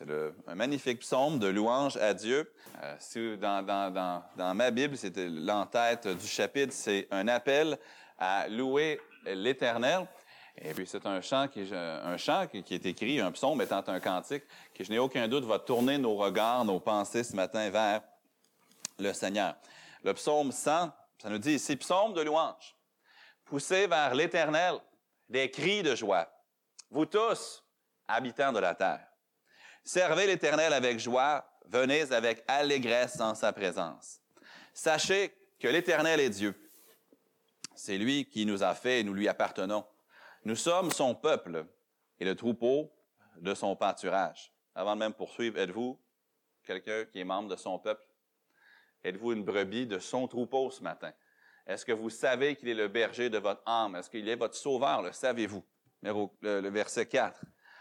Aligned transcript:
C'est 0.00 0.32
un 0.46 0.54
magnifique 0.54 1.00
psaume 1.00 1.38
de 1.38 1.48
louange 1.48 1.98
à 1.98 2.14
Dieu. 2.14 2.50
Euh, 2.82 3.36
dans, 3.36 4.54
ma 4.54 4.70
Bible, 4.70 4.96
c'était 4.96 5.28
l'entête 5.28 6.08
du 6.08 6.26
chapitre, 6.26 6.72
c'est 6.72 7.06
un 7.10 7.28
appel 7.28 7.78
à 8.18 8.48
louer 8.48 8.98
l'Éternel. 9.26 10.06
Et 10.56 10.72
puis 10.72 10.86
c'est 10.86 11.04
un 11.04 11.20
chant 11.20 11.48
qui, 11.48 11.70
qui 12.64 12.74
est 12.74 12.86
écrit, 12.86 13.20
un 13.20 13.30
psaume 13.30 13.60
étant 13.60 13.84
un 13.86 14.00
cantique, 14.00 14.44
qui 14.72 14.84
je 14.84 14.90
n'ai 14.90 14.98
aucun 14.98 15.28
doute 15.28 15.44
va 15.44 15.58
tourner 15.58 15.98
nos 15.98 16.16
regards, 16.16 16.64
nos 16.64 16.80
pensées 16.80 17.22
ce 17.22 17.36
matin 17.36 17.68
vers 17.68 18.00
le 18.98 19.12
Seigneur. 19.12 19.54
Le 20.02 20.14
psaume 20.14 20.50
100, 20.50 20.90
ça 21.18 21.28
nous 21.28 21.38
dit 21.38 21.52
ici, 21.52 21.76
psaume 21.76 22.14
de 22.14 22.22
louange, 22.22 22.74
poussez 23.44 23.86
vers 23.86 24.14
l'Éternel 24.14 24.76
des 25.28 25.50
cris 25.50 25.82
de 25.82 25.94
joie. 25.94 26.26
Vous 26.90 27.04
tous, 27.04 27.62
habitants 28.08 28.52
de 28.52 28.60
la 28.60 28.74
terre, 28.74 29.09
servez 29.90 30.28
l'Éternel 30.28 30.72
avec 30.72 31.00
joie, 31.00 31.44
venez 31.66 32.12
avec 32.12 32.44
allégresse 32.46 33.20
en 33.20 33.34
sa 33.34 33.52
présence. 33.52 34.20
Sachez 34.72 35.34
que 35.58 35.66
l'Éternel 35.66 36.20
est 36.20 36.30
Dieu. 36.30 36.54
C'est 37.74 37.98
lui 37.98 38.24
qui 38.26 38.46
nous 38.46 38.62
a 38.62 38.76
fait 38.76 39.00
et 39.00 39.04
nous 39.04 39.14
lui 39.14 39.26
appartenons. 39.26 39.84
Nous 40.44 40.54
sommes 40.54 40.92
son 40.92 41.16
peuple 41.16 41.66
et 42.20 42.24
le 42.24 42.36
troupeau 42.36 42.92
de 43.36 43.52
son 43.52 43.74
pâturage. 43.74 44.52
Avant 44.76 44.94
de 44.94 45.00
même 45.00 45.12
poursuivre, 45.12 45.58
êtes-vous 45.58 45.98
quelqu'un 46.62 47.04
qui 47.06 47.18
est 47.18 47.24
membre 47.24 47.48
de 47.48 47.56
son 47.56 47.76
peuple? 47.80 48.06
Êtes-vous 49.02 49.32
une 49.32 49.42
brebis 49.42 49.86
de 49.86 49.98
son 49.98 50.28
troupeau 50.28 50.70
ce 50.70 50.84
matin? 50.84 51.12
Est-ce 51.66 51.84
que 51.84 51.92
vous 51.92 52.10
savez 52.10 52.54
qu'il 52.54 52.68
est 52.68 52.74
le 52.74 52.86
berger 52.86 53.28
de 53.28 53.38
votre 53.38 53.62
âme? 53.66 53.96
Est-ce 53.96 54.08
qu'il 54.08 54.28
est 54.28 54.36
votre 54.36 54.54
sauveur? 54.54 55.02
Le 55.02 55.10
savez-vous? 55.10 55.64
Le, 56.02 56.68
verset 56.68 57.06
4. 57.06 57.40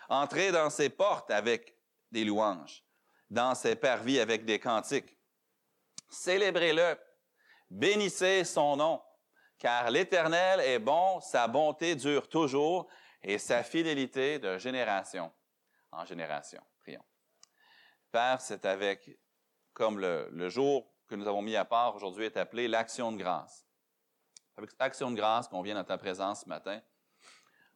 Entrez 0.10 0.52
dans 0.52 0.72
ses 0.72 0.90
portes 0.90 1.30
avec 1.30 1.79
des 2.12 2.24
louanges, 2.24 2.84
dans 3.30 3.56
ses 3.56 3.76
parvis 3.76 4.20
avec 4.20 4.46
des 4.46 4.60
cantiques. 4.60 5.18
Célébrez-le. 6.10 6.98
Bénissez 7.70 8.44
son 8.46 8.78
nom, 8.78 9.02
car 9.60 9.92
l'Éternel 9.92 10.60
est 10.62 10.80
bon, 10.80 11.20
sa 11.20 11.48
bonté 11.48 11.96
dure 11.96 12.28
toujours 12.28 12.88
et 13.22 13.38
sa 13.38 13.64
fidélité 13.64 14.40
de 14.40 14.58
génération 14.58 15.32
en 15.92 16.06
génération. 16.06 16.62
Prions. 16.80 17.04
Père, 18.12 18.42
c'est 18.42 18.66
avec, 18.66 19.10
comme 19.74 20.00
le, 20.00 20.50
jour 20.50 20.92
que 21.08 21.16
nous 21.16 21.28
avons 21.28 21.42
mis 21.42 21.56
à 21.56 21.66
part 21.66 21.96
aujourd'hui 21.96 22.26
est 22.26 22.38
appelé 22.38 22.68
l'action 22.68 23.12
de 23.12 23.18
grâce. 23.18 23.66
Avec 24.58 24.72
cette 24.72 24.82
action 24.82 25.12
de 25.12 25.16
grâce 25.16 25.48
qu'on 25.48 25.62
vient 25.62 25.76
dans 25.76 25.84
ta 25.84 25.98
présence 25.98 26.42
ce 26.42 26.50
matin, 26.50 26.82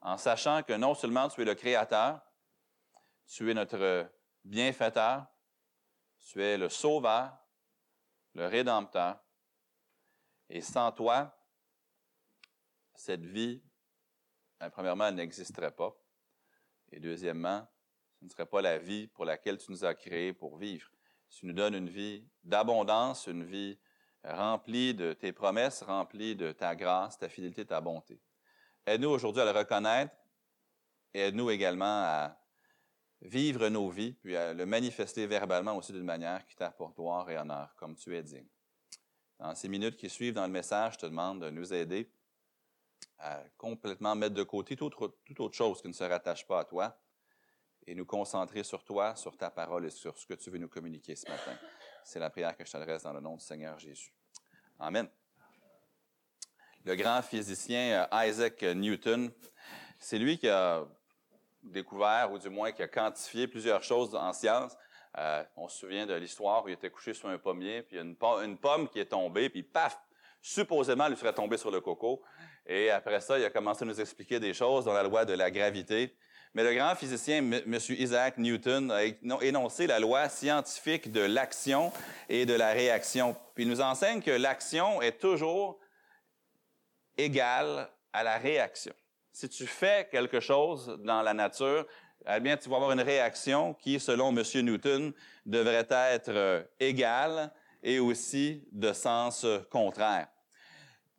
en 0.02 0.18
sachant 0.18 0.64
que 0.64 0.74
non 0.74 0.96
seulement 0.96 1.30
tu 1.30 1.42
es 1.42 1.46
le 1.46 1.56
Créateur, 1.56 2.20
tu 3.28 3.50
es 3.50 3.54
notre 3.54 4.10
bienfaiteur, 4.44 5.26
tu 6.20 6.42
es 6.42 6.58
le 6.58 6.70
Sauveur, 6.70 7.38
le 8.34 8.48
Rédempteur, 8.48 9.20
et 10.50 10.62
sans 10.62 10.92
toi, 10.92 11.38
cette 12.96 13.26
vie, 13.26 13.64
ben, 14.60 14.70
premièrement, 14.70 15.08
elle 15.08 15.16
n'existerait 15.16 15.76
pas, 15.76 15.96
et 16.92 17.00
deuxièmement, 17.00 17.68
ce 18.20 18.26
ne 18.26 18.30
serait 18.30 18.46
pas 18.46 18.62
la 18.62 18.78
vie 18.78 19.08
pour 19.08 19.26
laquelle 19.26 19.58
tu 19.58 19.72
nous 19.72 19.84
as 19.84 19.96
créés 19.96 20.32
pour 20.32 20.58
vivre. 20.58 20.90
Tu 21.30 21.46
nous 21.46 21.54
donnes 21.54 21.74
une 21.76 21.90
vie 21.90 22.26
d'abondance, 22.44 23.28
une 23.28 23.44
vie 23.44 23.80
remplie 24.24 24.94
de 24.94 25.14
tes 25.14 25.34
promesses, 25.34 25.82
remplie 25.82 26.36
de 26.36 26.52
ta 26.52 26.76
grâce, 26.76 27.18
ta 27.18 27.28
fidélité, 27.28 27.66
ta 27.66 27.82
bonté. 27.82 28.22
Aide-nous 28.86 29.10
aujourd'hui 29.10 29.42
à 29.42 29.46
le 29.46 29.58
reconnaître 29.58 30.16
et 31.14 31.22
aide-nous 31.22 31.50
également 31.50 32.04
à 32.04 32.43
vivre 33.24 33.70
nos 33.70 33.90
vies, 33.90 34.14
puis 34.14 34.36
à 34.36 34.54
le 34.54 34.66
manifester 34.66 35.26
verbalement 35.26 35.78
aussi 35.78 35.94
d'une 35.94 36.04
manière 36.04 36.46
qui 36.46 36.56
t'apporte 36.56 36.96
gloire 36.96 37.30
et 37.30 37.38
honneur, 37.38 37.74
comme 37.76 37.96
tu 37.96 38.16
es 38.16 38.22
digne. 38.22 38.48
Dans 39.40 39.56
ces 39.56 39.70
minutes 39.70 39.96
qui 39.96 40.10
suivent 40.10 40.34
dans 40.34 40.46
le 40.46 40.52
message, 40.52 40.94
je 40.94 41.00
te 41.00 41.06
demande 41.06 41.42
de 41.42 41.50
nous 41.50 41.74
aider 41.74 42.12
à 43.20 43.44
complètement 43.58 44.16
mettre 44.16 44.36
de 44.36 44.44
côté 44.44 44.76
toute, 44.76 44.96
toute 45.26 45.40
autre 45.40 45.56
chose 45.56 45.82
qui 45.82 45.88
ne 45.88 45.94
se 45.94 46.04
rattache 46.04 46.46
pas 46.46 46.60
à 46.60 46.66
toi, 46.66 47.00
et 47.88 47.96
nous 47.96 48.06
concentrer 48.06 48.64
sur 48.64 48.84
toi, 48.84 49.16
sur 49.16 49.38
ta 49.38 49.50
parole 49.50 49.86
et 49.86 49.90
sur 49.90 50.18
ce 50.18 50.26
que 50.26 50.34
tu 50.34 50.50
veux 50.50 50.58
nous 50.58 50.70
communiquer 50.70 51.16
ce 51.16 51.30
matin. 51.30 51.58
C'est 52.04 52.20
la 52.20 52.30
prière 52.30 52.56
que 52.56 52.66
je 52.66 52.72
t'adresse 52.72 53.04
dans 53.04 53.14
le 53.14 53.20
nom 53.20 53.36
du 53.36 53.44
Seigneur 53.44 53.78
Jésus. 53.80 54.14
Amen. 54.80 55.08
Le 56.86 56.96
grand 56.96 57.22
physicien 57.22 58.08
euh, 58.12 58.26
Isaac 58.28 58.62
Newton, 58.62 59.32
c'est 60.00 60.20
lui 60.20 60.38
qui 60.38 60.50
a 60.50 60.86
découvert, 61.64 62.32
ou 62.32 62.38
du 62.38 62.50
moins 62.50 62.72
qui 62.72 62.82
a 62.82 62.88
quantifié 62.88 63.48
plusieurs 63.48 63.84
choses 63.84 64.14
en 64.16 64.34
science. 64.34 64.76
Euh, 65.18 65.44
on 65.56 65.68
se 65.68 65.80
souvient 65.80 66.06
de 66.06 66.14
l'histoire 66.14 66.66
où 66.66 66.70
il 66.70 66.74
était 66.74 66.90
couché 66.90 67.14
sur 67.14 67.30
un 67.30 67.38
pommier, 67.38 67.84
puis 67.84 67.96
il 67.96 68.00
y 68.00 68.02
a 68.02 68.44
une, 68.44 68.58
pomme, 68.58 68.90
qui 68.90 69.00
est 69.00 69.06
tombée, 69.06 69.50
puis 69.50 69.64
paf, 69.64 70.00
supposément, 70.42 71.06
il 71.06 71.12
lui 71.12 71.18
serait 71.18 71.34
tombé 71.34 71.58
sur 71.58 71.72
le 71.72 71.82
coco. 71.82 72.22
Et 72.66 72.90
après 72.90 73.20
ça, 73.20 73.38
il 73.38 73.46
a 73.46 73.50
commencé 73.50 73.84
à 73.84 73.88
nous 73.88 74.00
expliquer 74.00 74.40
des 74.40 74.54
choses 74.54 74.86
dans 74.86 74.94
la 74.94 75.04
loi 75.04 75.26
de 75.26 75.34
la 75.34 75.52
gravité. 75.52 76.16
Mais 76.56 76.64
le 76.64 76.74
grand 76.74 76.96
physicien, 76.96 77.38
M. 77.38 77.78
Isaac 77.90 78.38
Newton, 78.38 78.92
a 78.92 79.04
énoncé 79.44 79.88
la 79.88 80.00
loi 80.00 80.30
scientifique 80.30 81.12
de 81.12 81.22
l'action 81.22 81.92
et 82.30 82.46
de 82.46 82.54
la 82.54 82.72
réaction. 82.72 83.36
Puis 83.56 83.64
il 83.64 83.70
nous 83.70 83.82
enseigne 83.82 84.22
que 84.22 84.32
l'action 84.32 85.02
est 85.02 85.20
toujours 85.20 85.80
égale 87.18 87.90
à 88.14 88.24
la 88.24 88.38
réaction. 88.38 88.94
Si 89.34 89.50
tu 89.50 89.68
fais 89.68 90.08
quelque 90.10 90.40
chose 90.40 90.98
dans 91.04 91.22
la 91.22 91.34
nature, 91.34 91.86
eh 92.26 92.40
bien, 92.40 92.56
tu 92.56 92.70
vas 92.70 92.78
avoir 92.78 92.92
une 92.94 93.02
réaction 93.02 93.74
qui, 93.74 94.00
selon 94.00 94.30
M. 94.30 94.44
Newton, 94.66 95.12
devrait 95.46 95.88
être 95.90 96.30
euh, 96.30 96.64
égale 96.80 97.52
et 97.82 98.00
aussi 98.00 98.64
de 98.72 98.94
sens 98.94 99.46
contraire 99.70 100.28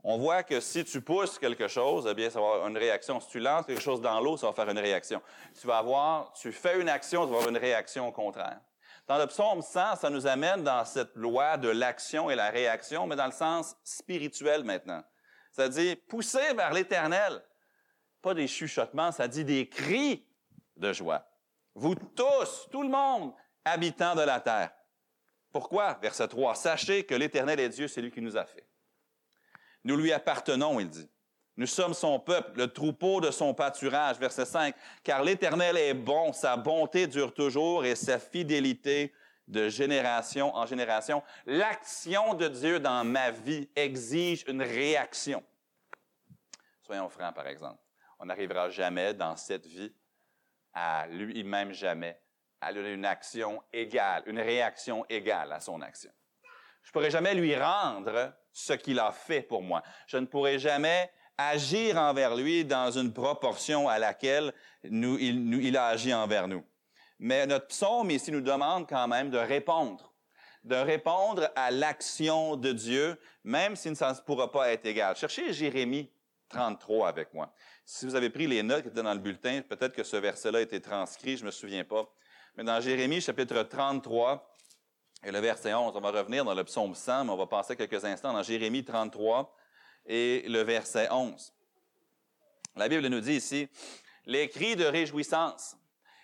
on 0.07 0.19
voit 0.19 0.43
que 0.43 0.61
si 0.61 0.85
tu 0.85 1.01
pousses 1.01 1.39
quelque 1.39 1.67
chose, 1.67 2.07
eh 2.09 2.13
bien, 2.13 2.29
ça 2.29 2.39
va 2.39 2.47
avoir 2.47 2.69
une 2.69 2.77
réaction. 2.77 3.19
Si 3.21 3.29
tu 3.29 3.41
lances 3.41 3.65
quelque 3.65 3.81
chose 3.81 4.03
dans 4.03 4.21
l'eau, 4.21 4.37
ça 4.37 4.47
va 4.47 4.53
faire 4.53 4.69
une 4.69 4.79
réaction. 4.79 5.23
Tu 5.59 5.67
vas 5.67 5.79
avoir, 5.79 6.31
tu 6.35 6.53
fais 6.53 6.79
une 6.79 6.91
action, 6.91 7.25
tu 7.25 7.33
vas 7.33 7.39
avoir 7.39 7.49
une 7.49 7.57
réaction 7.57 8.13
contraire. 8.13 8.61
Dans 9.09 9.17
le 9.17 9.27
psaume 9.27 9.63
100, 9.63 9.97
ça 9.97 10.11
nous 10.11 10.27
amène 10.27 10.63
dans 10.63 10.85
cette 10.85 11.17
loi 11.17 11.57
de 11.57 11.71
l'action 11.71 12.31
et 12.31 12.35
la 12.35 12.51
réaction, 12.51 13.07
mais 13.07 13.17
dans 13.17 13.27
le 13.27 13.33
sens 13.33 13.77
spirituel 13.83 14.63
maintenant. 14.63 15.03
C'est-à-dire 15.51 15.97
pousser 16.07 16.53
vers 16.55 16.73
l'éternel. 16.75 17.43
Pas 18.25 18.33
des 18.33 18.49
chuchotements, 18.49 19.13
ça 19.13 19.29
dit 19.29 19.45
des 19.45 19.69
cris 19.69 20.25
de 20.79 20.95
joie. 20.95 21.29
Vous 21.75 21.95
tous, 21.95 22.69
tout 22.73 22.83
le 22.83 22.89
monde, 22.89 23.35
habitants 23.67 24.15
de 24.15 24.23
la 24.23 24.41
terre. 24.41 24.71
Pourquoi? 25.53 25.99
Verset 26.01 26.29
3. 26.29 26.55
Sachez 26.55 27.05
que 27.05 27.15
l'éternel 27.15 27.61
est 27.61 27.69
Dieu, 27.69 27.87
c'est 27.87 28.01
lui 28.01 28.11
qui 28.11 28.23
nous 28.23 28.39
a 28.39 28.47
fait. 28.47 28.67
Nous 29.85 29.95
lui 29.95 30.11
appartenons, 30.11 30.81
il 30.81 30.89
dit. 30.89 31.07
Nous 31.59 31.67
sommes 31.67 31.93
son 31.93 32.19
peuple, 32.19 32.57
le 32.57 32.73
troupeau 32.73 33.21
de 33.21 33.31
son 33.31 33.53
pâturage. 33.53 34.17
Verset 34.19 34.47
5. 34.47 34.75
Car 35.03 35.23
l'Éternel 35.23 35.77
est 35.77 35.93
bon, 35.93 36.33
sa 36.33 36.57
bonté 36.57 37.07
dure 37.07 37.35
toujours 37.35 37.85
et 37.85 37.95
sa 37.95 38.19
fidélité 38.19 39.13
de 39.49 39.69
génération 39.69 40.57
en 40.57 40.65
génération. 40.65 41.23
L'action 41.45 42.33
de 42.33 42.49
Dieu 42.49 42.81
dans 42.81 43.05
ma 43.05 43.31
vie 43.31 43.69
exige 43.77 44.47
une 44.49 44.63
réaction. 44.63 45.45
Soyons 46.87 47.11
francs, 47.11 47.35
par 47.35 47.47
exemple. 47.49 47.79
On 48.19 48.27
n'arrivera 48.27 48.71
jamais 48.71 49.15
dans 49.15 49.37
cette 49.37 49.67
vie 49.67 49.93
à 50.73 51.07
lui-même 51.07 51.73
jamais 51.73 52.21
à 52.61 52.73
une 52.73 53.05
action 53.05 53.63
égale, 53.73 54.23
une 54.27 54.41
réaction 54.41 55.05
égale 55.09 55.53
à 55.53 55.61
son 55.61 55.83
action. 55.83 56.11
Je 56.83 56.93
pourrais 56.93 57.11
jamais 57.11 57.35
lui 57.35 57.55
rendre 57.57 58.35
ce 58.53 58.73
qu'il 58.73 58.99
a 58.99 59.13
fait 59.13 59.43
pour 59.43 59.63
moi. 59.63 59.83
Je 60.07 60.17
ne 60.17 60.27
pourrai 60.27 60.59
jamais 60.59 61.11
agir 61.37 61.99
envers 61.99 62.35
lui 62.35 62.65
dans 62.65 62.91
une 62.91 63.13
proportion 63.13 63.89
à 63.89 63.99
laquelle 63.99 64.53
il 64.83 65.77
a 65.77 65.87
agi 65.89 66.15
envers 66.15 66.49
nous. 66.49 66.65
Mais 67.19 67.47
notre 67.47 67.67
psaume 67.69 68.11
ici 68.11 68.33
nous 68.33 68.41
demande 68.41 68.89
quand 68.89 69.09
même 69.09 69.31
de 69.31 69.39
répondre, 69.39 70.13
de 70.63 70.77
répondre 70.77 71.51
à 71.57 71.71
l'action 71.71 72.57
de 72.57 72.73
Dieu, 72.73 73.21
même 73.45 73.77
si 73.77 73.95
ça 73.95 74.13
ne 74.13 74.19
pourra 74.21 74.51
pas 74.51 74.71
être 74.71 74.87
égal. 74.87 75.17
Cherchez 75.17 75.53
Jérémie 75.53 76.11
33 76.55 77.09
avec 77.09 77.35
moi. 77.35 77.53
Si 77.85 78.07
vous 78.07 78.15
avez 78.15 78.31
pris 78.31 78.47
les 78.47 78.63
notes 78.63 78.83
qui 78.83 78.89
étaient 78.89 79.03
dans 79.03 79.13
le 79.13 79.19
bulletin, 79.19 79.61
peut-être 79.63 79.93
que 79.93 80.05
ce 80.05 80.17
verset-là 80.17 80.59
a 80.59 80.63
été 80.63 80.81
transcrit, 80.81 81.37
je 81.37 81.45
me 81.45 81.51
souviens 81.51 81.85
pas. 81.85 82.09
Mais 82.57 82.63
dans 82.63 82.81
Jérémie 82.81 83.21
chapitre 83.21 83.61
33, 83.65 84.49
et 85.25 85.33
le 85.33 85.41
verset 85.41 85.75
11, 85.75 85.93
on 85.97 86.01
va 86.01 86.11
revenir 86.13 86.45
dans 86.45 86.55
le 86.55 86.63
psaume 86.63 86.95
100, 86.95 87.25
mais 87.25 87.33
on 87.33 87.37
va 87.37 87.47
passer 87.47 87.75
quelques 87.75 88.05
instants 88.05 88.33
dans 88.33 88.43
Jérémie 88.43 88.85
33 88.85 89.53
et 90.07 90.45
le 90.47 90.63
verset 90.63 91.09
11. 91.11 91.53
La 92.77 92.89
Bible 92.89 93.07
nous 93.09 93.21
dit 93.21 93.35
ici, 93.35 93.69
les 94.25 94.49
cris 94.49 94.77
de 94.77 94.85
réjouissance 94.85 95.77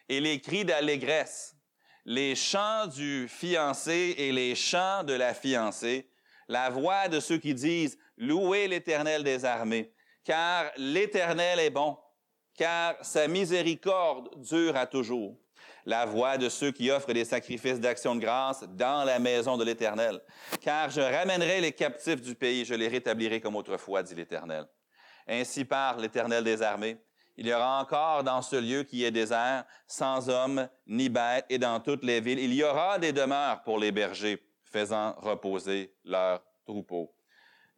et 0.08 0.20
les 0.20 0.40
cris 0.40 0.64
d'allégresse, 0.64 1.56
les 2.04 2.36
chants 2.36 2.86
du 2.86 3.26
fiancé 3.28 4.14
et 4.16 4.30
les 4.30 4.54
chants 4.54 5.02
de 5.02 5.14
la 5.14 5.34
fiancée, 5.34 6.08
la 6.46 6.70
voix 6.70 7.08
de 7.08 7.18
ceux 7.18 7.38
qui 7.38 7.54
disent, 7.54 7.98
louez 8.16 8.68
l'Éternel 8.68 9.24
des 9.24 9.44
armées, 9.44 9.92
car 10.24 10.70
l'Éternel 10.76 11.60
est 11.60 11.70
bon, 11.70 11.96
car 12.54 12.96
sa 13.02 13.26
miséricorde 13.28 14.28
dure 14.42 14.76
à 14.76 14.86
toujours. 14.86 15.36
la 15.86 16.04
voix 16.04 16.36
de 16.36 16.48
ceux 16.48 16.72
qui 16.72 16.90
offrent 16.90 17.12
des 17.12 17.24
sacrifices 17.24 17.80
d'action 17.80 18.14
de 18.14 18.20
grâce 18.20 18.64
dans 18.68 19.04
la 19.04 19.18
maison 19.18 19.56
de 19.56 19.64
l'Éternel. 19.64 20.20
Car 20.60 20.90
je 20.90 21.00
ramènerai 21.00 21.60
les 21.60 21.72
captifs 21.72 22.20
du 22.20 22.34
pays, 22.34 22.64
je 22.64 22.74
les 22.74 22.88
rétablirai 22.88 23.40
comme 23.40 23.56
autrefois, 23.56 24.02
dit 24.02 24.14
l'Éternel. 24.14 24.66
Ainsi 25.26 25.64
parle 25.64 26.02
l'Éternel 26.02 26.44
des 26.44 26.62
armées. 26.62 26.98
Il 27.36 27.46
y 27.46 27.54
aura 27.54 27.80
encore 27.80 28.22
dans 28.22 28.42
ce 28.42 28.56
lieu 28.56 28.82
qui 28.82 29.04
est 29.04 29.10
désert, 29.10 29.64
sans 29.86 30.28
hommes 30.28 30.68
ni 30.86 31.08
bêtes, 31.08 31.46
et 31.48 31.58
dans 31.58 31.80
toutes 31.80 32.04
les 32.04 32.20
villes, 32.20 32.40
il 32.40 32.52
y 32.52 32.62
aura 32.62 32.98
des 32.98 33.12
demeures 33.12 33.62
pour 33.62 33.78
les 33.78 33.92
bergers, 33.92 34.42
faisant 34.64 35.14
reposer 35.18 35.94
leurs 36.04 36.42
troupeaux 36.66 37.14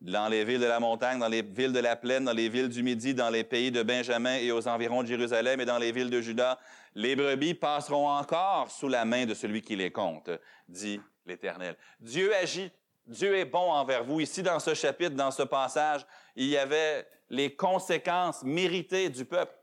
dans 0.02 0.28
les 0.28 0.44
villes 0.44 0.60
de 0.60 0.66
la 0.66 0.80
montagne, 0.80 1.18
dans 1.20 1.28
les 1.28 1.42
villes 1.42 1.72
de 1.72 1.78
la 1.78 1.94
plaine, 1.94 2.24
dans 2.24 2.32
les 2.32 2.48
villes 2.48 2.68
du 2.68 2.82
Midi, 2.82 3.14
dans 3.14 3.30
les 3.30 3.44
pays 3.44 3.70
de 3.70 3.82
Benjamin 3.82 4.34
et 4.34 4.50
aux 4.50 4.66
environs 4.66 5.02
de 5.02 5.08
Jérusalem 5.08 5.60
et 5.60 5.64
dans 5.64 5.78
les 5.78 5.92
villes 5.92 6.10
de 6.10 6.20
Juda, 6.20 6.58
les 6.94 7.14
brebis 7.14 7.54
passeront 7.54 8.08
encore 8.08 8.70
sous 8.70 8.88
la 8.88 9.04
main 9.04 9.26
de 9.26 9.34
celui 9.34 9.62
qui 9.62 9.76
les 9.76 9.92
compte, 9.92 10.28
dit 10.68 11.00
l'Éternel. 11.24 11.76
Dieu 12.00 12.34
agit. 12.34 12.70
Dieu 13.06 13.36
est 13.36 13.44
bon 13.44 13.70
envers 13.70 14.04
vous. 14.04 14.20
Ici, 14.20 14.42
dans 14.42 14.60
ce 14.60 14.74
chapitre, 14.74 15.16
dans 15.16 15.30
ce 15.30 15.42
passage, 15.42 16.06
il 16.36 16.46
y 16.46 16.56
avait 16.56 17.06
les 17.30 17.54
conséquences 17.54 18.42
méritées 18.44 19.08
du 19.08 19.24
peuple. 19.24 19.54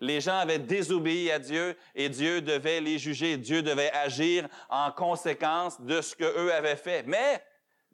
Les 0.00 0.20
gens 0.20 0.38
avaient 0.38 0.58
désobéi 0.58 1.30
à 1.30 1.38
Dieu 1.38 1.76
et 1.94 2.08
Dieu 2.08 2.42
devait 2.42 2.80
les 2.80 2.98
juger. 2.98 3.36
Dieu 3.36 3.62
devait 3.62 3.92
agir 3.92 4.46
en 4.68 4.90
conséquence 4.90 5.80
de 5.80 6.00
ce 6.00 6.14
que 6.14 6.24
eux 6.24 6.52
avaient 6.52 6.76
fait. 6.76 7.02
Mais 7.06 7.42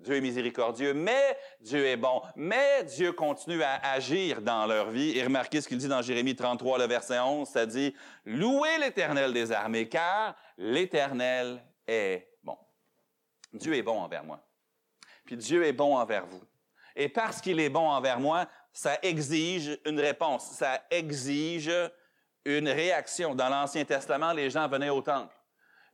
Dieu 0.02 0.16
est 0.16 0.20
miséricordieux, 0.20 0.94
mais 0.94 1.38
Dieu 1.60 1.86
est 1.86 1.96
bon, 1.96 2.22
mais 2.34 2.84
Dieu 2.84 3.12
continue 3.12 3.62
à 3.62 3.80
agir 3.92 4.42
dans 4.42 4.66
leur 4.66 4.90
vie. 4.90 5.16
Et 5.16 5.22
remarquez 5.22 5.60
ce 5.60 5.68
qu'il 5.68 5.78
dit 5.78 5.88
dans 5.88 6.02
Jérémie 6.02 6.34
33, 6.34 6.78
le 6.78 6.86
verset 6.86 7.18
11, 7.18 7.48
ça 7.48 7.66
dit, 7.66 7.94
Louez 8.24 8.78
l'Éternel 8.78 9.32
des 9.32 9.52
armées, 9.52 9.88
car 9.88 10.34
l'Éternel 10.58 11.62
est 11.86 12.28
bon. 12.42 12.58
Dieu 13.52 13.74
est 13.74 13.82
bon 13.82 13.98
envers 14.00 14.24
moi. 14.24 14.40
Puis 15.24 15.36
Dieu 15.36 15.64
est 15.64 15.72
bon 15.72 15.96
envers 15.96 16.26
vous. 16.26 16.42
Et 16.96 17.08
parce 17.08 17.40
qu'il 17.40 17.60
est 17.60 17.70
bon 17.70 17.88
envers 17.88 18.20
moi, 18.20 18.46
ça 18.72 18.98
exige 19.02 19.78
une 19.86 20.00
réponse, 20.00 20.50
ça 20.50 20.82
exige 20.90 21.72
une 22.44 22.68
réaction. 22.68 23.34
Dans 23.34 23.48
l'Ancien 23.48 23.84
Testament, 23.84 24.32
les 24.32 24.50
gens 24.50 24.68
venaient 24.68 24.90
au 24.90 25.00
temple, 25.00 25.34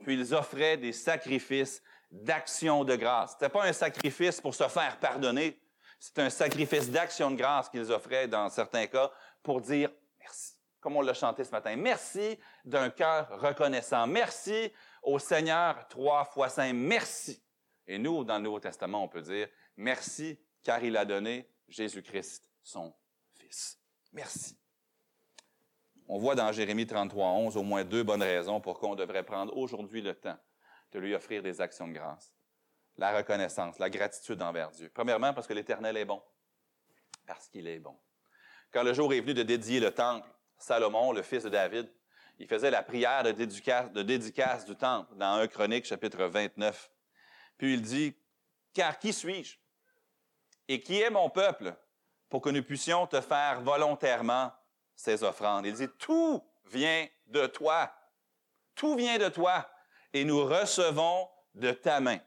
puis 0.04 0.14
ils 0.14 0.34
offraient 0.34 0.76
des 0.76 0.92
sacrifices 0.92 1.82
d'action 2.10 2.84
de 2.84 2.96
grâce. 2.96 3.32
C'était 3.32 3.48
pas 3.48 3.64
un 3.64 3.72
sacrifice 3.72 4.40
pour 4.40 4.54
se 4.54 4.66
faire 4.68 4.98
pardonner. 4.98 5.60
C'est 5.98 6.18
un 6.18 6.30
sacrifice 6.30 6.90
d'action 6.90 7.30
de 7.30 7.36
grâce 7.36 7.68
qu'ils 7.68 7.90
offraient 7.90 8.28
dans 8.28 8.48
certains 8.48 8.86
cas 8.86 9.10
pour 9.42 9.60
dire 9.60 9.90
merci. 10.18 10.54
Comme 10.80 10.96
on 10.96 11.02
l'a 11.02 11.14
chanté 11.14 11.44
ce 11.44 11.50
matin. 11.50 11.74
Merci 11.76 12.38
d'un 12.64 12.90
cœur 12.90 13.28
reconnaissant. 13.40 14.06
Merci 14.06 14.72
au 15.02 15.18
Seigneur 15.18 15.86
trois 15.88 16.24
fois 16.24 16.48
saint. 16.48 16.72
Merci. 16.72 17.42
Et 17.86 17.98
nous, 17.98 18.22
dans 18.24 18.36
le 18.36 18.44
Nouveau 18.44 18.60
Testament, 18.60 19.02
on 19.02 19.08
peut 19.08 19.22
dire 19.22 19.48
merci 19.76 20.38
car 20.62 20.82
il 20.84 20.96
a 20.96 21.04
donné 21.04 21.50
Jésus-Christ, 21.68 22.48
son 22.62 22.94
Fils. 23.34 23.78
Merci. 24.12 24.56
On 26.06 26.18
voit 26.18 26.34
dans 26.34 26.50
Jérémie 26.52 26.86
33, 26.86 27.26
11 27.28 27.56
au 27.56 27.62
moins 27.62 27.84
deux 27.84 28.02
bonnes 28.02 28.22
raisons 28.22 28.60
pour 28.60 28.78
qu'on 28.78 28.94
devrait 28.94 29.24
prendre 29.24 29.54
aujourd'hui 29.56 30.00
le 30.00 30.14
temps 30.14 30.38
de 30.92 30.98
lui 30.98 31.14
offrir 31.14 31.42
des 31.42 31.60
actions 31.60 31.88
de 31.88 31.92
grâce. 31.92 32.32
La 32.96 33.16
reconnaissance, 33.16 33.78
la 33.78 33.90
gratitude 33.90 34.42
envers 34.42 34.70
Dieu. 34.70 34.90
Premièrement, 34.92 35.32
parce 35.32 35.46
que 35.46 35.52
l'Éternel 35.52 35.96
est 35.96 36.04
bon. 36.04 36.22
Parce 37.26 37.48
qu'il 37.48 37.66
est 37.68 37.78
bon. 37.78 37.96
Quand 38.72 38.82
le 38.82 38.92
jour 38.92 39.12
est 39.12 39.20
venu 39.20 39.34
de 39.34 39.42
dédier 39.42 39.80
le 39.80 39.92
temple, 39.92 40.28
Salomon, 40.58 41.12
le 41.12 41.22
fils 41.22 41.44
de 41.44 41.48
David, 41.48 41.88
il 42.38 42.46
faisait 42.46 42.70
la 42.70 42.82
prière 42.82 43.22
de 43.22 44.02
dédicace, 44.02 44.64
du 44.64 44.76
temple 44.76 45.14
dans 45.16 45.34
1 45.34 45.48
Chronique, 45.48 45.84
chapitre 45.84 46.24
29. 46.24 46.90
Puis 47.56 47.74
il 47.74 47.82
dit, 47.82 48.16
Car 48.72 48.98
qui 48.98 49.12
suis-je? 49.12 49.58
Et 50.68 50.80
qui 50.80 51.00
est 51.00 51.10
mon 51.10 51.30
peuple 51.30 51.74
pour 52.28 52.42
que 52.42 52.50
nous 52.50 52.62
puissions 52.62 53.06
te 53.06 53.20
faire 53.20 53.60
volontairement 53.62 54.52
ces 54.94 55.22
offrandes? 55.24 55.66
Il 55.66 55.72
dit, 55.72 55.88
tout 55.98 56.44
vient 56.66 57.06
de 57.26 57.46
toi. 57.46 57.92
Tout 58.74 58.94
vient 58.94 59.18
de 59.18 59.28
toi 59.28 59.68
et 60.12 60.24
nous 60.24 60.44
recevons 60.44 61.28
de 61.54 61.70
ta 61.70 62.00
main 62.00 62.18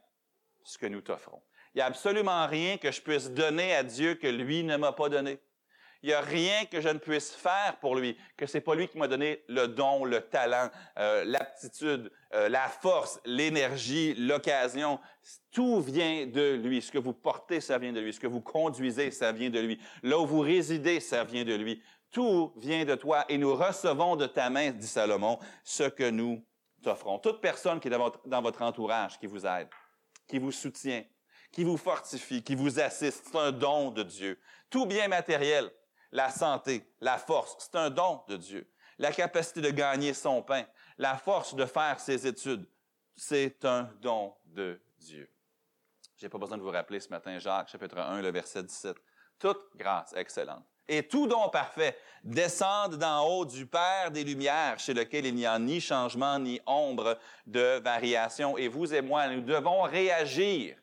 ce 0.64 0.78
que 0.78 0.86
nous 0.86 1.02
t'offrons. 1.02 1.42
Il 1.74 1.78
n'y 1.78 1.82
a 1.82 1.86
absolument 1.86 2.48
rien 2.48 2.78
que 2.78 2.92
je 2.92 3.02
puisse 3.02 3.32
donner 3.32 3.74
à 3.76 3.84
Dieu 3.84 4.16
que 4.16 4.28
lui 4.28 4.64
ne 4.64 4.78
m'a 4.78 4.92
pas 4.92 5.10
donné. 5.10 5.40
Il 6.04 6.08
n'y 6.08 6.14
a 6.14 6.22
rien 6.22 6.66
que 6.66 6.82
je 6.82 6.90
ne 6.90 6.98
puisse 6.98 7.32
faire 7.32 7.78
pour 7.80 7.96
lui, 7.96 8.18
que 8.36 8.48
c'est 8.48 8.62
pas 8.62 8.74
lui 8.74 8.88
qui 8.88 8.98
m'a 8.98 9.08
donné 9.08 9.44
le 9.48 9.68
don, 9.68 10.04
le 10.04 10.22
talent, 10.22 10.70
euh, 10.98 11.24
l'aptitude, 11.26 12.12
euh, 12.34 12.50
la 12.50 12.68
force, 12.68 13.20
l'énergie, 13.24 14.16
l'occasion. 14.16 15.00
Tout 15.52 15.80
vient 15.80 16.26
de 16.26 16.56
lui. 16.56 16.82
Ce 16.82 16.92
que 16.92 16.98
vous 16.98 17.14
portez, 17.14 17.62
ça 17.62 17.78
vient 17.78 17.94
de 17.94 18.00
lui. 18.00 18.14
Ce 18.14 18.20
que 18.20 18.26
vous 18.26 18.42
conduisez, 18.42 19.12
ça 19.12 19.32
vient 19.32 19.52
de 19.52 19.60
lui. 19.60 19.80
Là 20.02 20.18
où 20.18 20.26
vous 20.26 20.40
résidez, 20.40 21.00
ça 21.00 21.24
vient 21.24 21.44
de 21.44 21.54
lui. 21.54 21.84
Tout 22.12 22.52
vient 22.58 22.84
de 22.84 22.96
toi 22.96 23.24
et 23.30 23.38
nous 23.38 23.56
recevons 23.56 24.16
de 24.16 24.26
ta 24.26 24.50
main, 24.50 24.72
dit 24.72 24.88
Salomon, 24.88 25.38
ce 25.64 25.84
que 25.84 26.10
nous 26.10 26.44
t'offrons. 26.82 27.20
Toute 27.20 27.42
personne 27.42 27.80
qui 27.80 27.88
est 27.88 27.92
dans 27.92 28.42
votre, 28.42 28.62
entourage, 28.62 29.20
qui 29.20 29.28
vous 29.28 29.46
aide, 29.46 29.68
qui 30.28 30.40
vous 30.40 30.52
soutient, 30.52 31.04
qui 31.52 31.64
vous 31.64 31.78
fortifie, 31.78 32.44
qui 32.44 32.56
vous 32.56 32.80
assiste, 32.80 33.28
c'est 33.32 33.38
un 33.38 33.52
don 33.52 33.92
de 33.92 34.04
Dieu. 34.04 34.40
Tout 34.70 34.86
bien 34.86 35.08
matériel, 35.08 35.72
la 36.12 36.30
santé, 36.30 36.86
la 37.00 37.18
force, 37.18 37.56
c'est 37.60 37.76
un 37.78 37.90
don 37.90 38.22
de 38.28 38.38
Dieu. 38.38 38.70
La 38.98 39.12
capacité 39.12 39.62
de 39.62 39.70
gagner 39.72 40.14
son 40.14 40.42
pain, 40.44 40.66
la 40.98 41.18
force 41.18 41.56
de 41.56 41.66
faire 41.66 42.00
ses 42.00 42.28
études, 42.28 42.68
c'est 43.16 43.66
un 43.66 43.84
don 44.02 44.36
de 44.46 44.82
Dieu. 45.00 45.30
J'ai 46.18 46.30
pas 46.30 46.38
besoin 46.38 46.58
de 46.58 46.62
vous 46.62 46.70
rappeler 46.70 47.00
ce 47.00 47.10
matin 47.10 47.40
Jacques 47.40 47.70
chapitre 47.70 47.98
1 47.98 48.22
le 48.22 48.32
verset 48.32 48.64
17. 48.64 48.96
Toute 49.40 49.76
grâce 49.76 50.14
excellente 50.14 50.71
et 50.88 51.04
tout 51.04 51.28
don 51.28 51.50
parfait 51.50 51.98
descendent 52.24 52.98
d'en 52.98 53.26
haut 53.26 53.46
du 53.46 53.66
Père 53.66 54.12
des 54.12 54.24
Lumières, 54.24 54.80
chez 54.80 54.94
lequel 54.94 55.26
il 55.26 55.36
n'y 55.36 55.46
a 55.46 55.58
ni 55.58 55.82
changement 55.82 56.38
ni 56.38 56.60
ombre 56.66 57.18
de 57.48 57.80
variation. 57.80 58.58
Et 58.58 58.68
vous 58.68 58.94
et 58.94 59.02
moi, 59.02 59.28
nous 59.28 59.42
devons 59.42 59.82
réagir. 59.84 60.76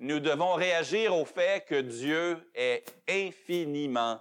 Nous 0.00 0.20
devons 0.20 0.54
réagir 0.54 1.14
au 1.14 1.24
fait 1.24 1.66
que 1.66 1.80
Dieu 1.80 2.50
est 2.54 2.84
infiniment 3.08 4.20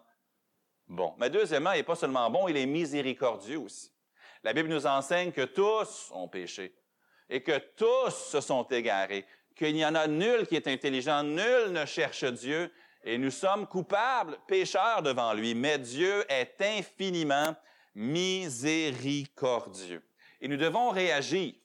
bon. 0.87 1.13
Mais 1.17 1.29
deuxièmement, 1.29 1.71
il 1.73 1.77
n'est 1.77 1.83
pas 1.83 1.95
seulement 1.95 2.29
bon, 2.29 2.47
il 2.47 2.57
est 2.57 2.65
miséricordieux 2.65 3.59
aussi. 3.59 3.91
La 4.43 4.53
Bible 4.53 4.69
nous 4.69 4.85
enseigne 4.87 5.31
que 5.31 5.45
tous 5.45 6.11
ont 6.13 6.27
péché 6.27 6.75
et 7.29 7.43
que 7.43 7.57
tous 7.75 8.11
se 8.11 8.39
sont 8.39 8.63
égarés, 8.63 9.25
qu'il 9.55 9.73
n'y 9.73 9.85
en 9.85 9.95
a 9.95 10.07
nul 10.07 10.47
qui 10.47 10.55
est 10.55 10.67
intelligent, 10.67 11.23
nul 11.23 11.71
ne 11.71 11.85
cherche 11.85 12.23
Dieu, 12.23 12.71
et 13.03 13.17
nous 13.17 13.31
sommes 13.31 13.67
coupables, 13.67 14.37
pécheurs 14.47 15.01
devant 15.01 15.33
lui, 15.33 15.55
mais 15.55 15.79
Dieu 15.79 16.25
est 16.29 16.61
infiniment 16.61 17.55
miséricordieux. 17.95 20.03
Et 20.41 20.47
nous 20.47 20.57
devons 20.57 20.89
réagir. 20.89 21.55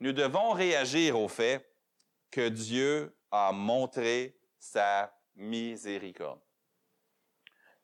Nous 0.00 0.12
devons 0.12 0.52
réagir 0.52 1.18
au 1.18 1.28
fait 1.28 1.66
que 2.30 2.48
Dieu 2.48 3.16
a 3.30 3.52
montré 3.52 4.38
sa 4.58 5.14
miséricorde. 5.34 6.40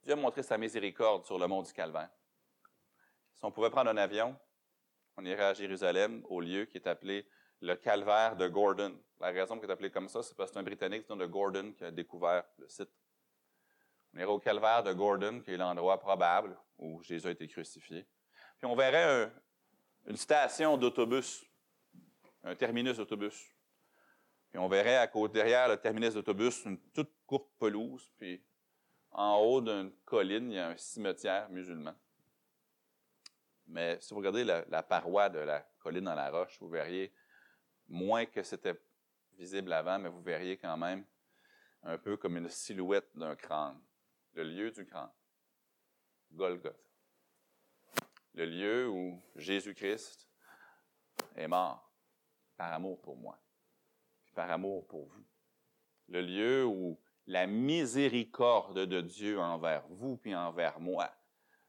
Dieu 0.02 0.12
a 0.12 0.16
montré 0.16 0.42
sa 0.42 0.58
miséricorde 0.58 1.24
sur 1.24 1.38
le 1.38 1.46
mont 1.46 1.62
du 1.62 1.72
Calvaire. 1.72 2.10
Si 3.34 3.44
on 3.44 3.52
pouvait 3.52 3.70
prendre 3.70 3.90
un 3.90 3.96
avion, 3.96 4.36
on 5.16 5.24
irait 5.24 5.44
à 5.44 5.54
Jérusalem, 5.54 6.22
au 6.28 6.40
lieu 6.40 6.66
qui 6.66 6.78
est 6.78 6.86
appelé 6.86 7.26
le 7.60 7.74
calvaire 7.76 8.36
de 8.36 8.48
Gordon. 8.48 8.96
La 9.20 9.28
raison 9.28 9.58
qu'il 9.58 9.68
est 9.68 9.72
appelé 9.72 9.90
comme 9.90 10.08
ça, 10.08 10.22
c'est 10.22 10.36
parce 10.36 10.50
que 10.50 10.54
c'est 10.54 10.60
un 10.60 10.64
Britannique, 10.64 11.04
c'est 11.08 11.16
de 11.16 11.26
Gordon, 11.26 11.72
qui 11.72 11.84
a 11.84 11.90
découvert 11.90 12.44
le 12.58 12.68
site. 12.68 12.90
On 14.14 14.18
irait 14.18 14.30
au 14.30 14.38
calvaire 14.38 14.82
de 14.82 14.92
Gordon, 14.92 15.40
qui 15.40 15.52
est 15.52 15.56
l'endroit 15.56 15.98
probable 15.98 16.56
où 16.78 17.02
Jésus 17.02 17.26
a 17.26 17.30
été 17.30 17.48
crucifié. 17.48 18.06
Puis 18.58 18.66
on 18.66 18.76
verrait 18.76 19.30
une 20.06 20.16
station 20.16 20.76
d'autobus, 20.76 21.44
un 22.44 22.54
terminus 22.54 22.96
d'autobus. 22.96 23.54
Puis 24.50 24.58
on 24.58 24.68
verrait 24.68 24.96
à 24.96 25.06
côté 25.06 25.34
derrière 25.34 25.68
le 25.68 25.76
terminus 25.76 26.14
d'autobus 26.14 26.64
une 26.64 26.78
toute 26.92 27.12
courte 27.26 27.50
pelouse, 27.58 28.10
puis 28.16 28.42
en 29.10 29.36
haut 29.36 29.60
d'une 29.60 29.92
colline, 30.04 30.50
il 30.50 30.54
y 30.54 30.58
a 30.58 30.68
un 30.68 30.76
cimetière 30.76 31.48
musulman. 31.50 31.94
Mais 33.66 34.00
si 34.00 34.14
vous 34.14 34.20
regardez 34.20 34.44
la, 34.44 34.64
la 34.68 34.82
paroi 34.82 35.28
de 35.28 35.40
la 35.40 35.60
colline 35.78 36.04
dans 36.04 36.14
la 36.14 36.30
roche, 36.30 36.56
vous 36.60 36.68
verriez 36.68 37.12
moins 37.88 38.26
que 38.26 38.42
c'était 38.42 38.78
visible 39.36 39.72
avant, 39.72 39.98
mais 39.98 40.08
vous 40.08 40.22
verriez 40.22 40.56
quand 40.56 40.76
même 40.76 41.04
un 41.82 41.98
peu 41.98 42.16
comme 42.16 42.36
une 42.36 42.48
silhouette 42.48 43.08
d'un 43.14 43.36
crâne. 43.36 43.80
Le 44.34 44.44
lieu 44.44 44.70
du 44.70 44.84
crâne. 44.84 45.10
Golgotha. 46.32 46.76
Le 48.34 48.44
lieu 48.44 48.88
où 48.88 49.20
Jésus-Christ 49.36 50.28
est 51.34 51.48
mort 51.48 51.92
par 52.56 52.72
amour 52.72 53.00
pour 53.00 53.16
moi, 53.16 53.40
puis 54.24 54.32
par 54.34 54.50
amour 54.50 54.86
pour 54.86 55.06
vous. 55.06 55.24
Le 56.08 56.20
lieu 56.20 56.64
où 56.64 57.00
la 57.26 57.46
miséricorde 57.46 58.86
de 58.86 59.00
Dieu 59.00 59.38
envers 59.38 59.86
vous 59.88 60.16
puis 60.16 60.34
envers 60.34 60.80
moi 60.80 61.10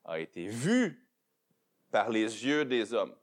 a 0.06 0.20
été 0.20 0.48
vue 0.48 1.08
par 1.92 2.10
les 2.10 2.46
yeux 2.46 2.66
des 2.66 2.94
hommes 2.94 3.16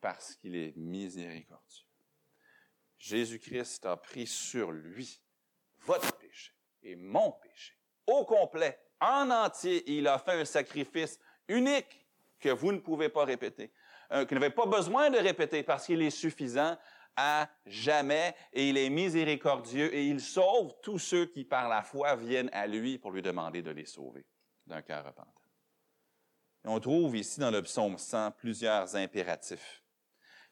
parce 0.00 0.36
qu'il 0.36 0.56
est 0.56 0.76
miséricordieux. 0.76 1.86
Jésus-Christ 2.98 3.86
a 3.86 3.96
pris 3.96 4.26
sur 4.26 4.72
lui 4.72 5.20
votre 5.80 6.16
péché 6.16 6.52
et 6.82 6.96
mon 6.96 7.32
péché, 7.32 7.74
au 8.06 8.24
complet, 8.24 8.78
en 9.00 9.30
entier. 9.30 9.84
Il 9.90 10.08
a 10.08 10.18
fait 10.18 10.40
un 10.40 10.44
sacrifice 10.44 11.18
unique 11.46 12.06
que 12.40 12.48
vous 12.50 12.72
ne 12.72 12.78
pouvez 12.78 13.08
pas 13.08 13.24
répéter, 13.24 13.72
que 14.10 14.28
vous 14.28 14.40
n'avez 14.40 14.54
pas 14.54 14.66
besoin 14.66 15.10
de 15.10 15.18
répéter 15.18 15.62
parce 15.62 15.86
qu'il 15.86 16.02
est 16.02 16.10
suffisant 16.10 16.76
à 17.16 17.48
jamais 17.66 18.34
et 18.52 18.68
il 18.68 18.78
est 18.78 18.90
miséricordieux 18.90 19.92
et 19.92 20.06
il 20.06 20.20
sauve 20.20 20.72
tous 20.82 21.00
ceux 21.00 21.26
qui 21.26 21.44
par 21.44 21.68
la 21.68 21.82
foi 21.82 22.14
viennent 22.14 22.50
à 22.52 22.66
lui 22.66 22.96
pour 22.96 23.10
lui 23.10 23.22
demander 23.22 23.60
de 23.60 23.72
les 23.72 23.86
sauver 23.86 24.24
d'un 24.66 24.82
cœur 24.82 25.04
repentant. 25.04 25.32
on 26.64 26.78
trouve 26.78 27.16
ici 27.16 27.40
dans 27.40 27.50
le 27.50 27.62
psaume 27.62 27.98
100 27.98 28.32
plusieurs 28.32 28.94
impératifs, 28.94 29.82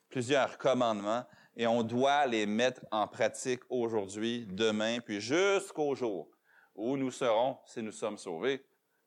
plusieurs 0.08 0.58
commandements 0.58 1.24
et 1.56 1.66
on 1.66 1.82
doit 1.82 2.26
les 2.26 2.46
mettre 2.46 2.84
en 2.90 3.08
pratique 3.08 3.62
aujourd'hui, 3.70 4.46
demain, 4.46 5.00
puis 5.00 5.20
jusqu'au 5.20 5.94
jour 5.94 6.28
où 6.74 6.96
nous 6.96 7.10
serons, 7.10 7.58
si 7.66 7.82
nous 7.82 7.92
sommes 7.92 8.18
sauvés, 8.18 8.64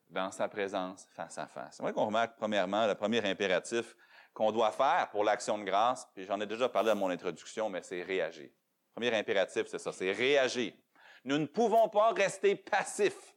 dans 0.08 0.32
sa 0.32 0.48
présence 0.48 1.06
face 1.14 1.38
à 1.38 1.46
face. 1.46 1.76
C'est 1.76 1.82
vrai 1.84 1.92
qu'on 1.92 2.06
remarque 2.06 2.36
premièrement 2.36 2.86
le 2.86 2.96
premier 2.96 3.24
impératif 3.24 3.94
qu'on 4.34 4.50
doit 4.50 4.72
faire 4.72 5.08
pour 5.12 5.22
l'action 5.22 5.56
de 5.58 5.64
grâce, 5.64 6.08
puis 6.14 6.24
j'en 6.24 6.40
ai 6.40 6.46
déjà 6.46 6.68
parlé 6.68 6.90
dans 6.90 6.96
mon 6.96 7.10
introduction, 7.10 7.70
mais 7.70 7.82
c'est 7.82 8.02
réagir. 8.02 8.50
Premier 8.92 9.14
impératif, 9.16 9.66
c'est 9.68 9.78
ça, 9.78 9.92
c'est 9.92 10.10
réagir. 10.10 10.72
Nous 11.24 11.38
ne 11.38 11.46
pouvons 11.46 11.88
pas 11.88 12.10
rester 12.12 12.56
passifs 12.56 13.36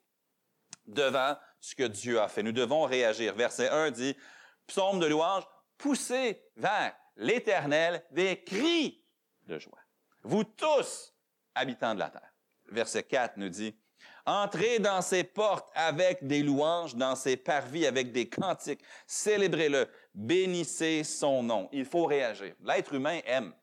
devant 0.86 1.36
ce 1.60 1.76
que 1.76 1.84
Dieu 1.84 2.20
a 2.20 2.28
fait. 2.28 2.44
Nous 2.44 2.52
devons 2.52 2.84
réagir. 2.84 3.36
Verset 3.36 3.70
1 3.70 3.92
dit, 3.92 4.18
psaume 4.66 5.00
de 5.00 5.06
louange, 5.06 5.44
poussez 5.78 6.42
vers 6.56 6.96
l'Éternel 7.16 8.04
des 8.12 8.44
cris 8.44 9.04
de 9.44 9.60
joie. 9.60 9.80
Vous 10.24 10.44
tous, 10.44 11.14
habitants 11.56 11.94
de 11.94 12.00
la 12.00 12.10
terre. 12.10 12.34
Verset 12.68 13.04
4 13.04 13.38
nous 13.38 13.50
dit, 13.50 13.78
Entrez 14.26 14.80
dans 14.80 15.02
ses 15.02 15.26
portes 15.26 15.70
avec 15.76 16.26
des 16.26 16.44
louanges, 16.44 16.96
dans 16.96 17.16
ses 17.16 17.36
parvis 17.36 17.86
avec 17.86 18.14
des 18.14 18.30
cantiques. 18.30 18.82
Célébrez-le. 19.06 19.90
Bénissez 20.14 21.04
son 21.04 21.44
nom. 21.44 21.68
Il 21.74 21.86
faut 21.86 22.06
réagir. 22.06 22.56
L'être 22.62 22.94
humain 22.94 23.20
aime 23.26 23.54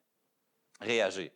réagir. 0.80 1.30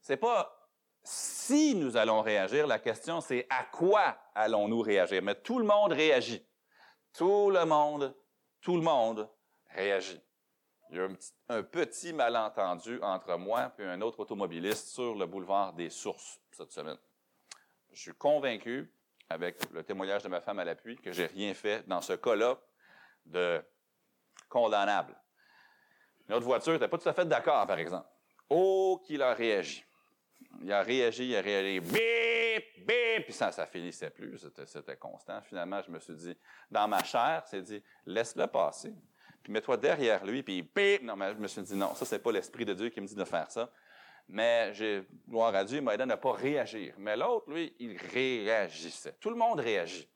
C'est 0.00 0.16
pas 0.16 0.56
si 1.02 1.74
nous 1.74 1.96
allons 1.96 2.22
réagir, 2.22 2.66
la 2.66 2.78
question 2.78 3.20
c'est 3.20 3.46
à 3.50 3.64
quoi 3.64 4.18
allons-nous 4.34 4.80
réagir? 4.80 5.22
Mais 5.22 5.34
tout 5.34 5.58
le 5.58 5.64
monde 5.64 5.92
réagit. 5.92 6.46
Tout 7.12 7.50
le 7.50 7.64
monde, 7.64 8.16
tout 8.60 8.76
le 8.76 8.82
monde 8.82 9.28
réagit. 9.70 10.20
Il 10.90 10.96
y 10.96 11.00
a 11.00 11.08
un 11.48 11.62
petit, 11.62 12.12
malentendu 12.12 12.98
entre 13.00 13.36
moi 13.36 13.72
et 13.78 13.84
un 13.84 14.00
autre 14.00 14.20
automobiliste 14.20 14.88
sur 14.88 15.14
le 15.14 15.24
boulevard 15.26 15.72
des 15.72 15.88
Sources 15.88 16.40
cette 16.50 16.72
semaine. 16.72 16.98
Je 17.92 18.00
suis 18.00 18.14
convaincu, 18.14 18.92
avec 19.28 19.56
le 19.72 19.84
témoignage 19.84 20.24
de 20.24 20.28
ma 20.28 20.40
femme 20.40 20.58
à 20.58 20.64
l'appui, 20.64 20.96
que 20.96 21.12
j'ai 21.12 21.26
rien 21.26 21.54
fait 21.54 21.86
dans 21.86 22.00
ce 22.00 22.14
cas-là 22.14 22.58
de 23.24 23.62
condamnable. 24.48 25.16
Notre 26.28 26.44
voiture 26.44 26.72
n'était 26.72 26.88
pas 26.88 26.98
tout 26.98 27.08
à 27.08 27.12
fait 27.12 27.24
d'accord, 27.24 27.64
par 27.66 27.78
exemple. 27.78 28.08
Oh, 28.48 29.00
qu'il 29.04 29.22
a 29.22 29.32
réagi. 29.32 29.84
Il 30.60 30.72
a 30.72 30.82
réagi, 30.82 31.28
il 31.28 31.36
a 31.36 31.40
réagi, 31.40 31.78
bip, 31.78 32.86
bip, 32.86 33.24
puis 33.24 33.32
ça, 33.32 33.52
ça 33.52 33.66
finissait 33.66 34.10
plus, 34.10 34.44
c'était 34.66 34.96
constant. 34.96 35.40
Finalement, 35.42 35.80
je 35.82 35.90
me 35.92 36.00
suis 36.00 36.14
dit, 36.14 36.36
dans 36.68 36.88
ma 36.88 37.04
chair, 37.04 37.44
c'est 37.46 37.62
dit, 37.62 37.80
laisse-le 38.06 38.48
passer 38.48 38.92
mets-toi 39.50 39.76
derrière 39.76 40.24
lui, 40.24 40.42
puis 40.42 40.62
bip! 40.62 41.02
Non, 41.02 41.16
mais 41.16 41.32
je 41.32 41.38
me 41.38 41.48
suis 41.48 41.62
dit, 41.62 41.74
non, 41.74 41.94
ça, 41.94 42.04
c'est 42.04 42.18
pas 42.18 42.32
l'Esprit 42.32 42.64
de 42.64 42.74
Dieu 42.74 42.88
qui 42.88 43.00
me 43.00 43.06
dit 43.06 43.14
de 43.14 43.24
faire 43.24 43.50
ça. 43.50 43.70
Mais 44.28 44.72
j'ai, 44.74 45.02
gloire 45.28 45.54
à 45.54 45.64
Dieu, 45.64 45.78
il 45.78 45.82
m'a 45.82 45.94
aidé 45.94 46.04
à 46.04 46.06
ne 46.06 46.14
pas 46.14 46.32
réagir. 46.32 46.94
Mais 46.98 47.16
l'autre, 47.16 47.50
lui, 47.50 47.74
il 47.80 47.96
réagissait. 47.96 49.16
Tout 49.20 49.30
le 49.30 49.36
monde 49.36 49.58
réagit. 49.58 50.08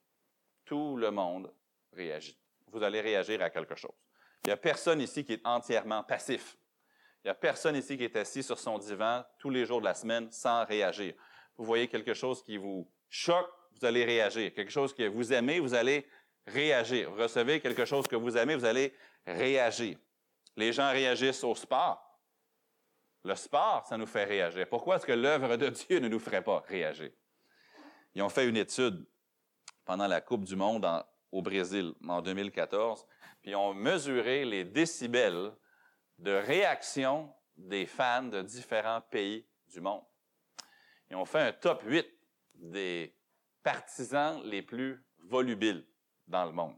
Tout 0.64 0.96
le 0.96 1.10
monde 1.10 1.52
réagit. 1.92 2.38
Vous 2.70 2.82
allez 2.82 3.00
réagir 3.00 3.42
à 3.42 3.50
quelque 3.50 3.74
chose. 3.74 3.94
Il 4.44 4.48
n'y 4.48 4.52
a 4.52 4.56
personne 4.56 5.00
ici 5.00 5.24
qui 5.24 5.34
est 5.34 5.46
entièrement 5.46 6.02
passif. 6.04 6.56
Il 7.24 7.28
n'y 7.28 7.30
a 7.30 7.34
personne 7.34 7.74
ici 7.76 7.96
qui 7.96 8.04
est 8.04 8.16
assis 8.16 8.42
sur 8.42 8.58
son 8.58 8.78
divan 8.78 9.24
tous 9.38 9.50
les 9.50 9.64
jours 9.64 9.80
de 9.80 9.86
la 9.86 9.94
semaine 9.94 10.30
sans 10.30 10.64
réagir. 10.64 11.14
Vous 11.56 11.64
voyez 11.64 11.88
quelque 11.88 12.14
chose 12.14 12.42
qui 12.42 12.56
vous 12.56 12.88
choque, 13.08 13.50
vous 13.72 13.86
allez 13.86 14.04
réagir. 14.04 14.52
Quelque 14.52 14.70
chose 14.70 14.94
que 14.94 15.08
vous 15.08 15.32
aimez, 15.32 15.60
vous 15.60 15.74
allez 15.74 16.06
réagir. 16.46 17.10
Vous 17.10 17.16
recevez 17.16 17.60
quelque 17.60 17.84
chose 17.84 18.06
que 18.06 18.16
vous 18.16 18.36
aimez, 18.36 18.54
vous 18.54 18.64
allez 18.64 18.94
réagir. 19.26 19.98
Les 20.56 20.72
gens 20.72 20.90
réagissent 20.90 21.44
au 21.44 21.54
sport. 21.54 22.00
Le 23.24 23.34
sport, 23.34 23.86
ça 23.86 23.96
nous 23.96 24.06
fait 24.06 24.24
réagir. 24.24 24.68
Pourquoi 24.68 24.96
est-ce 24.96 25.06
que 25.06 25.12
l'œuvre 25.12 25.56
de 25.56 25.68
Dieu 25.68 25.98
ne 25.98 26.08
nous 26.08 26.18
ferait 26.18 26.44
pas 26.44 26.62
réagir? 26.68 27.10
Ils 28.14 28.22
ont 28.22 28.28
fait 28.28 28.46
une 28.46 28.56
étude 28.56 29.04
pendant 29.84 30.06
la 30.06 30.20
Coupe 30.20 30.44
du 30.44 30.56
Monde 30.56 30.86
au 31.32 31.42
Brésil 31.42 31.94
en 32.06 32.22
2014, 32.22 33.06
puis 33.42 33.52
ils 33.52 33.56
ont 33.56 33.74
mesuré 33.74 34.44
les 34.44 34.64
décibels 34.64 35.52
de 36.18 36.32
réaction 36.32 37.34
des 37.56 37.86
fans 37.86 38.24
de 38.24 38.42
différents 38.42 39.00
pays 39.00 39.46
du 39.68 39.80
monde. 39.80 40.04
Ils 41.10 41.16
ont 41.16 41.24
fait 41.24 41.40
un 41.40 41.52
top 41.52 41.82
8 41.84 42.06
des 42.54 43.14
partisans 43.62 44.42
les 44.44 44.62
plus 44.62 45.04
volubiles 45.18 45.86
dans 46.26 46.44
le 46.44 46.52
monde. 46.52 46.76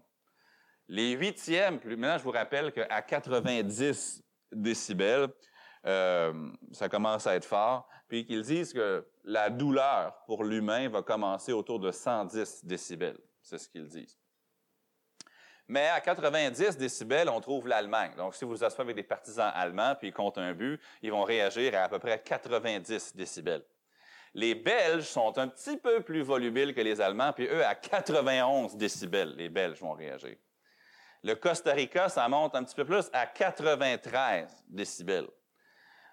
Les 0.89 1.13
huitièmes, 1.13 1.81
maintenant 1.85 2.19
je 2.19 2.23
vous 2.23 2.31
rappelle 2.31 2.73
qu'à 2.73 3.03
90 3.03 4.23
décibels, 4.53 5.29
euh, 5.87 6.51
ça 6.73 6.89
commence 6.89 7.27
à 7.27 7.35
être 7.37 7.45
fort, 7.45 7.89
puis 8.09 8.25
qu'ils 8.25 8.43
disent 8.43 8.73
que 8.73 9.07
la 9.25 9.51
douleur 9.51 10.17
pour 10.27 10.45
l'humain 10.45 10.89
va 10.89 11.03
commencer 11.03 11.53
autour 11.53 11.79
de 11.79 11.91
110 11.91 12.65
décibels. 12.65 13.19
C'est 13.43 13.59
ce 13.59 13.69
qu'ils 13.69 13.89
disent. 13.89 14.19
Mais 15.69 15.89
à 15.89 16.01
90 16.01 16.77
décibels, 16.77 17.29
on 17.29 17.41
trouve 17.41 17.67
l'Allemagne. 17.67 18.13
Donc, 18.17 18.35
si 18.35 18.45
vous 18.45 18.53
vous 18.53 18.65
asseyez 18.65 18.83
avec 18.83 18.97
des 18.97 19.03
partisans 19.03 19.51
allemands, 19.53 19.97
puis 19.97 20.09
ils 20.09 20.13
comptent 20.13 20.39
un 20.39 20.55
but, 20.55 20.81
ils 21.03 21.11
vont 21.11 21.25
réagir 21.25 21.75
à 21.75 21.85
à 21.85 21.89
peu 21.89 21.99
près 21.99 22.23
90 22.23 23.17
décibels. 23.17 23.65
Les 24.35 24.55
Belges 24.55 25.05
sont 25.05 25.37
un 25.39 25.49
petit 25.49 25.77
peu 25.77 26.03
plus 26.03 26.23
volubiles 26.23 26.75
que 26.75 26.81
les 26.81 27.01
Allemands, 27.01 27.33
puis 27.33 27.47
eux, 27.47 27.65
à 27.65 27.75
91 27.75 28.77
décibels, 28.77 29.35
les 29.37 29.49
Belges 29.49 29.81
vont 29.81 29.93
réagir. 29.93 30.37
Le 31.27 31.35
Costa 31.35 31.73
Rica, 31.73 32.09
ça 32.09 32.29
monte 32.29 32.55
un 32.55 32.63
petit 32.63 32.77
peu 32.77 32.85
plus 32.85 33.11
à 33.13 33.27
93 33.27 34.63
décibels. 34.69 35.27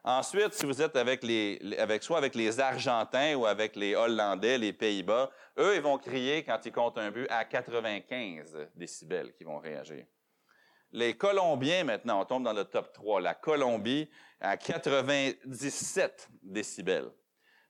Ensuite, 0.03 0.53
si 0.53 0.65
vous 0.65 0.81
êtes 0.81 0.95
avec 0.95 1.21
les, 1.21 1.59
avec 1.77 2.01
soit 2.01 2.17
avec 2.17 2.33
les 2.33 2.59
Argentins 2.59 3.35
ou 3.35 3.45
avec 3.45 3.75
les 3.75 3.93
Hollandais, 3.93 4.57
les 4.57 4.73
Pays-Bas, 4.73 5.29
eux, 5.59 5.75
ils 5.75 5.83
vont 5.83 5.99
crier 5.99 6.43
quand 6.43 6.57
ils 6.65 6.71
comptent 6.71 6.97
un 6.97 7.11
but 7.11 7.27
à 7.29 7.45
95 7.45 8.57
décibels 8.73 9.35
qui 9.35 9.43
vont 9.43 9.59
réagir. 9.59 10.03
Les 10.91 11.15
Colombiens, 11.15 11.83
maintenant, 11.83 12.21
on 12.21 12.25
tombe 12.25 12.43
dans 12.43 12.53
le 12.53 12.65
top 12.65 12.91
3. 12.91 13.21
La 13.21 13.35
Colombie 13.35 14.09
à 14.41 14.57
97 14.57 16.27
décibels. 16.41 17.11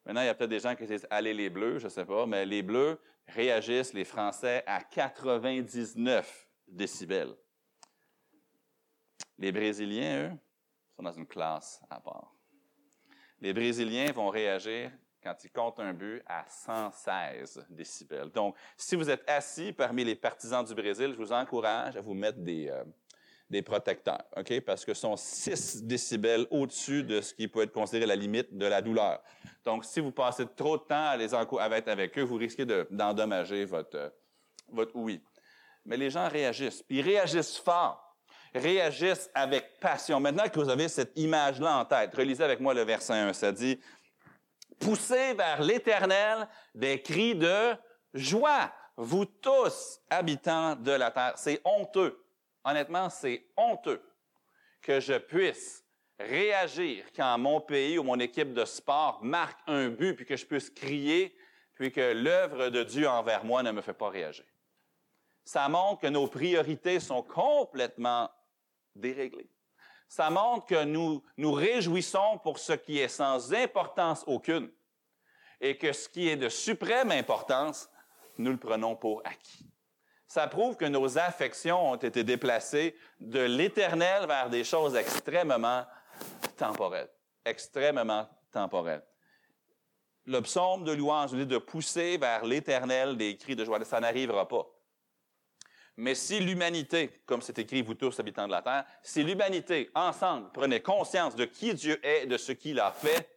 Maintenant, 0.05 0.21
il 0.21 0.27
y 0.27 0.29
a 0.29 0.33
peut-être 0.33 0.49
des 0.49 0.61
gens 0.61 0.75
qui 0.75 0.85
disent 0.85 1.07
allez 1.09 1.33
les 1.33 1.49
Bleus, 1.49 1.79
je 1.79 1.85
ne 1.87 1.89
sais 1.89 2.05
pas, 2.05 2.25
mais 2.25 2.45
les 2.45 2.61
Bleus 2.61 2.97
réagissent, 3.27 3.93
les 3.93 4.05
Français, 4.05 4.63
à 4.65 4.81
99 4.81 6.42
décibels. 6.67 7.35
Les 9.37 9.51
Brésiliens, 9.51 10.29
eux, 10.29 10.31
sont 10.95 11.03
dans 11.03 11.11
une 11.11 11.27
classe 11.27 11.81
à 11.89 11.99
part. 11.99 12.33
Les 13.39 13.53
Brésiliens 13.53 14.11
vont 14.11 14.29
réagir 14.29 14.91
quand 15.21 15.35
ils 15.43 15.51
comptent 15.51 15.79
un 15.79 15.93
but 15.93 16.21
à 16.25 16.45
116 16.47 17.65
décibels. 17.69 18.29
Donc, 18.29 18.55
si 18.77 18.95
vous 18.95 19.09
êtes 19.09 19.23
assis 19.29 19.71
parmi 19.71 20.03
les 20.03 20.15
partisans 20.15 20.63
du 20.63 20.73
Brésil, 20.73 21.11
je 21.11 21.17
vous 21.17 21.31
encourage 21.31 21.95
à 21.95 22.01
vous 22.01 22.13
mettre 22.13 22.39
des, 22.39 22.69
euh, 22.69 22.83
des 23.49 23.61
protecteurs, 23.61 24.23
OK? 24.35 24.59
Parce 24.61 24.83
que 24.83 24.93
ce 24.93 25.01
sont 25.01 25.15
6 25.15 25.83
décibels 25.83 26.45
au-dessus 26.51 27.03
de 27.03 27.21
ce 27.21 27.33
qui 27.33 27.47
peut 27.47 27.61
être 27.61 27.71
considéré 27.71 28.05
la 28.05 28.15
limite 28.15 28.57
de 28.57 28.65
la 28.65 28.81
douleur. 28.81 29.21
Donc, 29.63 29.85
si 29.85 29.99
vous 29.99 30.11
passez 30.11 30.45
trop 30.55 30.77
de 30.77 30.83
temps 30.83 31.07
à 31.07 31.17
les 31.17 31.33
être 31.33 31.87
avec 31.87 32.17
eux, 32.17 32.23
vous 32.23 32.35
risquez 32.35 32.65
d'endommager 32.65 33.65
votre, 33.65 33.97
euh, 33.97 34.09
votre 34.69 34.95
oui. 34.95 35.21
Mais 35.85 35.97
les 35.97 36.09
gens 36.09 36.29
réagissent, 36.29 36.81
puis 36.83 36.99
ils 36.99 37.01
réagissent 37.01 37.57
fort, 37.57 38.17
réagissent 38.53 39.29
avec 39.33 39.79
passion. 39.79 40.19
Maintenant 40.19 40.47
que 40.47 40.59
vous 40.59 40.69
avez 40.69 40.87
cette 40.87 41.17
image-là 41.17 41.77
en 41.79 41.85
tête, 41.85 42.13
relisez 42.15 42.43
avec 42.43 42.59
moi 42.59 42.73
le 42.73 42.83
verset 42.83 43.13
1, 43.13 43.33
ça 43.33 43.51
dit, 43.51 43.79
poussez 44.79 45.33
vers 45.33 45.61
l'Éternel 45.61 46.47
des 46.73 47.01
cris 47.01 47.35
de 47.35 47.75
joie, 48.13 48.71
vous 48.95 49.25
tous, 49.25 49.99
habitants 50.09 50.75
de 50.75 50.91
la 50.91 51.11
terre. 51.11 51.33
C'est 51.35 51.61
honteux. 51.65 52.23
Honnêtement, 52.63 53.09
c'est 53.09 53.45
honteux 53.57 54.01
que 54.81 54.99
je 54.99 55.17
puisse 55.17 55.83
réagir 56.19 57.05
quand 57.15 57.37
mon 57.37 57.59
pays 57.59 57.97
ou 57.97 58.03
mon 58.03 58.19
équipe 58.19 58.53
de 58.53 58.65
sport 58.65 59.19
marque 59.23 59.59
un 59.67 59.89
but, 59.89 60.13
puis 60.15 60.25
que 60.25 60.37
je 60.37 60.45
puisse 60.45 60.69
crier, 60.69 61.35
puis 61.75 61.91
que 61.91 62.13
l'œuvre 62.13 62.69
de 62.69 62.83
Dieu 62.83 63.07
envers 63.07 63.43
moi 63.43 63.63
ne 63.63 63.71
me 63.71 63.81
fait 63.81 63.93
pas 63.93 64.09
réagir. 64.09 64.45
Ça 65.45 65.67
montre 65.67 66.01
que 66.01 66.07
nos 66.07 66.27
priorités 66.27 66.99
sont 66.99 67.21
complètement 67.21 68.29
déréglées. 68.95 69.49
Ça 70.07 70.29
montre 70.29 70.67
que 70.67 70.83
nous 70.83 71.23
nous 71.37 71.51
réjouissons 71.51 72.37
pour 72.43 72.59
ce 72.59 72.73
qui 72.73 72.99
est 72.99 73.07
sans 73.07 73.53
importance 73.53 74.23
aucune 74.27 74.71
et 75.59 75.77
que 75.77 75.91
ce 75.91 76.07
qui 76.07 76.29
est 76.29 76.35
de 76.35 76.49
suprême 76.49 77.11
importance, 77.11 77.89
nous 78.37 78.51
le 78.51 78.57
prenons 78.57 78.95
pour 78.95 79.21
acquis. 79.25 79.65
Ça 80.27 80.47
prouve 80.47 80.75
que 80.75 80.85
nos 80.85 81.17
affections 81.17 81.91
ont 81.91 81.95
été 81.95 82.23
déplacées 82.23 82.95
de 83.19 83.39
l'éternel 83.39 84.25
vers 84.27 84.49
des 84.49 84.63
choses 84.63 84.95
extrêmement 84.95 85.85
temporelles. 86.57 87.09
Extrêmement 87.45 88.27
temporelles. 88.51 89.03
Le 90.25 90.41
psaume 90.41 90.85
de 90.85 90.91
louange 90.91 91.33
dit 91.33 91.45
de 91.45 91.57
pousser 91.57 92.17
vers 92.17 92.45
l'éternel 92.45 93.17
des 93.17 93.37
cris 93.37 93.55
de 93.55 93.65
joie. 93.65 93.83
Ça 93.83 93.99
n'arrivera 93.99 94.47
pas. 94.47 94.65
Mais 95.97 96.15
si 96.15 96.39
l'humanité, 96.39 97.21
comme 97.25 97.41
c'est 97.41 97.59
écrit, 97.59 97.81
vous 97.81 97.93
tous 97.93 98.19
habitants 98.19 98.47
de 98.47 98.51
la 98.51 98.61
terre, 98.61 98.85
si 99.03 99.23
l'humanité, 99.23 99.91
ensemble, 99.93 100.51
prenait 100.51 100.81
conscience 100.81 101.35
de 101.35 101.45
qui 101.45 101.73
Dieu 101.73 101.99
est, 102.03 102.25
de 102.25 102.37
ce 102.37 102.51
qu'il 102.51 102.79
a 102.79 102.91
fait, 102.91 103.29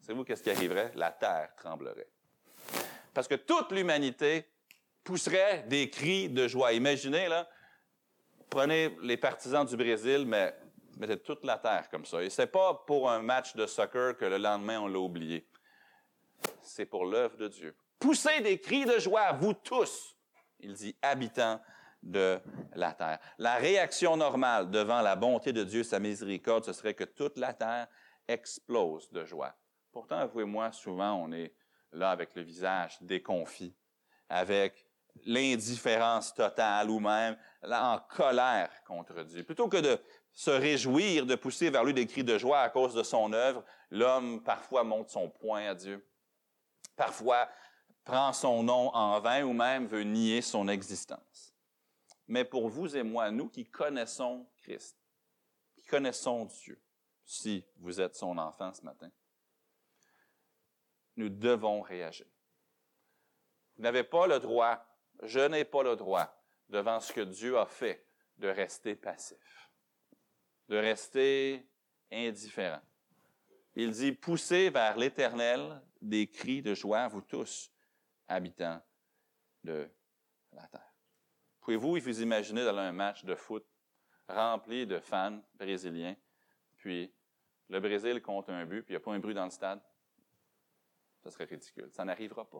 savez-vous 0.00 0.24
qu'est-ce 0.24 0.42
qui 0.42 0.50
arriverait? 0.50 0.92
La 0.94 1.10
terre 1.10 1.50
tremblerait. 1.56 2.08
Parce 3.12 3.28
que 3.28 3.34
toute 3.34 3.72
l'humanité 3.72 4.46
pousserait 5.04 5.64
des 5.68 5.90
cris 5.90 6.30
de 6.30 6.48
joie. 6.48 6.72
Imaginez, 6.72 7.28
là, 7.28 7.48
prenez 8.48 8.96
les 9.02 9.16
partisans 9.16 9.66
du 9.66 9.76
Brésil, 9.76 10.24
mais 10.26 10.54
mettez 10.98 11.18
toute 11.18 11.44
la 11.44 11.58
terre 11.58 11.88
comme 11.90 12.04
ça. 12.04 12.22
Et 12.22 12.30
c'est 12.30 12.46
pas 12.46 12.74
pour 12.86 13.10
un 13.10 13.20
match 13.20 13.54
de 13.56 13.66
soccer 13.66 14.16
que 14.16 14.24
le 14.24 14.38
lendemain 14.38 14.80
on 14.80 14.88
l'a 14.88 14.98
oublié. 14.98 15.46
C'est 16.62 16.86
pour 16.86 17.04
l'œuvre 17.04 17.36
de 17.36 17.48
Dieu. 17.48 17.76
Poussez 17.98 18.40
des 18.40 18.58
cris 18.58 18.86
de 18.86 18.98
joie, 18.98 19.32
vous 19.32 19.52
tous. 19.52 20.16
Il 20.60 20.72
dit 20.72 20.96
habitants 21.02 21.60
de 22.02 22.40
la 22.74 22.92
terre. 22.92 23.18
La 23.38 23.56
réaction 23.56 24.16
normale 24.16 24.70
devant 24.70 25.02
la 25.02 25.16
bonté 25.16 25.52
de 25.52 25.64
Dieu, 25.64 25.82
sa 25.82 25.98
miséricorde, 25.98 26.64
ce 26.64 26.72
serait 26.72 26.94
que 26.94 27.04
toute 27.04 27.38
la 27.38 27.52
terre 27.52 27.88
explose 28.26 29.10
de 29.10 29.24
joie. 29.24 29.54
Pourtant, 29.92 30.26
vous 30.26 30.40
et 30.40 30.44
moi, 30.44 30.72
souvent, 30.72 31.14
on 31.14 31.32
est 31.32 31.52
là 31.92 32.10
avec 32.10 32.34
le 32.34 32.42
visage 32.42 32.98
déconfit, 33.02 33.74
avec 34.28 34.86
l'indifférence 35.24 36.32
totale 36.32 36.88
ou 36.88 37.00
même 37.00 37.36
là, 37.62 37.92
en 37.92 37.98
colère 37.98 38.70
contre 38.86 39.22
Dieu. 39.24 39.42
Plutôt 39.42 39.68
que 39.68 39.78
de 39.78 40.00
se 40.32 40.50
réjouir, 40.50 41.26
de 41.26 41.34
pousser 41.34 41.68
vers 41.68 41.84
lui 41.84 41.92
des 41.92 42.06
cris 42.06 42.22
de 42.22 42.38
joie 42.38 42.60
à 42.60 42.70
cause 42.70 42.94
de 42.94 43.02
son 43.02 43.32
œuvre, 43.32 43.64
l'homme 43.90 44.42
parfois 44.42 44.84
monte 44.84 45.10
son 45.10 45.28
poing 45.28 45.66
à 45.66 45.74
Dieu. 45.74 46.06
Parfois 46.96 47.48
prend 48.04 48.32
son 48.32 48.62
nom 48.62 48.94
en 48.94 49.20
vain 49.20 49.42
ou 49.42 49.52
même 49.52 49.86
veut 49.86 50.04
nier 50.04 50.40
son 50.40 50.68
existence 50.68 51.49
mais 52.30 52.44
pour 52.44 52.68
vous 52.68 52.96
et 52.96 53.02
moi, 53.02 53.28
nous 53.32 53.48
qui 53.48 53.66
connaissons 53.66 54.48
Christ, 54.62 54.96
qui 55.74 55.82
connaissons 55.82 56.44
Dieu, 56.44 56.80
si 57.24 57.66
vous 57.78 58.00
êtes 58.00 58.14
son 58.14 58.38
enfant 58.38 58.72
ce 58.72 58.82
matin, 58.82 59.10
nous 61.16 61.28
devons 61.28 61.80
réagir. 61.80 62.26
Vous 63.76 63.82
n'avez 63.82 64.04
pas 64.04 64.28
le 64.28 64.38
droit, 64.38 64.80
je 65.24 65.40
n'ai 65.40 65.64
pas 65.64 65.82
le 65.82 65.96
droit, 65.96 66.32
devant 66.68 67.00
ce 67.00 67.12
que 67.12 67.22
Dieu 67.22 67.58
a 67.58 67.66
fait, 67.66 68.06
de 68.38 68.46
rester 68.46 68.94
passif, 68.94 69.68
de 70.68 70.76
rester 70.76 71.68
indifférent. 72.12 72.82
Il 73.74 73.90
dit, 73.90 74.12
poussez 74.12 74.70
vers 74.70 74.96
l'Éternel 74.96 75.82
des 76.00 76.28
cris 76.28 76.62
de 76.62 76.74
joie, 76.74 77.08
vous 77.08 77.22
tous, 77.22 77.72
habitants 78.28 78.80
de 79.64 79.90
la 80.52 80.68
terre. 80.68 80.89
Pouvez-vous 81.60 81.98
vous 81.98 82.22
imaginer 82.22 82.64
dans 82.64 82.76
un 82.76 82.92
match 82.92 83.24
de 83.24 83.34
foot 83.34 83.66
rempli 84.28 84.86
de 84.86 84.98
fans 84.98 85.40
brésiliens, 85.54 86.16
puis 86.76 87.12
le 87.68 87.80
Brésil 87.80 88.22
compte 88.22 88.48
un 88.48 88.64
but, 88.64 88.82
puis 88.82 88.94
il 88.94 88.96
n'y 88.96 89.02
a 89.02 89.04
pas 89.04 89.12
un 89.12 89.18
bruit 89.18 89.34
dans 89.34 89.44
le 89.44 89.50
stade? 89.50 89.80
Ce 91.22 91.30
serait 91.30 91.44
ridicule. 91.44 91.90
Ça 91.92 92.04
n'arrivera 92.04 92.48
pas. 92.48 92.58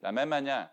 De 0.00 0.04
la 0.04 0.12
même 0.12 0.28
manière, 0.28 0.70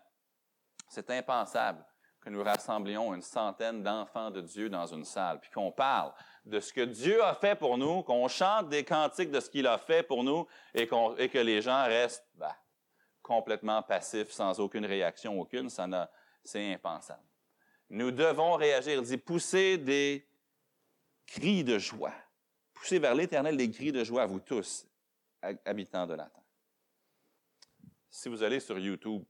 c'est 0.88 1.10
impensable 1.10 1.84
que 2.20 2.30
nous 2.30 2.42
rassemblions 2.42 3.14
une 3.14 3.22
centaine 3.22 3.82
d'enfants 3.82 4.30
de 4.30 4.40
Dieu 4.40 4.70
dans 4.70 4.86
une 4.86 5.04
salle, 5.04 5.40
puis 5.40 5.50
qu'on 5.50 5.72
parle 5.72 6.12
de 6.44 6.60
ce 6.60 6.72
que 6.72 6.80
Dieu 6.80 7.22
a 7.22 7.34
fait 7.34 7.54
pour 7.54 7.76
nous, 7.76 8.02
qu'on 8.02 8.28
chante 8.28 8.68
des 8.68 8.84
cantiques 8.84 9.30
de 9.30 9.40
ce 9.40 9.50
qu'il 9.50 9.66
a 9.66 9.78
fait 9.78 10.02
pour 10.02 10.24
nous, 10.24 10.46
et, 10.72 10.86
que 10.86 11.38
les 11.38 11.60
gens 11.60 11.84
restent 11.84 12.26
bah, 12.34 12.56
complètement 13.22 13.82
passifs, 13.82 14.30
sans 14.30 14.58
aucune 14.60 14.86
réaction, 14.86 15.38
aucune. 15.38 15.68
Ça 15.68 15.86
n'a 15.86 16.10
c'est 16.44 16.72
impensable. 16.72 17.22
Nous 17.90 18.10
devons 18.10 18.54
réagir. 18.54 19.00
Il 19.00 19.06
dit 19.06 19.16
pousser 19.16 19.78
des 19.78 20.28
cris 21.26 21.64
de 21.64 21.78
joie. 21.78 22.14
Pousser 22.72 22.98
vers 22.98 23.14
l'Éternel 23.14 23.56
des 23.56 23.70
cris 23.70 23.92
de 23.92 24.04
joie, 24.04 24.26
vous 24.26 24.40
tous, 24.40 24.86
habitants 25.64 26.06
de 26.06 26.14
la 26.14 26.26
terre. 26.26 26.42
Si 28.10 28.28
vous 28.28 28.42
allez 28.42 28.60
sur 28.60 28.78
YouTube 28.78 29.24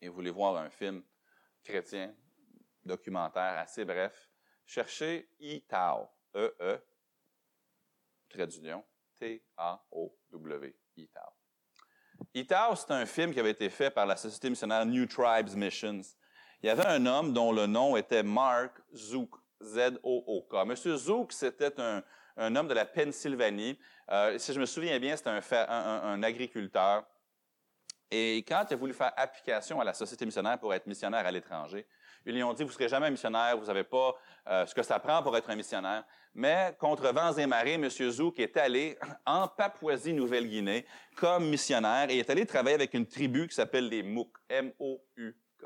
et 0.00 0.08
voulez 0.08 0.30
voir 0.30 0.56
un 0.56 0.70
film 0.70 1.02
chrétien, 1.62 2.14
documentaire 2.84 3.58
assez 3.58 3.84
bref, 3.84 4.30
cherchez 4.64 5.28
I-Tao, 5.40 6.08
E-E, 6.34 6.78
trait 8.28 8.48
T-A-O-W, 9.16 10.76
I-Tao. 10.96 11.41
Itao, 12.34 12.74
c'est 12.76 12.90
un 12.90 13.06
film 13.06 13.32
qui 13.32 13.40
avait 13.40 13.50
été 13.50 13.68
fait 13.68 13.90
par 13.90 14.06
la 14.06 14.16
société 14.16 14.48
missionnaire 14.48 14.86
New 14.86 15.06
Tribes 15.06 15.54
Missions. 15.54 16.02
Il 16.62 16.66
y 16.66 16.70
avait 16.70 16.86
un 16.86 17.04
homme 17.06 17.32
dont 17.32 17.52
le 17.52 17.66
nom 17.66 17.96
était 17.96 18.22
Mark 18.22 18.80
Zook, 18.94 19.30
Z-O-O-K. 19.60 20.66
Monsieur 20.66 20.96
Zook, 20.96 21.32
c'était 21.32 21.74
un, 21.80 22.56
homme 22.56 22.68
de 22.68 22.74
la 22.74 22.84
Pennsylvanie. 22.84 23.78
Euh, 24.10 24.38
si 24.38 24.52
je 24.52 24.60
me 24.60 24.66
souviens 24.66 24.98
bien, 24.98 25.16
c'était 25.16 25.30
un, 25.30 26.22
agriculteur. 26.22 27.04
Et 28.10 28.44
quand 28.46 28.64
il 28.70 28.74
a 28.74 28.76
voulu 28.76 28.92
faire 28.92 29.12
application 29.16 29.80
à 29.80 29.84
la 29.84 29.94
société 29.94 30.24
missionnaire 30.24 30.58
pour 30.58 30.72
être 30.72 30.86
missionnaire 30.86 31.26
à 31.26 31.30
l'étranger, 31.30 31.86
ils 32.26 32.34
lui 32.34 32.42
ont 32.42 32.52
dit, 32.52 32.62
vous 32.62 32.68
ne 32.68 32.74
serez 32.74 32.88
jamais 32.88 33.06
un 33.06 33.10
missionnaire, 33.10 33.56
vous 33.56 33.66
n'avez 33.66 33.84
pas 33.84 34.14
euh, 34.48 34.66
ce 34.66 34.74
que 34.74 34.82
ça 34.82 34.98
prend 34.98 35.22
pour 35.22 35.36
être 35.36 35.50
un 35.50 35.56
missionnaire. 35.56 36.04
Mais 36.34 36.74
contre 36.78 37.12
vents 37.12 37.32
et 37.32 37.46
marées, 37.46 37.74
M. 37.74 37.88
Zouk 37.88 38.38
est 38.38 38.56
allé 38.56 38.98
en 39.26 39.48
Papouasie-Nouvelle-Guinée 39.48 40.86
comme 41.16 41.48
missionnaire 41.48 42.08
et 42.10 42.18
est 42.18 42.30
allé 42.30 42.46
travailler 42.46 42.74
avec 42.74 42.94
une 42.94 43.06
tribu 43.06 43.48
qui 43.48 43.54
s'appelle 43.54 43.88
les 43.88 44.02
Mouk, 44.02 44.30
M-O-U-K. 44.48 45.64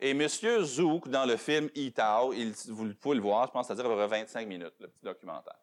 Et 0.00 0.10
M. 0.10 0.28
Zouk, 0.28 1.08
dans 1.08 1.24
le 1.24 1.36
film 1.36 1.70
Itao, 1.74 2.34
vous 2.68 2.94
pouvez 2.94 3.16
le 3.16 3.22
voir, 3.22 3.46
je 3.46 3.52
pense, 3.52 3.70
à 3.70 3.74
dire 3.74 3.86
à 3.86 3.88
peu 3.88 3.96
près 3.96 4.20
25 4.20 4.46
minutes, 4.46 4.74
le 4.80 4.88
petit 4.88 5.04
documentaire. 5.04 5.58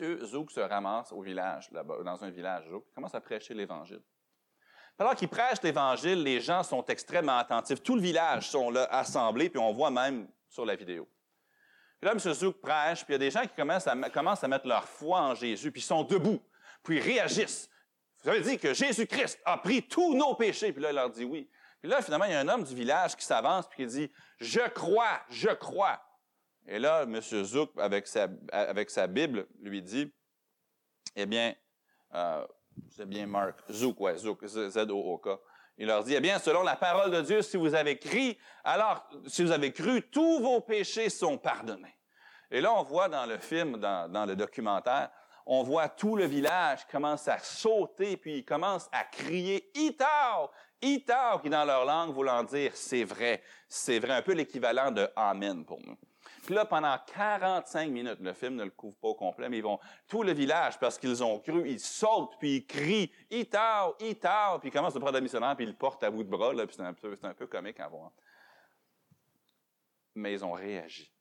M. 0.00 0.24
Zouk 0.24 0.50
se 0.50 0.60
ramasse 0.60 1.12
au 1.12 1.22
village, 1.22 1.70
là-bas, 1.70 2.02
dans 2.02 2.22
un 2.24 2.30
village 2.30 2.68
Zouk, 2.68 2.84
commence 2.94 3.14
à 3.14 3.20
prêcher 3.20 3.54
l'Évangile. 3.54 4.02
Alors 4.98 5.14
qu'il 5.14 5.28
prêche 5.28 5.60
l'Évangile, 5.62 6.22
les 6.22 6.40
gens 6.40 6.62
sont 6.62 6.84
extrêmement 6.86 7.38
attentifs. 7.38 7.82
Tout 7.82 7.96
le 7.96 8.02
village 8.02 8.50
sont 8.50 8.70
là 8.70 8.84
assemblés, 8.90 9.48
puis 9.48 9.58
on 9.58 9.72
voit 9.72 9.90
même 9.90 10.28
sur 10.48 10.64
la 10.64 10.76
vidéo. 10.76 11.08
Puis 12.00 12.08
là, 12.08 12.12
M. 12.12 12.18
Zouk 12.18 12.60
prêche, 12.60 13.04
puis 13.04 13.10
il 13.10 13.12
y 13.12 13.16
a 13.16 13.18
des 13.18 13.30
gens 13.30 13.42
qui 13.42 13.54
commencent 13.54 14.44
à, 14.44 14.48
mettre 14.48 14.66
leur 14.66 14.84
foi 14.84 15.20
en 15.20 15.34
Jésus, 15.34 15.70
puis 15.70 15.80
ils 15.80 15.84
sont 15.84 16.04
debout, 16.04 16.40
puis 16.82 16.98
ils 16.98 17.02
réagissent. 17.02 17.68
Vous 18.22 18.30
avez 18.30 18.40
dit 18.40 18.58
que 18.58 18.72
Jésus-Christ 18.72 19.40
a 19.44 19.58
pris 19.58 19.82
tous 19.82 20.14
nos 20.14 20.34
péchés. 20.34 20.72
Puis 20.72 20.82
là, 20.82 20.90
il 20.90 20.94
leur 20.94 21.10
dit 21.10 21.24
oui. 21.24 21.48
Puis 21.80 21.90
là, 21.90 22.00
finalement, 22.00 22.26
il 22.26 22.32
y 22.32 22.34
a 22.34 22.40
un 22.40 22.48
homme 22.48 22.62
du 22.62 22.74
village 22.74 23.16
qui 23.16 23.24
s'avance, 23.24 23.68
puis 23.68 23.84
qui 23.84 23.86
dit, 23.86 24.10
je 24.38 24.68
crois, 24.68 25.20
je 25.28 25.48
crois. 25.48 26.00
Et 26.66 26.78
là, 26.78 27.02
M. 27.02 27.20
Zouk, 27.20 27.70
avec 27.76 28.06
sa, 28.06 28.28
avec 28.52 28.90
sa 28.90 29.08
Bible, 29.08 29.48
lui 29.60 29.82
dit, 29.82 30.12
eh 31.16 31.26
bien, 31.26 31.54
euh, 32.14 32.46
c'est 32.94 33.08
bien 33.08 33.26
Mark, 33.26 33.58
Zouk, 33.70 33.98
Zouk, 34.16 34.46
Z-O-O-K. 34.46 35.28
Il 35.78 35.86
leur 35.86 36.04
dit, 36.04 36.14
eh 36.14 36.20
bien, 36.20 36.38
selon 36.38 36.62
la 36.62 36.76
parole 36.76 37.10
de 37.10 37.22
Dieu, 37.22 37.42
si 37.42 37.56
vous 37.56 37.74
avez 37.74 37.98
crié, 37.98 38.38
alors, 38.62 39.08
si 39.26 39.42
vous 39.42 39.50
avez 39.50 39.72
cru, 39.72 40.02
tous 40.10 40.40
vos 40.40 40.60
péchés 40.60 41.08
sont 41.08 41.38
pardonnés. 41.38 41.96
Et 42.50 42.60
là, 42.60 42.72
on 42.74 42.82
voit 42.82 43.08
dans 43.08 43.24
le 43.24 43.38
film, 43.38 43.78
dans, 43.78 44.26
le 44.26 44.36
documentaire, 44.36 45.10
on 45.46 45.62
voit 45.62 45.88
tout 45.88 46.16
le 46.16 46.26
village 46.26 46.86
commence 46.86 47.26
à 47.26 47.38
sauter, 47.38 48.16
puis 48.16 48.38
il 48.38 48.44
commence 48.44 48.88
à 48.92 49.04
crier 49.04 49.70
«Itao! 49.74 50.50
Itao!» 50.82 51.38
qui 51.42 51.48
dans 51.48 51.64
leur 51.64 51.86
langue 51.86 52.12
voulant 52.12 52.44
dire 52.44 52.72
«c'est 52.74 53.04
vrai». 53.04 53.42
C'est 53.68 53.98
vrai, 53.98 54.12
un 54.12 54.22
peu 54.22 54.34
l'équivalent 54.34 54.90
de 54.90 55.08
«Amen» 55.16 55.64
pour 55.66 55.80
nous. 55.80 55.96
Là, 56.48 56.64
pendant 56.64 56.98
45 56.98 57.90
minutes, 57.90 58.18
le 58.20 58.32
film 58.32 58.56
ne 58.56 58.64
le 58.64 58.70
couvre 58.70 58.96
pas 58.96 59.08
au 59.08 59.14
complet, 59.14 59.48
mais 59.48 59.58
ils 59.58 59.62
vont, 59.62 59.78
tout 60.08 60.24
le 60.24 60.32
village, 60.32 60.78
parce 60.78 60.98
qu'ils 60.98 61.22
ont 61.22 61.38
cru, 61.38 61.68
ils 61.68 61.78
sautent, 61.78 62.36
puis 62.40 62.56
ils 62.56 62.66
crient, 62.66 63.12
«Itao! 63.30 63.94
Itao!» 64.00 64.58
Puis 64.60 64.68
ils 64.68 64.72
commencent 64.72 64.96
à 64.96 65.00
prendre 65.00 65.14
le 65.14 65.20
missionnaire, 65.20 65.54
puis 65.54 65.64
ils 65.64 65.70
le 65.70 65.76
portent 65.76 66.02
à 66.02 66.10
bout 66.10 66.24
de 66.24 66.28
bras, 66.28 66.52
là, 66.52 66.66
puis 66.66 66.74
c'est 66.74 66.82
un, 66.82 66.94
peu, 66.94 67.16
un 67.22 67.34
peu 67.34 67.46
comique 67.46 67.78
à 67.78 67.86
voir. 67.86 68.10
Mais 70.16 70.32
ils 70.32 70.44
ont 70.44 70.52
réagi. 70.52 71.12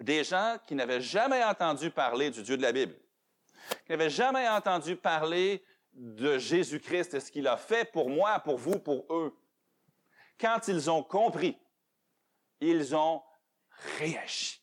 Des 0.00 0.24
gens 0.24 0.56
qui 0.66 0.74
n'avaient 0.74 1.02
jamais 1.02 1.44
entendu 1.44 1.90
parler 1.90 2.30
du 2.30 2.42
Dieu 2.42 2.56
de 2.56 2.62
la 2.62 2.72
Bible, 2.72 2.94
qui 3.84 3.92
n'avaient 3.92 4.10
jamais 4.10 4.48
entendu 4.48 4.96
parler 4.96 5.62
de 5.92 6.38
Jésus-Christ 6.38 7.14
et 7.14 7.20
ce 7.20 7.30
qu'il 7.30 7.46
a 7.46 7.58
fait 7.58 7.90
pour 7.90 8.08
moi, 8.08 8.38
pour 8.40 8.56
vous, 8.56 8.78
pour 8.78 9.04
eux. 9.10 9.36
Quand 10.40 10.68
ils 10.68 10.88
ont 10.90 11.02
compris, 11.02 11.58
ils 12.60 12.94
ont 12.94 13.22
réagi. 13.98 14.62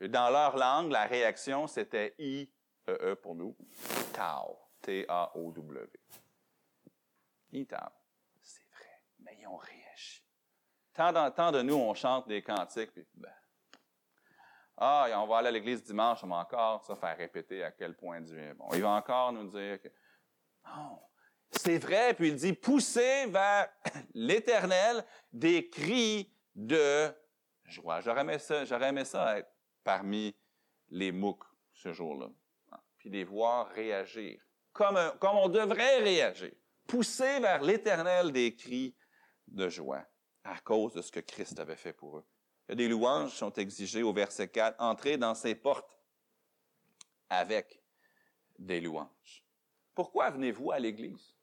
dans 0.00 0.30
leur 0.30 0.56
langue, 0.56 0.90
la 0.90 1.04
réaction, 1.06 1.66
c'était 1.66 2.14
I-E-E 2.18 3.14
pour 3.16 3.34
nous, 3.34 3.56
Tao, 4.12 4.58
T-A-O-W. 4.82 5.90
I-Tao. 7.52 7.90
C'est 8.40 8.66
vrai, 8.72 9.02
mais 9.18 9.36
ils 9.40 9.46
ont 9.46 9.56
réagi. 9.56 10.24
Tant, 10.94 11.52
de, 11.52 11.62
nous, 11.62 11.74
on 11.74 11.94
chante 11.94 12.28
des 12.28 12.42
cantiques, 12.42 12.92
puis 12.92 13.06
ben, 13.14 13.32
ah, 14.82 15.08
on 15.16 15.26
va 15.26 15.38
aller 15.38 15.48
à 15.48 15.50
l'église 15.50 15.82
dimanche, 15.82 16.24
on 16.24 16.28
va 16.28 16.36
encore 16.36 16.82
ça 16.86 16.96
faire 16.96 17.16
répéter 17.16 17.62
à 17.62 17.70
quel 17.70 17.94
point 17.94 18.20
Dieu 18.22 18.38
est 18.38 18.54
bon. 18.54 18.66
Il 18.72 18.80
va 18.80 18.90
encore 18.90 19.30
nous 19.30 19.44
dire 19.44 19.80
que 19.80 19.88
non, 20.64 20.98
c'est 21.50 21.78
vrai, 21.78 22.14
puis 22.14 22.28
il 22.28 22.36
dit 22.36 22.54
pousser 22.54 23.26
vers 23.26 23.68
l'Éternel 24.14 25.04
des 25.32 25.68
cris 25.68 26.32
de 26.54 27.12
J'aurais 27.70 28.20
aimé 28.88 29.04
ça, 29.04 29.38
être 29.38 29.50
parmi 29.82 30.34
les 30.88 31.12
mouks 31.12 31.44
ce 31.72 31.92
jour-là, 31.92 32.28
puis 32.98 33.10
les 33.10 33.24
voir 33.24 33.68
réagir 33.68 34.40
comme, 34.72 34.98
comme 35.18 35.36
on 35.36 35.48
devrait 35.48 35.98
réagir. 35.98 36.52
Pousser 36.86 37.40
vers 37.40 37.62
l'Éternel 37.62 38.32
des 38.32 38.54
cris 38.54 38.94
de 39.46 39.68
joie 39.68 40.04
à 40.44 40.58
cause 40.60 40.94
de 40.94 41.02
ce 41.02 41.12
que 41.12 41.20
Christ 41.20 41.58
avait 41.60 41.76
fait 41.76 41.92
pour 41.92 42.18
eux 42.18 42.26
des 42.74 42.88
louanges 42.88 43.32
sont 43.32 43.52
exigées 43.54 44.02
au 44.02 44.12
verset 44.12 44.48
4. 44.48 44.76
Entrez 44.78 45.16
dans 45.16 45.34
ses 45.34 45.54
portes 45.54 45.98
avec 47.28 47.82
des 48.58 48.80
louanges. 48.80 49.44
Pourquoi 49.94 50.30
venez-vous 50.30 50.70
à 50.70 50.78
l'Église? 50.78 51.36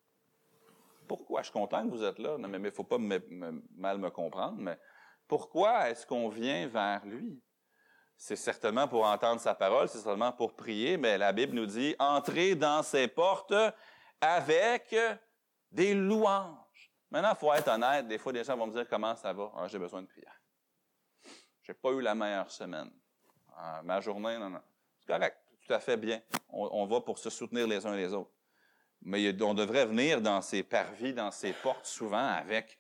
Pourquoi? 1.08 1.42
Je 1.42 1.46
suis 1.46 1.54
content 1.54 1.86
que 1.86 1.92
vous 1.92 2.04
êtes 2.04 2.20
là, 2.20 2.38
mais 2.38 2.58
il 2.58 2.62
ne 2.62 2.72
faut 2.72 2.84
pas 2.84 2.98
mal 2.98 3.98
me 3.98 4.10
comprendre, 4.10 4.58
mais 4.60 4.78
pourquoi 5.28 5.90
est-ce 5.90 6.06
qu'on 6.06 6.30
vient 6.30 6.68
vers 6.68 7.06
lui? 7.06 7.42
C'est 8.16 8.36
certainement 8.36 8.88
pour 8.88 9.06
entendre 9.06 9.40
sa 9.40 9.54
parole, 9.54 9.88
c'est 9.88 10.00
certainement 10.00 10.32
pour 10.32 10.56
prier, 10.56 10.98
mais 10.98 11.18
la 11.18 11.32
Bible 11.32 11.54
nous 11.54 11.68
dit, 11.68 11.96
entrez 12.00 12.56
dans 12.56 12.82
ses 12.82 13.08
portes 13.08 13.54
avec 14.20 14.96
des 15.72 15.94
louanges. 15.94 16.92
Maintenant, 17.12 17.34
il 17.34 17.38
faut 17.38 17.54
être 17.54 17.68
honnête, 17.68 18.08
des 18.08 18.18
fois, 18.18 18.34
des 18.34 18.44
gens 18.44 18.58
vont 18.58 18.68
me 18.68 18.74
dire, 18.74 18.88
comment 18.90 19.16
ça 19.16 19.32
va? 19.34 19.52
Ah, 19.56 19.68
j'ai 19.68 19.78
besoin 19.78 20.02
de 20.02 20.08
prière. 20.08 20.42
J'ai 21.62 21.74
pas 21.74 21.92
eu 21.92 22.02
la 22.02 22.16
meilleure 22.16 22.50
semaine. 22.50 22.92
Euh, 23.60 23.82
ma 23.84 24.02
journée, 24.02 24.38
non, 24.38 24.50
non. 24.50 24.62
C'est 25.00 25.08
correct, 25.08 25.38
tout 25.66 25.74
à 25.74 25.80
fait 25.80 25.98
bien. 25.98 26.22
On, 26.50 26.86
va 26.86 27.02
pour 27.02 27.18
se 27.20 27.30
soutenir 27.30 27.68
les 27.68 27.86
uns 27.86 27.96
les 27.96 28.14
autres. 28.14 28.32
Mais 29.02 29.42
on 29.42 29.54
devrait 29.54 29.86
venir 29.86 30.22
dans 30.22 30.42
ces 30.42 30.64
parvis, 30.64 31.14
dans 31.14 31.30
ces 31.30 31.54
portes, 31.54 31.86
souvent 31.86 32.28
avec 32.28 32.80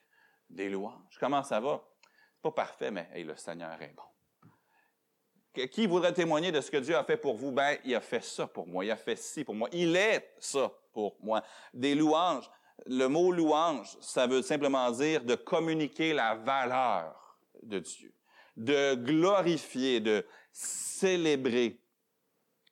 des 0.49 0.69
louanges. 0.69 1.17
Comment 1.19 1.43
ça 1.43 1.59
va? 1.59 1.83
Pas 2.41 2.51
parfait, 2.51 2.91
mais 2.91 3.09
le 3.15 3.35
Seigneur 3.35 3.81
est 3.81 3.93
bon. 3.95 5.67
Qui 5.67 5.87
voudrait 5.87 6.13
témoigner 6.13 6.51
de 6.51 6.61
ce 6.61 6.69
que 6.69 6.77
Dieu 6.77 6.95
a 6.95 7.03
fait 7.03 7.17
pour 7.17 7.35
vous? 7.35 7.51
Ben, 7.51 7.77
il 7.83 7.95
a 7.95 8.01
fait 8.01 8.23
ça 8.23 8.45
pour 8.45 8.67
moi, 8.67 8.85
il 8.85 8.91
a 8.91 8.95
fait 8.95 9.15
ci 9.15 9.43
pour 9.43 9.55
moi, 9.55 9.69
il 9.71 9.95
est 9.95 10.35
ça 10.39 10.71
pour 10.93 11.17
moi. 11.19 11.43
Des 11.73 11.95
louanges. 11.95 12.49
Le 12.85 13.07
mot 13.07 13.31
louange, 13.31 13.97
ça 14.01 14.27
veut 14.27 14.43
simplement 14.43 14.91
dire 14.91 15.23
de 15.23 15.33
communiquer 15.33 16.13
la 16.13 16.35
valeur 16.35 17.39
de 17.63 17.79
Dieu 17.79 18.13
de 18.57 18.95
glorifier, 18.95 19.99
de 19.99 20.25
célébrer 20.51 21.79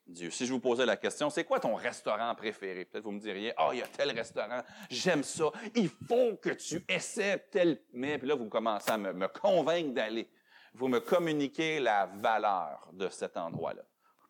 Dieu. 0.07 0.29
Si 0.29 0.45
je 0.45 0.53
vous 0.53 0.59
posais 0.59 0.85
la 0.85 0.97
question, 0.97 1.29
c'est 1.29 1.43
quoi 1.43 1.59
ton 1.59 1.75
restaurant 1.75 2.33
préféré? 2.35 2.85
Peut-être 2.85 3.03
vous 3.03 3.11
me 3.11 3.19
diriez, 3.19 3.53
ah, 3.57 3.67
oh, 3.67 3.73
il 3.73 3.79
y 3.79 3.81
a 3.81 3.87
tel 3.87 4.11
restaurant, 4.11 4.61
j'aime 4.89 5.23
ça, 5.23 5.45
il 5.73 5.89
faut 5.89 6.35
que 6.35 6.51
tu 6.51 6.83
essaies 6.87 7.43
tel. 7.51 7.81
Mais 7.93 8.17
puis 8.17 8.27
là, 8.27 8.35
vous 8.35 8.47
commencez 8.47 8.91
à 8.91 8.97
me, 8.97 9.13
me 9.13 9.27
convaincre 9.27 9.93
d'aller. 9.93 10.29
Vous 10.73 10.87
me 10.87 10.99
communiquez 10.99 11.79
la 11.79 12.05
valeur 12.05 12.89
de 12.93 13.09
cet 13.09 13.37
endroit-là. 13.37 13.83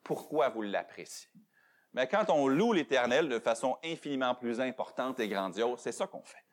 Pourquoi 0.03 0.49
vous 0.49 0.61
l'appréciez? 0.61 1.29
Mais 1.93 2.07
quand 2.07 2.29
on 2.29 2.47
loue 2.47 2.73
l'Éternel 2.73 3.29
de 3.29 3.39
façon 3.39 3.77
infiniment 3.83 4.35
plus 4.35 4.59
importante 4.59 5.19
et 5.19 5.27
grandiose, 5.27 5.79
c'est 5.79 5.91
ça 5.91 6.07
qu'on 6.07 6.23
fait. 6.23 6.43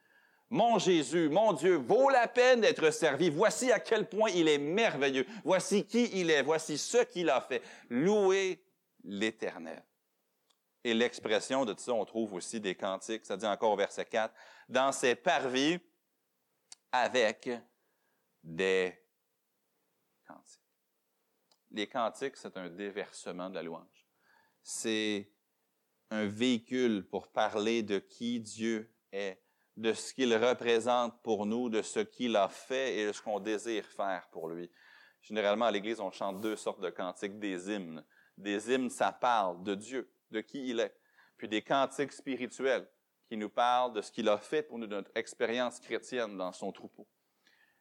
Mon 0.48 0.78
Jésus, 0.78 1.28
mon 1.28 1.52
Dieu, 1.52 1.76
vaut 1.76 2.10
la 2.10 2.28
peine 2.28 2.60
d'être 2.60 2.90
servi. 2.90 3.30
Voici 3.30 3.72
à 3.72 3.80
quel 3.80 4.06
point 4.06 4.30
il 4.30 4.48
est 4.48 4.58
merveilleux. 4.58 5.26
Voici 5.44 5.84
qui 5.86 6.10
il 6.12 6.30
est. 6.30 6.42
Voici 6.42 6.78
ce 6.78 6.98
qu'il 7.04 7.30
a 7.30 7.40
fait. 7.40 7.62
Louez 7.88 8.62
l'Éternel. 9.04 9.84
Et 10.84 10.94
l'expression 10.94 11.64
de 11.64 11.72
tout 11.72 11.82
ça, 11.82 11.92
on 11.92 12.04
trouve 12.04 12.34
aussi 12.34 12.60
des 12.60 12.74
cantiques. 12.74 13.24
Ça 13.24 13.36
dit 13.36 13.46
encore 13.46 13.72
au 13.72 13.76
verset 13.76 14.04
4. 14.04 14.34
Dans 14.68 14.90
ses 14.90 15.14
parvis 15.14 15.78
avec 16.90 17.48
des 18.42 18.98
cantiques. 20.26 20.60
Les 21.70 21.86
cantiques, 21.86 22.36
c'est 22.36 22.56
un 22.56 22.68
déversement 22.68 23.48
de 23.48 23.54
la 23.54 23.62
louange. 23.62 24.06
C'est 24.62 25.30
un 26.10 26.26
véhicule 26.26 27.08
pour 27.08 27.28
parler 27.28 27.82
de 27.82 27.98
qui 27.98 28.40
Dieu 28.40 28.94
est 29.12 29.42
de 29.76 29.94
ce 29.94 30.12
qu'il 30.12 30.34
représente 30.36 31.22
pour 31.22 31.46
nous, 31.46 31.70
de 31.70 31.80
ce 31.80 32.00
qu'il 32.00 32.36
a 32.36 32.48
fait 32.48 32.98
et 32.98 33.06
de 33.06 33.12
ce 33.12 33.22
qu'on 33.22 33.40
désire 33.40 33.86
faire 33.86 34.28
pour 34.30 34.48
lui. 34.48 34.70
Généralement, 35.22 35.66
à 35.66 35.70
l'Église, 35.70 36.00
on 36.00 36.10
chante 36.10 36.40
deux 36.40 36.56
sortes 36.56 36.80
de 36.80 36.90
cantiques, 36.90 37.38
des 37.38 37.70
hymnes. 37.70 38.04
Des 38.36 38.72
hymnes, 38.72 38.90
ça 38.90 39.12
parle 39.12 39.62
de 39.62 39.74
Dieu, 39.74 40.12
de 40.30 40.40
qui 40.40 40.68
il 40.68 40.80
est. 40.80 40.94
Puis 41.36 41.48
des 41.48 41.62
cantiques 41.62 42.12
spirituels 42.12 42.88
qui 43.28 43.36
nous 43.36 43.50
parlent 43.50 43.92
de 43.92 44.00
ce 44.00 44.12
qu'il 44.12 44.28
a 44.28 44.38
fait 44.38 44.62
pour 44.62 44.78
nous, 44.78 44.86
de 44.86 44.96
notre 44.96 45.10
expérience 45.14 45.80
chrétienne 45.80 46.36
dans 46.36 46.52
son 46.52 46.72
troupeau. 46.72 47.06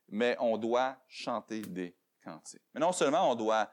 Mais 0.10 0.36
on 0.40 0.58
doit 0.58 0.98
chanter 1.08 1.62
des 1.62 1.96
cantiques. 2.24 2.64
Mais 2.74 2.82
non 2.82 2.92
seulement 2.92 3.32
on 3.32 3.36
doit 3.36 3.72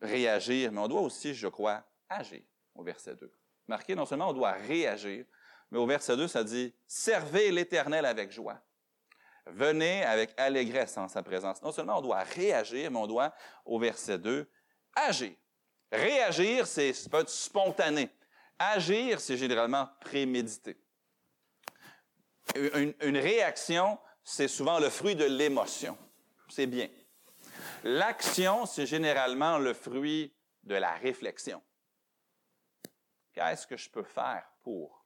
réagir, 0.00 0.72
mais 0.72 0.80
on 0.80 0.88
doit 0.88 1.00
aussi, 1.00 1.34
je 1.34 1.48
crois, 1.48 1.84
agir 2.08 2.42
au 2.74 2.82
verset 2.82 3.14
2. 3.16 3.32
Marqué, 3.66 3.94
non 3.94 4.06
seulement 4.06 4.28
on 4.28 4.32
doit 4.32 4.52
réagir, 4.52 5.24
mais 5.70 5.78
au 5.78 5.86
verset 5.86 6.16
2, 6.16 6.28
ça 6.28 6.44
dit, 6.44 6.74
Servez 6.86 7.50
l'Éternel 7.50 8.04
avec 8.04 8.30
joie. 8.30 8.60
Venez 9.46 10.04
avec 10.04 10.32
allégresse 10.38 10.96
en 10.96 11.08
sa 11.08 11.22
présence. 11.22 11.60
Non 11.62 11.72
seulement 11.72 11.98
on 11.98 12.02
doit 12.02 12.22
réagir, 12.22 12.90
mais 12.90 12.98
on 12.98 13.06
doit, 13.06 13.34
au 13.64 13.78
verset 13.78 14.18
2, 14.18 14.50
agir. 14.94 15.34
Réagir, 15.94 16.66
c'est 16.66 16.92
peut 17.08 17.20
être 17.20 17.30
spontané. 17.30 18.10
Agir, 18.58 19.20
c'est 19.20 19.36
généralement 19.36 19.88
prémédité. 20.00 20.76
Une, 22.54 23.16
réaction, 23.16 23.98
c'est 24.22 24.48
souvent 24.48 24.78
le 24.78 24.90
fruit 24.90 25.14
de 25.14 25.24
l'émotion. 25.24 25.96
C'est 26.48 26.66
bien. 26.66 26.88
L'action, 27.84 28.66
c'est 28.66 28.86
généralement 28.86 29.58
le 29.58 29.72
fruit 29.72 30.34
de 30.62 30.74
la 30.74 30.94
réflexion. 30.94 31.62
Qu'est-ce 33.32 33.66
que 33.66 33.76
je 33.76 33.88
peux 33.88 34.04
faire 34.04 34.44
pour 34.62 35.04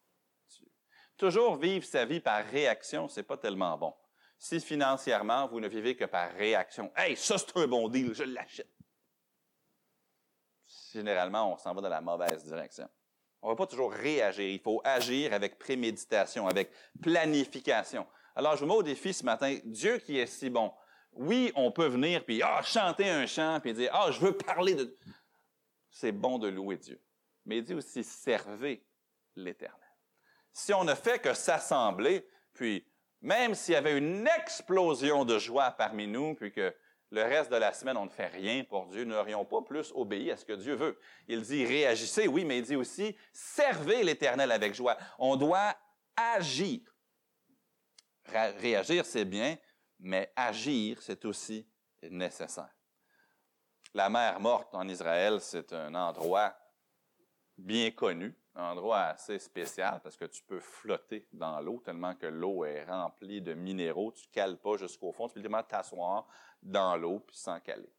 Toujours 1.16 1.56
vivre 1.56 1.84
sa 1.84 2.04
vie 2.04 2.20
par 2.20 2.44
réaction, 2.46 3.08
c'est 3.08 3.24
pas 3.24 3.36
tellement 3.36 3.76
bon. 3.76 3.94
Si 4.38 4.60
financièrement, 4.60 5.48
vous 5.48 5.60
ne 5.60 5.68
vivez 5.68 5.96
que 5.96 6.04
par 6.04 6.32
réaction, 6.32 6.92
hey, 6.96 7.16
ça 7.16 7.36
c'est 7.36 7.56
un 7.56 7.66
bon 7.66 7.88
deal, 7.88 8.14
je 8.14 8.22
l'achète. 8.22 8.77
Généralement, 10.92 11.52
on 11.52 11.56
s'en 11.56 11.74
va 11.74 11.80
dans 11.80 11.88
la 11.88 12.00
mauvaise 12.00 12.44
direction. 12.44 12.88
On 13.42 13.48
ne 13.48 13.52
va 13.52 13.56
pas 13.56 13.66
toujours 13.66 13.92
réagir. 13.92 14.48
Il 14.48 14.60
faut 14.60 14.80
agir 14.84 15.32
avec 15.32 15.58
préméditation, 15.58 16.48
avec 16.48 16.70
planification. 17.00 18.06
Alors, 18.34 18.56
je 18.56 18.60
vous 18.60 18.66
mets 18.66 18.76
au 18.76 18.82
défi 18.82 19.12
ce 19.12 19.24
matin, 19.24 19.58
Dieu 19.64 19.98
qui 19.98 20.18
est 20.18 20.26
si 20.26 20.50
bon. 20.50 20.72
Oui, 21.12 21.52
on 21.56 21.72
peut 21.72 21.86
venir 21.86 22.24
puis 22.24 22.42
ah, 22.42 22.62
chanter 22.62 23.08
un 23.08 23.26
chant 23.26 23.60
puis 23.60 23.72
dire 23.74 23.90
ah, 23.92 24.10
je 24.10 24.20
veux 24.20 24.36
parler 24.36 24.74
de. 24.74 24.96
C'est 25.90 26.12
bon 26.12 26.38
de 26.38 26.48
louer 26.48 26.76
Dieu, 26.76 27.02
mais 27.44 27.58
il 27.58 27.64
dit 27.64 27.74
aussi 27.74 28.04
servez 28.04 28.84
l'Éternel 29.34 29.88
si 30.58 30.74
on 30.74 30.82
ne 30.82 30.94
fait 30.94 31.20
que 31.20 31.34
s'assembler, 31.34 32.28
puis 32.52 32.84
même 33.20 33.54
s'il 33.54 33.74
y 33.74 33.76
avait 33.76 33.96
une 33.96 34.26
explosion 34.26 35.24
de 35.24 35.38
joie 35.38 35.70
parmi 35.70 36.08
nous, 36.08 36.34
puis 36.34 36.50
que 36.50 36.74
le 37.10 37.22
reste 37.22 37.50
de 37.50 37.56
la 37.56 37.72
semaine, 37.72 37.96
on 37.96 38.04
ne 38.04 38.10
fait 38.10 38.26
rien 38.26 38.64
pour 38.64 38.86
Dieu, 38.86 39.04
nous 39.04 39.14
n'aurions 39.14 39.44
pas 39.44 39.62
plus 39.62 39.92
obéi 39.94 40.30
à 40.30 40.36
ce 40.36 40.44
que 40.44 40.52
Dieu 40.52 40.74
veut. 40.74 40.98
Il 41.26 41.40
dit 41.42 41.64
réagissez, 41.64 42.28
oui, 42.28 42.44
mais 42.44 42.58
il 42.58 42.64
dit 42.64 42.76
aussi 42.76 43.16
servez 43.32 44.02
l'Éternel 44.02 44.52
avec 44.52 44.74
joie. 44.74 44.96
On 45.18 45.36
doit 45.36 45.74
agir. 46.16 46.80
Réagir, 48.26 49.06
c'est 49.06 49.24
bien, 49.24 49.56
mais 49.98 50.30
agir, 50.36 51.00
c'est 51.00 51.24
aussi 51.24 51.66
nécessaire. 52.02 52.74
La 53.94 54.10
mer 54.10 54.38
morte 54.38 54.74
en 54.74 54.86
Israël, 54.86 55.40
c'est 55.40 55.72
un 55.72 55.94
endroit 55.94 56.54
bien 57.56 57.90
connu 57.90 58.36
un 58.58 58.72
endroit 58.72 59.00
assez 59.00 59.38
spécial 59.38 60.00
parce 60.02 60.16
que 60.16 60.24
tu 60.24 60.42
peux 60.42 60.60
flotter 60.60 61.28
dans 61.32 61.60
l'eau 61.60 61.80
tellement 61.84 62.14
que 62.14 62.26
l'eau 62.26 62.64
est 62.64 62.84
remplie 62.84 63.40
de 63.40 63.54
minéraux. 63.54 64.12
Tu 64.12 64.26
ne 64.26 64.32
cales 64.32 64.58
pas 64.58 64.76
jusqu'au 64.76 65.12
fond. 65.12 65.28
Tu 65.28 65.34
peux 65.34 65.40
vraiment 65.40 65.62
t'asseoir 65.62 66.26
dans 66.62 66.96
l'eau 66.96 67.20
puis 67.20 67.36
sans 67.36 67.60
caler. 67.60 67.92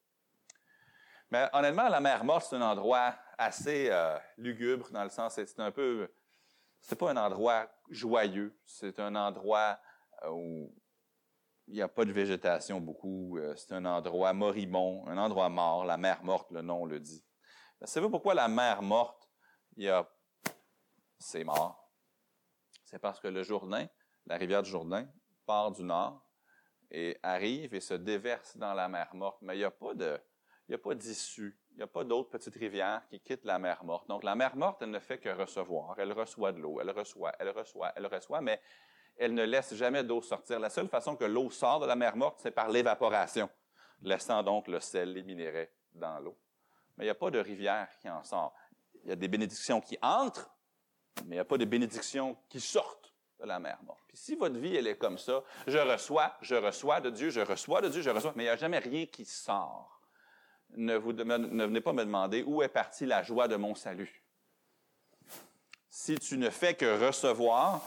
Mais 1.32 1.48
honnêtement, 1.54 1.88
la 1.88 2.00
mer 2.00 2.24
morte, 2.24 2.48
c'est 2.50 2.56
un 2.56 2.62
endroit 2.62 3.15
assez 3.38 3.89
euh, 3.89 4.17
lugubre 4.38 4.89
dans 4.91 5.04
le 5.04 5.10
sens, 5.10 5.36
c'est 5.36 5.60
un 5.60 5.72
peu, 5.72 6.12
c'est 6.82 6.98
pas 6.98 7.12
un 7.12 7.17
endroit 7.17 7.69
joyeux. 7.89 8.58
C'est 8.65 9.00
un 9.00 9.15
endroit 9.15 9.80
euh, 10.24 10.32
où 10.32 10.76
il 11.67 11.76
n'y 11.76 11.82
a 11.82 11.88
pas 11.88 12.04
de 12.04 12.12
végétation 12.12 12.82
beaucoup. 12.82 13.38
Euh, 13.38 13.56
c'est 13.56 13.74
un 13.74 13.86
endroit 13.86 14.34
moribond, 14.34 15.06
un 15.08 15.17
endroit 15.17 15.50
mort. 15.50 15.86
La 15.86 15.98
mer 15.98 16.24
morte, 16.24 16.52
le 16.52 16.62
nom 16.62 16.86
le 16.86 17.00
dit. 17.00 17.24
Savez-vous 17.84 18.10
pourquoi 18.10 18.34
la 18.34 18.48
mer 18.48 18.82
morte, 18.82 19.30
il 19.78 19.84
y 19.84 19.89
a... 19.89 20.08
c'est 21.20 21.44
mort? 21.44 21.92
C'est 22.86 23.00
parce 23.00 23.20
que 23.20 23.28
le 23.28 23.44
Jourdain, 23.44 23.88
la 24.26 24.38
rivière 24.38 24.64
du 24.64 24.70
Jourdain, 24.70 25.08
part 25.46 25.72
du 25.72 25.84
nord 25.84 26.26
et 26.90 27.20
arrive 27.22 27.76
et 27.76 27.82
se 27.82 27.94
déverse 27.94 28.58
dans 28.58 28.74
la 28.74 28.88
mer 28.88 29.14
morte. 29.14 29.38
Mais 29.42 29.56
il 29.56 29.60
n'y 29.60 29.64
a 29.64 29.72
pas 29.72 29.92
a 29.92 30.96
d'issue. 30.96 31.60
Il 31.72 31.78
n'y 31.78 31.84
a 31.84 31.88
pas 31.88 32.04
d'autres 32.04 32.30
petites 32.30 32.56
rivières 32.56 33.08
qui 33.08 33.20
quittent 33.20 33.46
la 33.46 33.60
mer 33.60 33.84
morte. 33.84 34.08
Donc, 34.08 34.24
la 34.24 34.36
mer 34.36 34.56
morte, 34.56 34.82
elle 34.82 34.92
ne 34.92 35.00
fait 35.00 35.20
que 35.20 35.30
recevoir. 35.30 36.00
Elle 36.00 36.12
reçoit 36.12 36.52
de 36.52 36.60
l'eau, 36.60 36.82
elle 36.82 36.92
reçoit, 36.92 37.32
elle 37.40 37.50
reçoit, 37.50 37.94
elle 37.96 38.08
reçoit, 38.08 38.42
mais 38.42 38.60
elle 39.18 39.34
ne 39.34 39.44
laisse 39.44 39.74
jamais 39.76 40.04
d'eau 40.04 40.22
sortir. 40.22 40.60
La 40.60 40.70
seule 40.70 40.88
façon 40.88 41.16
que 41.16 41.26
l'eau 41.26 41.50
sort 41.52 41.80
de 41.80 41.86
la 41.86 41.96
mer 41.96 42.16
morte, 42.16 42.40
c'est 42.42 42.52
par 42.52 42.70
l'évaporation, 42.70 43.50
laissant 44.02 44.42
donc 44.44 44.68
le 44.68 44.80
sel, 44.80 45.14
les 45.14 45.24
minéraux 45.24 45.70
dans 45.94 46.20
l'eau. 46.20 46.38
Mais 46.98 47.06
il 47.06 47.08
n'y 47.08 47.12
a 47.12 47.16
pas 47.16 47.32
de 47.32 47.40
rivière 47.40 47.90
qui 48.00 48.10
en 48.10 48.24
sort. 48.24 48.54
Il 49.04 49.10
y 49.10 49.14
a 49.14 49.16
des 49.16 49.28
bénédictions 49.28 49.80
qui 49.80 49.98
entrent, 50.02 50.50
mais 51.26 51.36
il 51.36 51.38
n'y 51.38 51.40
a 51.40 51.46
pas 51.46 51.58
de 51.58 51.66
bénédictions 51.66 52.38
qui 52.50 52.60
sortent 52.60 53.14
de 53.40 53.46
la 53.46 53.60
mer. 53.60 53.78
Puis 54.08 54.18
si 54.18 54.36
votre 54.36 54.58
vie, 54.58 54.76
elle 54.76 54.88
est 54.88 54.98
comme 54.98 55.18
ça, 55.18 55.44
je 55.68 55.78
reçois, 55.78 56.36
je 56.42 56.56
reçois 56.56 57.02
de 57.02 57.10
Dieu, 57.10 57.30
je 57.30 57.42
reçois 57.42 57.82
de 57.82 57.90
Dieu, 57.90 58.02
je 58.02 58.10
reçois, 58.10 58.34
mais 58.36 58.44
il 58.44 58.48
n'y 58.48 58.52
a 58.52 58.58
jamais 58.58 58.80
rien 58.80 59.06
qui 59.06 59.26
sort 59.26 60.00
ne, 60.76 60.96
vous 60.96 61.14
ne 61.14 61.66
venez 61.66 61.82
pas 61.82 61.94
me 61.94 62.04
demander 62.04 62.44
où 62.44 62.62
est 62.62 62.70
partie 62.70 63.06
la 63.06 63.24
joie 63.24 63.48
de 63.48 63.56
mon 63.56 63.76
salut. 63.76 64.24
Si 65.90 66.16
tu 66.20 66.38
ne 66.38 66.50
fais 66.50 66.76
que 66.76 67.06
recevoir 67.06 67.82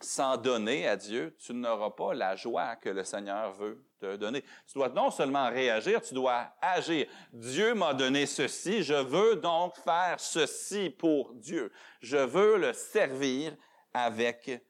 sans 0.00 0.36
donner 0.36 0.88
à 0.88 0.96
Dieu, 0.96 1.36
tu 1.38 1.54
n'auras 1.54 1.90
pas 1.90 2.14
la 2.14 2.36
joie 2.36 2.76
que 2.76 2.88
le 2.88 3.04
Seigneur 3.04 3.52
veut 3.52 3.82
te. 4.04 4.38
Tu 4.38 4.74
dois 4.74 4.88
non 4.88 5.10
seulement 5.10 5.48
réagir, 5.48 6.00
tu 6.00 6.14
dois 6.14 6.54
agir. 6.60 7.06
Dieu 7.32 7.74
m'a 7.74 7.94
donné 7.94 8.26
ceci, 8.26 8.82
je 8.82 8.94
veux 8.94 9.36
donc 9.36 9.76
faire 9.78 10.18
ceci 10.18 10.90
pour 10.90 11.34
Dieu. 11.34 11.72
Je 12.00 12.16
veux 12.16 12.58
le 12.58 12.72
servir 12.72 13.56
avec 13.92 14.64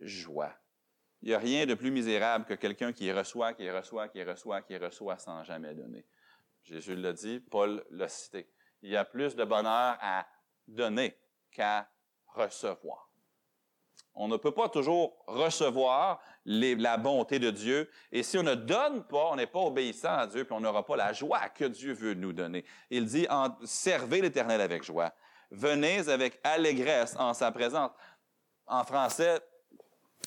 joie. 0.00 0.52
Il 1.22 1.28
n'y 1.28 1.34
a 1.34 1.38
rien 1.38 1.64
de 1.64 1.74
plus 1.74 1.90
misérable 1.90 2.44
que 2.44 2.54
quelqu'un 2.54 2.92
qui 2.92 3.10
reçoit, 3.10 3.54
qui 3.54 3.70
reçoit, 3.70 4.08
qui 4.08 4.22
reçoit, 4.22 4.62
qui 4.62 4.76
reçoit 4.76 5.18
sans 5.18 5.42
jamais 5.42 5.74
donner. 5.74 6.04
Jésus 6.64 6.96
l'a 6.96 7.12
dit, 7.12 7.40
Paul 7.40 7.84
l'a 7.90 8.08
cité. 8.08 8.48
Il 8.82 8.90
y 8.90 8.96
a 8.96 9.04
plus 9.04 9.34
de 9.34 9.44
bonheur 9.44 9.96
à 10.00 10.26
donner 10.68 11.16
qu'à 11.50 11.88
recevoir. 12.26 13.10
On 14.14 14.28
ne 14.28 14.36
peut 14.36 14.52
pas 14.52 14.68
toujours 14.68 15.24
recevoir 15.26 16.20
la 16.44 16.96
bonté 16.96 17.38
de 17.38 17.50
Dieu. 17.50 17.88
Et 18.12 18.22
si 18.22 18.38
on 18.38 18.42
ne 18.42 18.54
donne 18.54 19.04
pas, 19.04 19.28
on 19.32 19.36
n'est 19.36 19.46
pas 19.46 19.60
obéissant 19.60 20.16
à 20.16 20.26
Dieu, 20.26 20.44
puis 20.44 20.54
on 20.54 20.60
n'aura 20.60 20.84
pas 20.84 20.96
la 20.96 21.12
joie 21.12 21.48
que 21.48 21.64
Dieu 21.64 21.92
veut 21.92 22.14
nous 22.14 22.32
donner. 22.32 22.64
Il 22.90 23.06
dit, 23.06 23.26
servez 23.64 24.20
l'Éternel 24.20 24.60
avec 24.60 24.82
joie. 24.82 25.12
Venez 25.50 26.08
avec 26.08 26.40
allégresse 26.42 27.16
en 27.18 27.34
sa 27.34 27.52
présence. 27.52 27.90
En 28.66 28.84
français, 28.84 29.40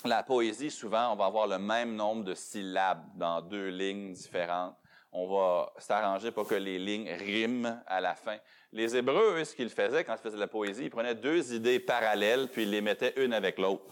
la 0.06 0.24
poésie, 0.24 0.72
souvent, 0.72 1.12
on 1.14 1.16
va 1.16 1.26
avoir 1.26 1.48
le 1.48 1.58
même 1.58 1.96
nombre 1.96 2.24
de 2.24 2.34
syllabes 2.34 3.04
dans 3.16 3.42
deux 3.42 3.70
lignes 3.70 4.14
différentes 4.14 4.76
on 5.12 5.28
va 5.28 5.74
s'arranger 5.80 6.32
pour 6.32 6.48
que 6.48 6.56
les 6.56 6.78
lignes 6.78 7.10
riment 7.10 7.82
à 7.88 8.02
la 8.02 8.14
fin. 8.14 8.38
Les 8.72 8.96
Hébreux, 8.96 9.44
ce 9.44 9.56
qu'ils 9.56 9.70
faisaient 9.70 10.04
quand 10.04 10.14
ils 10.14 10.22
faisaient 10.22 10.36
de 10.36 10.42
la 10.42 10.48
poésie, 10.48 10.84
ils 10.84 10.90
prenaient 10.90 11.16
deux 11.16 11.54
idées 11.54 11.80
parallèles, 11.80 12.50
puis 12.50 12.64
ils 12.64 12.70
les 12.70 12.82
mettaient 12.82 13.14
une 13.18 13.34
avec 13.34 13.58
l'autre. 13.58 13.86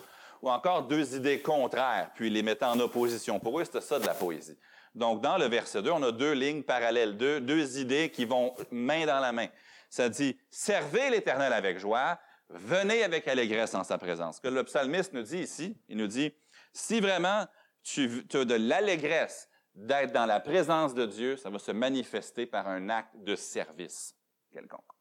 Ou 0.45 0.49
encore 0.51 0.83
deux 0.83 1.15
idées 1.15 1.41
contraires, 1.41 2.11
puis 2.13 2.29
les 2.29 2.43
mettaient 2.43 2.65
en 2.65 2.79
opposition. 2.79 3.39
Pour 3.39 3.59
eux, 3.59 3.65
c'était 3.65 3.81
ça 3.81 3.97
de 3.97 4.05
la 4.05 4.13
poésie. 4.13 4.55
Donc, 4.93 5.19
dans 5.21 5.39
le 5.39 5.47
verset 5.47 5.81
2, 5.81 5.89
on 5.89 6.03
a 6.03 6.11
deux 6.11 6.33
lignes 6.33 6.61
parallèles, 6.61 7.17
deux, 7.17 7.41
deux 7.41 7.79
idées 7.79 8.11
qui 8.11 8.25
vont 8.25 8.53
main 8.69 9.07
dans 9.07 9.19
la 9.19 9.31
main. 9.31 9.47
Ça 9.89 10.07
dit, 10.07 10.37
servez 10.51 11.09
l'Éternel 11.09 11.51
avec 11.51 11.79
joie, 11.79 12.19
venez 12.49 13.03
avec 13.03 13.27
allégresse 13.27 13.73
en 13.73 13.83
sa 13.83 13.97
présence. 13.97 14.35
Ce 14.35 14.41
que 14.41 14.47
le 14.47 14.63
psalmiste 14.63 15.13
nous 15.13 15.23
dit 15.23 15.39
ici, 15.39 15.75
il 15.89 15.97
nous 15.97 16.05
dit, 16.05 16.31
si 16.71 16.99
vraiment 16.99 17.47
tu 17.81 18.23
as 18.31 18.45
de 18.45 18.55
l'allégresse, 18.55 19.49
d'être 19.73 20.13
dans 20.13 20.27
la 20.27 20.39
présence 20.39 20.93
de 20.93 21.07
Dieu, 21.07 21.37
ça 21.37 21.49
va 21.49 21.57
se 21.57 21.71
manifester 21.71 22.45
par 22.45 22.67
un 22.67 22.89
acte 22.89 23.15
de 23.15 23.35
service 23.35 24.15
quelconque. 24.51 24.94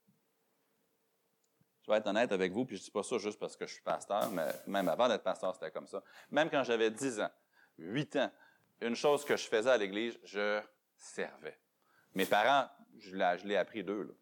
Je 1.85 1.91
vais 1.91 1.99
être 1.99 2.07
honnête 2.07 2.33
avec 2.33 2.51
vous, 2.53 2.65
puis 2.65 2.77
je 2.77 2.83
dis 2.83 2.91
pas 2.91 3.03
ça 3.03 3.19
juste 3.19 3.39
parce 3.39 3.57
que 3.57 3.67
je 3.67 3.75
suis 3.75 3.83
pasteur, 3.83 4.31
mais 4.31 4.47
même 4.67 4.89
avant 4.89 5.07
d'être 5.07 5.23
pasteur, 5.23 5.55
c'était 5.55 5.71
comme 5.71 5.87
ça. 5.87 6.03
Même 6.31 6.49
quand 6.49 6.65
j'avais 6.65 6.91
10 6.91 7.21
ans, 7.21 7.31
8 7.77 8.17
ans, 8.17 8.31
une 8.81 8.97
chose 8.97 9.25
que 9.25 9.37
je 9.37 9.47
faisais 9.47 9.71
à 9.71 9.77
l'Église, 9.77 10.19
je 10.25 10.61
servais. 10.97 11.59
Mes 12.15 12.25
parents, 12.25 12.69
je 12.99 13.15
l'ai 13.47 13.57
appris 13.57 13.85
d'eux. 13.85 14.19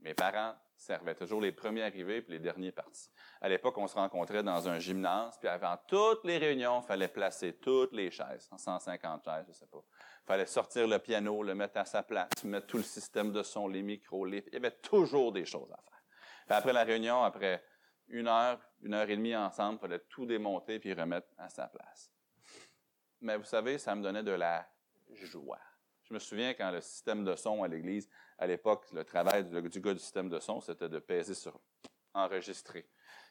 Mes 0.00 0.12
parents 0.12 0.54
servaient 0.76 1.14
toujours 1.14 1.40
les 1.40 1.52
premiers 1.52 1.84
arrivés 1.84 2.20
puis 2.20 2.34
les 2.34 2.38
derniers 2.38 2.72
partis. 2.72 3.08
À 3.40 3.48
l'époque, 3.48 3.78
on 3.78 3.86
se 3.86 3.94
rencontrait 3.94 4.42
dans 4.42 4.68
un 4.68 4.78
gymnase, 4.78 5.38
puis 5.38 5.48
avant 5.48 5.76
toutes 5.88 6.24
les 6.24 6.36
réunions, 6.36 6.82
il 6.82 6.86
fallait 6.86 7.08
placer 7.08 7.54
toutes 7.54 7.92
les 7.92 8.10
chaises, 8.10 8.50
150 8.54 9.24
chaises, 9.24 9.46
je 9.48 9.52
sais 9.52 9.66
pas. 9.66 9.82
Il 10.24 10.26
fallait 10.26 10.46
sortir 10.46 10.86
le 10.86 10.98
piano, 10.98 11.42
le 11.42 11.54
mettre 11.54 11.78
à 11.78 11.86
sa 11.86 12.02
place, 12.02 12.44
mettre 12.44 12.66
tout 12.66 12.76
le 12.76 12.82
système 12.82 13.32
de 13.32 13.42
son, 13.42 13.66
les 13.66 13.82
micros, 13.82 14.26
les... 14.26 14.44
il 14.48 14.52
y 14.52 14.56
avait 14.56 14.72
toujours 14.72 15.32
des 15.32 15.46
choses 15.46 15.72
à 15.72 15.76
faire. 15.76 15.95
Puis 16.46 16.54
après 16.54 16.72
la 16.72 16.84
réunion, 16.84 17.22
après 17.22 17.62
une 18.08 18.28
heure, 18.28 18.60
une 18.82 18.94
heure 18.94 19.08
et 19.10 19.16
demie 19.16 19.34
ensemble, 19.34 19.78
il 19.78 19.80
fallait 19.80 20.02
tout 20.08 20.26
démonter 20.26 20.78
puis 20.78 20.92
remettre 20.94 21.28
à 21.38 21.48
sa 21.48 21.66
place. 21.66 22.12
Mais 23.20 23.36
vous 23.36 23.44
savez, 23.44 23.78
ça 23.78 23.94
me 23.94 24.02
donnait 24.02 24.22
de 24.22 24.32
la 24.32 24.68
joie. 25.12 25.58
Je 26.04 26.14
me 26.14 26.20
souviens 26.20 26.54
quand 26.54 26.70
le 26.70 26.80
système 26.80 27.24
de 27.24 27.34
son 27.34 27.64
à 27.64 27.68
l'église, 27.68 28.08
à 28.38 28.46
l'époque, 28.46 28.86
le 28.92 29.04
travail 29.04 29.44
du, 29.44 29.80
gars 29.80 29.92
du 29.92 29.98
système 29.98 30.28
de 30.28 30.38
son, 30.38 30.60
c'était 30.60 30.88
de 30.88 31.00
peser 31.00 31.34
sur 31.34 31.60
enregistrer. 32.14 32.88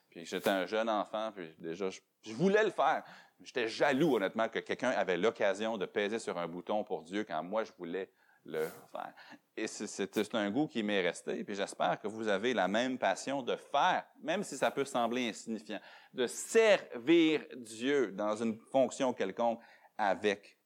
Puis 0.09 0.25
j'étais 0.25 0.49
un 0.49 0.65
jeune 0.65 0.89
enfant, 0.89 1.31
puis 1.33 1.55
déjà, 1.57 1.89
je, 1.89 2.33
voulais 2.33 2.63
le 2.63 2.71
faire. 2.71 3.03
J'étais 3.41 3.67
jaloux, 3.67 4.15
honnêtement, 4.17 4.49
que 4.49 4.59
quelqu'un 4.59 4.89
avait 4.89 5.17
l'occasion 5.17 5.77
de 5.77 5.85
peser 5.85 6.19
sur 6.19 6.37
un 6.37 6.47
bouton 6.47 6.83
pour 6.83 7.03
Dieu 7.03 7.23
quand 7.23 7.41
moi, 7.43 7.63
je 7.63 7.71
voulais 7.77 8.11
le 8.45 8.69
faire. 8.91 9.13
Et 9.57 9.67
c'est 9.67 10.35
un 10.35 10.51
goût 10.51 10.67
qui 10.67 10.83
m'est 10.83 11.01
resté, 11.01 11.43
puis 11.43 11.55
j'espère 11.55 11.99
que 11.99 12.07
vous 12.07 12.27
avez 12.27 12.53
la 12.53 12.67
même 12.67 12.97
passion 12.97 13.41
de 13.41 13.55
faire, 13.55 14.05
même 14.21 14.43
si 14.43 14.57
ça 14.57 14.69
peut 14.71 14.85
sembler 14.85 15.29
insignifiant, 15.29 15.79
de 16.13 16.27
servir 16.27 17.45
Dieu 17.55 18.11
dans 18.11 18.35
une 18.35 18.57
fonction 18.57 19.13
quelconque 19.13 19.61
avec 19.97 20.57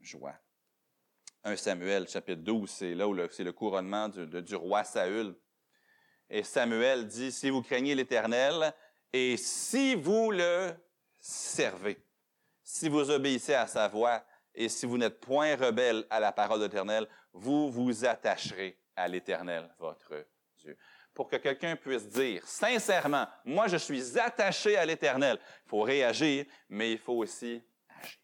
joie. 0.00 0.34
1 1.44 1.56
Samuel, 1.56 2.08
chapitre 2.08 2.42
12, 2.42 2.68
c'est 2.68 2.94
là 2.94 3.06
où 3.06 3.16
c'est 3.30 3.44
le 3.44 3.52
couronnement 3.52 4.08
du, 4.08 4.54
roi 4.56 4.82
Saül. 4.82 5.36
Et 6.28 6.42
Samuel 6.42 7.06
dit, 7.06 7.30
si 7.30 7.50
vous 7.50 7.62
craignez 7.62 7.94
l'Éternel 7.94 8.74
et 9.12 9.36
si 9.36 9.94
vous 9.94 10.32
le 10.32 10.72
servez, 11.20 12.04
si 12.64 12.88
vous 12.88 13.10
obéissez 13.10 13.54
à 13.54 13.68
sa 13.68 13.86
voix 13.86 14.24
et 14.56 14.68
si 14.68 14.86
vous 14.86 14.98
n'êtes 14.98 15.20
point 15.20 15.54
rebelle 15.56 16.06
à 16.10 16.18
la 16.18 16.32
parole 16.32 16.58
de 16.58 16.64
l'Éternel, 16.64 17.06
vous 17.32 17.70
vous 17.70 18.04
attacherez 18.04 18.78
à 18.96 19.06
l'Éternel, 19.06 19.72
votre 19.78 20.26
Dieu. 20.58 20.76
Pour 21.14 21.28
que 21.28 21.36
quelqu'un 21.36 21.76
puisse 21.76 22.08
dire 22.08 22.46
sincèrement, 22.46 23.26
moi 23.44 23.68
je 23.68 23.76
suis 23.76 24.18
attaché 24.18 24.76
à 24.76 24.84
l'Éternel, 24.84 25.38
il 25.64 25.68
faut 25.68 25.82
réagir, 25.82 26.46
mais 26.68 26.92
il 26.92 26.98
faut 26.98 27.14
aussi 27.14 27.62
agir. 27.88 28.18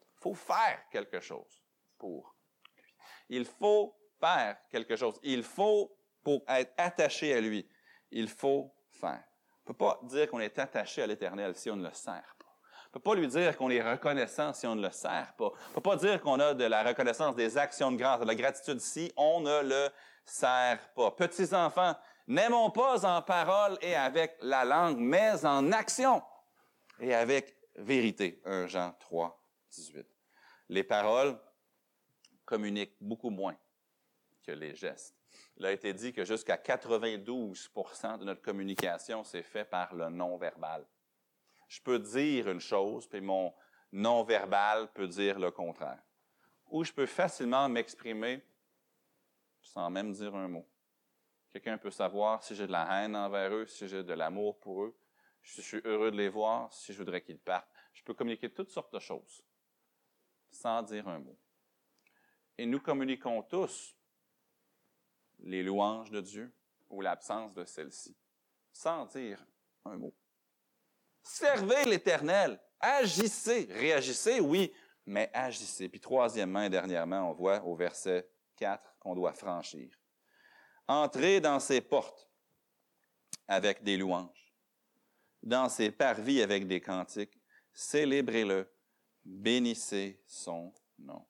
Il 0.00 0.20
faut 0.20 0.34
faire 0.34 0.88
quelque 0.90 1.20
chose 1.20 1.62
pour 1.98 2.32
il 3.28 3.46
faut 3.46 3.96
faire 4.20 4.58
quelque 4.70 4.94
chose. 4.94 5.18
Il 5.22 5.42
faut, 5.42 5.96
pour 6.22 6.44
être 6.48 6.74
attaché 6.76 7.32
à 7.34 7.40
lui, 7.40 7.66
il 8.10 8.28
faut 8.28 8.74
faire. 8.90 9.24
On 9.64 9.70
ne 9.70 9.74
peut 9.74 9.74
pas 9.74 10.00
dire 10.02 10.28
qu'on 10.28 10.40
est 10.40 10.58
attaché 10.58 11.02
à 11.02 11.06
l'Éternel 11.06 11.54
si 11.56 11.70
on 11.70 11.76
ne 11.76 11.88
le 11.88 11.94
sert 11.94 12.36
pas. 12.38 12.41
Ne 12.92 13.00
peut 13.00 13.10
pas 13.10 13.14
lui 13.14 13.26
dire 13.26 13.56
qu'on 13.56 13.70
est 13.70 13.80
reconnaissant 13.80 14.52
si 14.52 14.66
on 14.66 14.74
ne 14.74 14.82
le 14.82 14.92
sert 14.92 15.32
pas. 15.38 15.46
On 15.46 15.68
ne 15.70 15.74
peut 15.74 15.80
pas 15.80 15.96
dire 15.96 16.20
qu'on 16.20 16.38
a 16.40 16.52
de 16.52 16.64
la 16.64 16.82
reconnaissance 16.82 17.34
des 17.34 17.56
actions 17.56 17.90
de 17.90 17.96
grâce, 17.96 18.20
de 18.20 18.26
la 18.26 18.34
gratitude 18.34 18.80
si 18.80 19.10
on 19.16 19.40
ne 19.40 19.62
le 19.62 19.88
sert 20.26 20.78
pas. 20.94 21.10
Petits 21.12 21.54
enfants, 21.54 21.94
n'aimons 22.26 22.70
pas 22.70 23.06
en 23.06 23.22
parole 23.22 23.78
et 23.80 23.94
avec 23.94 24.36
la 24.42 24.66
langue, 24.66 24.98
mais 24.98 25.42
en 25.46 25.72
action 25.72 26.22
et 27.00 27.14
avec 27.14 27.56
vérité. 27.76 28.42
1 28.44 28.66
Jean 28.66 28.94
3, 29.00 29.42
18. 29.70 30.06
Les 30.68 30.84
paroles, 30.84 31.38
communique 32.44 32.94
beaucoup 33.00 33.30
moins 33.30 33.56
que 34.42 34.52
les 34.52 34.74
gestes. 34.74 35.16
Il 35.56 35.64
a 35.64 35.72
été 35.72 35.94
dit 35.94 36.12
que 36.12 36.24
jusqu'à 36.24 36.56
92% 36.56 38.18
de 38.18 38.24
notre 38.24 38.42
communication 38.42 39.24
s'est 39.24 39.42
fait 39.42 39.64
par 39.64 39.94
le 39.94 40.10
non-verbal. 40.10 40.84
Je 41.72 41.80
peux 41.80 41.98
dire 41.98 42.50
une 42.50 42.60
chose, 42.60 43.06
puis 43.06 43.22
mon 43.22 43.50
non-verbal 43.92 44.92
peut 44.92 45.08
dire 45.08 45.38
le 45.38 45.50
contraire. 45.50 46.02
Ou 46.66 46.84
je 46.84 46.92
peux 46.92 47.06
facilement 47.06 47.66
m'exprimer 47.66 48.44
sans 49.62 49.88
même 49.88 50.12
dire 50.12 50.34
un 50.34 50.48
mot. 50.48 50.68
Quelqu'un 51.50 51.78
peut 51.78 51.90
savoir 51.90 52.42
si 52.42 52.54
j'ai 52.54 52.66
de 52.66 52.72
la 52.72 52.84
haine 52.92 53.16
envers 53.16 53.54
eux, 53.54 53.66
si 53.66 53.88
j'ai 53.88 54.04
de 54.04 54.12
l'amour 54.12 54.60
pour 54.60 54.84
eux, 54.84 54.98
si 55.42 55.62
je 55.62 55.66
suis 55.66 55.80
heureux 55.86 56.10
de 56.10 56.16
les 56.18 56.28
voir, 56.28 56.70
si 56.74 56.92
je 56.92 56.98
voudrais 56.98 57.22
qu'ils 57.22 57.38
partent. 57.38 57.72
Je 57.94 58.02
peux 58.02 58.12
communiquer 58.12 58.52
toutes 58.52 58.70
sortes 58.70 58.92
de 58.92 59.00
choses 59.00 59.42
sans 60.50 60.82
dire 60.82 61.08
un 61.08 61.20
mot. 61.20 61.38
Et 62.58 62.66
nous 62.66 62.80
communiquons 62.80 63.42
tous 63.44 63.96
les 65.38 65.62
louanges 65.62 66.10
de 66.10 66.20
Dieu 66.20 66.52
ou 66.90 67.00
l'absence 67.00 67.54
de 67.54 67.64
celle-ci, 67.64 68.14
sans 68.72 69.06
dire 69.06 69.42
un 69.86 69.96
mot. 69.96 70.14
Servez 71.22 71.84
l'Éternel, 71.84 72.60
agissez, 72.80 73.68
réagissez, 73.70 74.40
oui, 74.40 74.72
mais 75.06 75.30
agissez. 75.32 75.88
Puis 75.88 76.00
troisièmement 76.00 76.62
et 76.62 76.70
dernièrement, 76.70 77.30
on 77.30 77.32
voit 77.32 77.62
au 77.62 77.74
verset 77.74 78.28
4 78.56 78.96
qu'on 78.98 79.14
doit 79.14 79.32
franchir. 79.32 79.90
Entrez 80.88 81.40
dans 81.40 81.60
ses 81.60 81.80
portes 81.80 82.28
avec 83.48 83.82
des 83.82 83.96
louanges, 83.96 84.54
dans 85.42 85.68
ses 85.68 85.90
parvis 85.90 86.42
avec 86.42 86.66
des 86.66 86.80
cantiques, 86.80 87.38
célébrez-le, 87.72 88.70
bénissez 89.24 90.20
son 90.26 90.72
nom. 90.98 91.24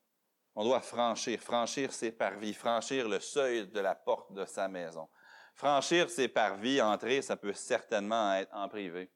On 0.55 0.65
doit 0.65 0.81
franchir, 0.81 1.41
franchir 1.41 1.93
ses 1.93 2.13
parvis, 2.13 2.53
franchir 2.53 3.09
le 3.09 3.21
seuil 3.21 3.67
de 3.69 3.81
la 3.81 3.95
porte 3.95 4.33
de 4.33 4.45
sa 4.45 4.69
maison. 4.69 5.09
Franchir 5.55 6.11
ses 6.11 6.29
parvis, 6.29 6.81
entrer, 6.81 7.23
ça 7.23 7.37
peut 7.37 7.53
certainement 7.53 8.35
être 8.35 8.55
en 8.55 8.69
privé. 8.69 9.11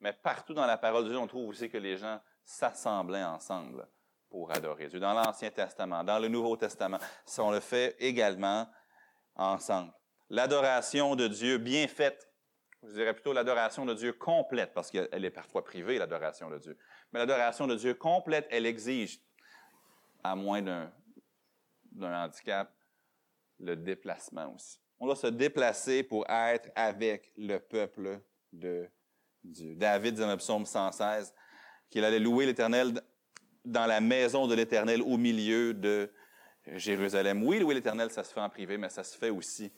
Mais 0.00 0.12
partout 0.12 0.54
dans 0.54 0.66
la 0.66 0.78
parole 0.78 1.04
de 1.04 1.10
Dieu, 1.10 1.18
on 1.18 1.26
trouve 1.26 1.48
aussi 1.48 1.68
que 1.68 1.78
les 1.78 1.96
gens 1.96 2.20
s'assemblaient 2.44 3.24
ensemble 3.24 3.86
pour 4.30 4.50
adorer 4.50 4.88
Dieu. 4.88 5.00
Dans 5.00 5.12
l'Ancien 5.12 5.50
Testament, 5.50 6.04
dans 6.04 6.18
le 6.18 6.28
Nouveau 6.28 6.56
Testament, 6.56 6.98
on 7.38 7.50
le 7.50 7.60
fait 7.60 7.96
également 7.98 8.66
ensemble. 9.34 9.92
L'adoration 10.30 11.16
de 11.16 11.28
Dieu 11.28 11.58
bien 11.58 11.86
faite, 11.88 12.30
je 12.82 12.92
dirais 12.92 13.12
plutôt 13.12 13.32
l'adoration 13.32 13.84
de 13.84 13.92
Dieu 13.92 14.12
complète, 14.12 14.72
parce 14.72 14.90
qu'elle 14.90 15.24
est 15.24 15.30
parfois 15.30 15.64
privée, 15.64 15.98
l'adoration 15.98 16.48
de 16.48 16.58
Dieu. 16.58 16.78
Mais 17.12 17.18
l'adoration 17.18 17.66
de 17.66 17.74
Dieu 17.74 17.94
complète, 17.94 18.46
elle 18.50 18.64
exige, 18.64 19.20
à 20.22 20.34
moins 20.34 20.62
d'un 20.62 20.92
handicap, 21.92 22.72
le 23.58 23.76
déplacement 23.76 24.54
aussi. 24.54 24.80
On 24.98 25.06
doit 25.06 25.16
se 25.16 25.26
déplacer 25.26 26.02
pour 26.02 26.24
être 26.30 26.70
avec 26.74 27.32
le 27.36 27.58
peuple 27.58 28.22
de 28.52 28.82
Dieu. 28.82 28.90
David 29.42 30.14
dit 30.14 30.20
dans 30.20 30.30
le 30.30 30.36
psaume 30.36 30.66
116 30.66 31.34
qu'il 31.88 32.04
allait 32.04 32.18
louer 32.18 32.46
l'Éternel 32.46 33.00
dans 33.64 33.86
la 33.86 34.00
maison 34.00 34.46
de 34.46 34.54
l'Éternel 34.54 35.02
au 35.02 35.16
milieu 35.16 35.74
de 35.74 36.10
Jérusalem. 36.66 37.42
Oui, 37.42 37.58
louer 37.58 37.74
l'Éternel, 37.74 38.10
ça 38.10 38.24
se 38.24 38.32
fait 38.32 38.40
en 38.40 38.48
privé, 38.48 38.78
mais 38.78 38.88
ça 38.88 39.04
se 39.04 39.16
fait 39.16 39.30
aussi 39.30 39.72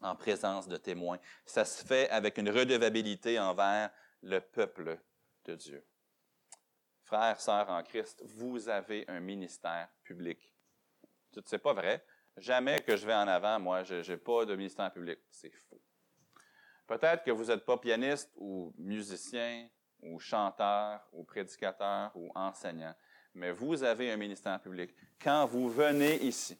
en 0.00 0.16
présence 0.16 0.68
de 0.68 0.76
témoins. 0.76 1.18
Ça 1.44 1.64
se 1.64 1.84
fait 1.84 2.08
avec 2.10 2.38
une 2.38 2.50
redevabilité 2.50 3.38
envers 3.38 3.90
le 4.22 4.40
peuple 4.40 4.98
de 5.44 5.54
Dieu. 5.54 5.84
Frères, 7.02 7.40
sœurs 7.40 7.70
en 7.70 7.82
Christ, 7.82 8.22
vous 8.24 8.68
avez 8.68 9.04
un 9.08 9.20
ministère 9.20 9.88
public. 10.04 10.54
Ce 11.34 11.40
n'est 11.52 11.58
pas 11.58 11.72
vrai? 11.72 12.04
Jamais 12.36 12.80
que 12.80 12.96
je 12.96 13.06
vais 13.06 13.14
en 13.14 13.28
avant, 13.28 13.58
moi, 13.60 13.84
je 13.84 14.10
n'ai 14.10 14.16
pas 14.16 14.44
de 14.46 14.54
ministère 14.56 14.92
public. 14.92 15.18
C'est 15.30 15.50
faux. 15.50 15.82
Peut-être 16.86 17.24
que 17.24 17.30
vous 17.30 17.46
n'êtes 17.46 17.64
pas 17.64 17.78
pianiste 17.78 18.30
ou 18.36 18.72
musicien 18.76 19.68
ou 20.02 20.18
chanteur 20.18 21.00
ou 21.12 21.24
prédicateur 21.24 22.10
ou 22.14 22.30
enseignant, 22.34 22.94
mais 23.34 23.52
vous 23.52 23.82
avez 23.82 24.10
un 24.10 24.16
ministère 24.16 24.60
public. 24.60 24.90
Quand 25.20 25.46
vous 25.46 25.68
venez 25.68 26.22
ici 26.22 26.58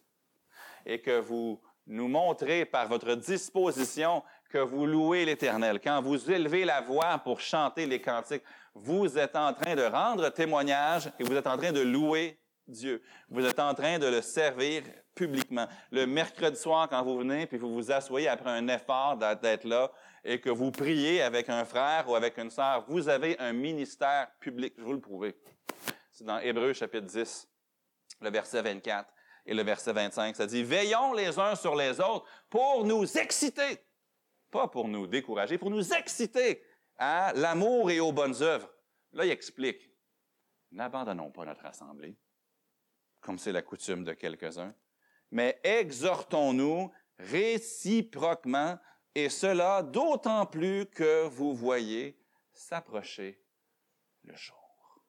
et 0.87 1.01
que 1.01 1.19
vous 1.19 1.61
nous 1.87 2.09
montrez 2.09 2.65
par 2.65 2.87
votre 2.89 3.15
disposition 3.15 4.23
que 4.49 4.59
vous 4.59 4.87
louez 4.87 5.25
l'Éternel, 5.25 5.81
quand 5.81 6.01
vous 6.01 6.31
élevez 6.31 6.65
la 6.65 6.81
voix 6.81 7.19
pour 7.19 7.41
chanter 7.41 7.87
les 7.87 8.01
cantiques, 8.01 8.45
vous 8.75 9.19
êtes 9.19 9.35
en 9.37 9.53
train 9.53 9.75
de 9.75 9.83
rendre 9.83 10.29
témoignage 10.31 11.11
et 11.19 11.25
vous 11.25 11.35
êtes 11.35 11.47
en 11.47 11.57
train 11.57 11.73
de 11.73 11.81
louer 11.81 12.39
Dieu. 12.67 13.03
Vous 13.29 13.45
êtes 13.45 13.59
en 13.59 13.75
train 13.75 13.99
de 13.99 14.07
le 14.07 14.23
servir 14.23 14.83
publiquement. 15.15 15.69
Le 15.91 16.07
mercredi 16.07 16.57
soir, 16.57 16.89
quand 16.89 17.03
vous 17.03 17.19
venez, 17.19 17.47
puis 17.47 17.59
vous 17.59 17.73
vous 17.73 17.91
asseyez 17.93 18.29
après 18.29 18.51
un 18.51 18.69
effort 18.69 19.17
d'être 19.17 19.65
là 19.65 19.91
et 20.25 20.41
que 20.41 20.51
vous 20.51 20.71
priez 20.71 21.23
avec 21.23 21.49
un 21.49 21.65
frère 21.65 22.09
ou 22.09 22.15
avec 22.15 22.39
une 22.39 22.51
sœur, 22.51 22.85
vous 22.89 23.09
avez 23.09 23.39
un 23.39 23.53
ministère 23.53 24.31
public. 24.41 24.75
Je 24.79 24.83
vous 24.83 24.93
le 24.93 25.01
prouver. 25.01 25.37
C'est 26.11 26.25
dans 26.25 26.39
Hébreu 26.39 26.73
chapitre 26.73 27.07
10, 27.07 27.49
le 28.21 28.31
verset 28.31 28.63
24 28.63 29.13
et 29.47 29.55
le 29.55 29.63
verset 29.63 29.93
25. 29.93 30.37
Ça 30.37 30.47
dit, 30.47 30.63
veillons 30.63 31.13
les 31.13 31.39
uns 31.39 31.55
sur 31.55 31.75
les 31.75 32.01
autres 32.01 32.27
pour 32.49 32.85
nous 32.85 33.19
exciter, 33.19 33.85
pas 34.51 34.69
pour 34.69 34.89
nous 34.89 35.07
décourager, 35.07 35.59
pour 35.59 35.71
nous 35.71 35.93
exciter 35.93 36.63
à 36.97 37.33
l'amour 37.35 37.91
et 37.91 38.01
aux 38.01 38.13
bonnes 38.13 38.43
œuvres. 38.43 38.71
Là, 39.13 39.25
il 39.25 39.31
explique, 39.31 39.91
n'abandonnons 40.71 41.31
pas 41.31 41.45
notre 41.45 41.67
assemblée, 41.67 42.17
comme 43.21 43.39
c'est 43.39 43.53
la 43.53 43.63
coutume 43.63 44.05
de 44.05 44.13
quelques-uns, 44.13 44.75
mais 45.33 45.59
exhortons-nous 45.65 46.93
réciproquement, 47.19 48.79
et 49.15 49.29
cela 49.29 49.83
d'autant 49.83 50.47
plus 50.47 50.87
que 50.87 51.27
vous 51.27 51.55
voyez 51.55 52.19
s'approcher 52.53 53.43
le 54.25 54.37
jour. 54.37 55.03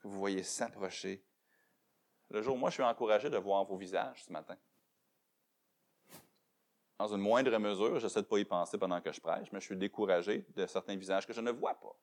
Que 0.00 0.08
vous 0.08 0.18
voyez 0.18 0.42
s'approcher 0.42 1.22
le 2.30 2.42
jour. 2.42 2.56
Moi, 2.56 2.70
je 2.70 2.74
suis 2.74 2.82
encouragé 2.82 3.28
de 3.28 3.36
voir 3.36 3.64
vos 3.64 3.76
visages 3.76 4.24
ce 4.24 4.32
matin. 4.32 4.56
Dans 6.98 7.14
une 7.14 7.20
moindre 7.20 7.56
mesure, 7.58 7.98
j'essaie 7.98 8.22
de 8.22 8.26
pas 8.26 8.38
y 8.38 8.44
penser 8.44 8.78
pendant 8.78 9.00
que 9.00 9.12
je 9.12 9.20
prêche, 9.20 9.50
mais 9.52 9.60
je 9.60 9.66
suis 9.66 9.76
découragé 9.76 10.46
de 10.54 10.66
certains 10.66 10.96
visages 10.96 11.26
que 11.26 11.32
je 11.32 11.40
ne 11.40 11.50
vois 11.50 11.74
pas. 11.74 11.96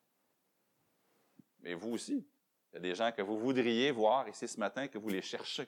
Mais 1.60 1.74
vous 1.74 1.92
aussi. 1.94 2.28
Il 2.72 2.76
y 2.76 2.78
a 2.78 2.80
des 2.80 2.96
gens 2.96 3.12
que 3.12 3.22
vous 3.22 3.40
voudriez 3.40 3.92
voir 3.92 4.28
ici 4.28 4.48
ce 4.48 4.60
matin, 4.60 4.88
que 4.88 4.98
vous 4.98 5.10
les 5.10 5.22
cherchez. 5.22 5.68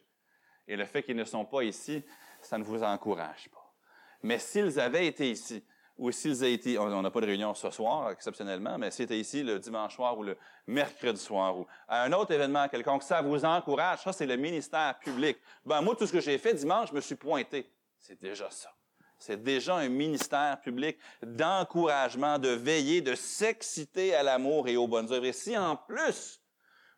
Et 0.69 0.77
le 0.77 0.86
fait 0.86 1.01
qu'ils 1.01 1.15
ne 1.15 1.25
sont 1.25 1.45
pas 1.45 1.63
ici, 1.63 2.03
ça 2.41 2.58
ne 2.60 2.63
vous 2.63 2.84
encourage 2.84 3.49
pas. 3.49 3.73
Mais 4.21 4.38
s'ils 4.38 4.79
avaient 4.79 5.08
été 5.08 5.32
ici, 5.32 5.65
ou 5.97 6.12
s'ils 6.12 6.43
avaient 6.43 6.53
été, 6.53 6.77
on 6.77 7.01
n'a 7.01 7.10
pas 7.10 7.21
de 7.21 7.25
réunion 7.25 7.55
ce 7.55 7.71
soir 7.71 8.12
exceptionnellement, 8.12 8.77
mais 8.77 8.91
s'ils 8.91 9.05
étaient 9.05 9.19
ici 9.19 9.43
le 9.43 9.58
dimanche 9.58 9.95
soir 9.95 10.15
ou 10.17 10.23
le 10.23 10.38
mercredi 10.67 11.19
soir 11.19 11.58
ou 11.58 11.65
à 11.88 12.03
un 12.03 12.13
autre 12.13 12.32
événement 12.32 12.67
quelconque, 12.69 13.01
ça 13.01 13.21
vous 13.23 13.43
encourage. 13.43 14.03
Ça, 14.03 14.13
c'est 14.13 14.27
le 14.27 14.38
ministère 14.38 14.99
public. 14.99 15.39
Ben, 15.65 15.82
moi, 15.82 15.95
tout 15.95 16.05
ce 16.05 16.13
que 16.13 16.21
j'ai 16.21 16.38
fait 16.38 16.53
dimanche, 16.53 16.89
je 16.89 16.95
me 16.95 17.01
suis 17.01 17.15
pointé. 17.15 17.67
C'est 17.97 18.21
déjà 18.21 18.49
ça. 18.51 18.69
C'est 19.17 19.41
déjà 19.41 19.75
un 19.75 19.89
ministère 19.89 20.62
public 20.62 20.99
d'encouragement, 21.23 22.38
de 22.38 22.49
veiller, 22.49 23.01
de 23.01 23.15
s'exciter 23.15 24.13
à 24.13 24.21
l'amour 24.21 24.67
et 24.67 24.77
aux 24.77 24.88
bonnes 24.88 25.12
œuvres. 25.12 25.25
Et 25.25 25.34
si 25.34 25.58
en 25.58 25.75
plus, 25.75 26.41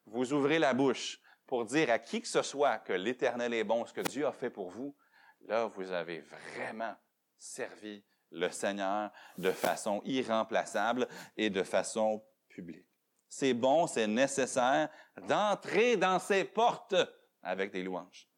vous 0.05 0.33
ouvrez 0.33 0.59
la 0.59 0.73
bouche 0.73 1.20
pour 1.51 1.65
dire 1.65 1.89
à 1.89 1.99
qui 1.99 2.21
que 2.21 2.29
ce 2.29 2.43
soit 2.43 2.77
que 2.77 2.93
l'Éternel 2.93 3.53
est 3.53 3.65
bon, 3.65 3.85
ce 3.85 3.91
que 3.91 3.99
Dieu 3.99 4.25
a 4.25 4.31
fait 4.31 4.49
pour 4.49 4.69
vous, 4.69 4.95
là, 5.41 5.65
vous 5.65 5.91
avez 5.91 6.21
vraiment 6.55 6.95
servi 7.37 8.05
le 8.31 8.49
Seigneur 8.49 9.11
de 9.37 9.51
façon 9.51 10.01
irremplaçable 10.05 11.09
et 11.35 11.49
de 11.49 11.61
façon 11.63 12.23
publique. 12.47 12.87
C'est 13.27 13.53
bon, 13.53 13.85
c'est 13.85 14.07
nécessaire 14.07 14.87
d'entrer 15.27 15.97
dans 15.97 16.19
ses 16.19 16.45
portes 16.45 16.95
avec 17.43 17.73
des 17.73 17.83
louanges, 17.83 18.29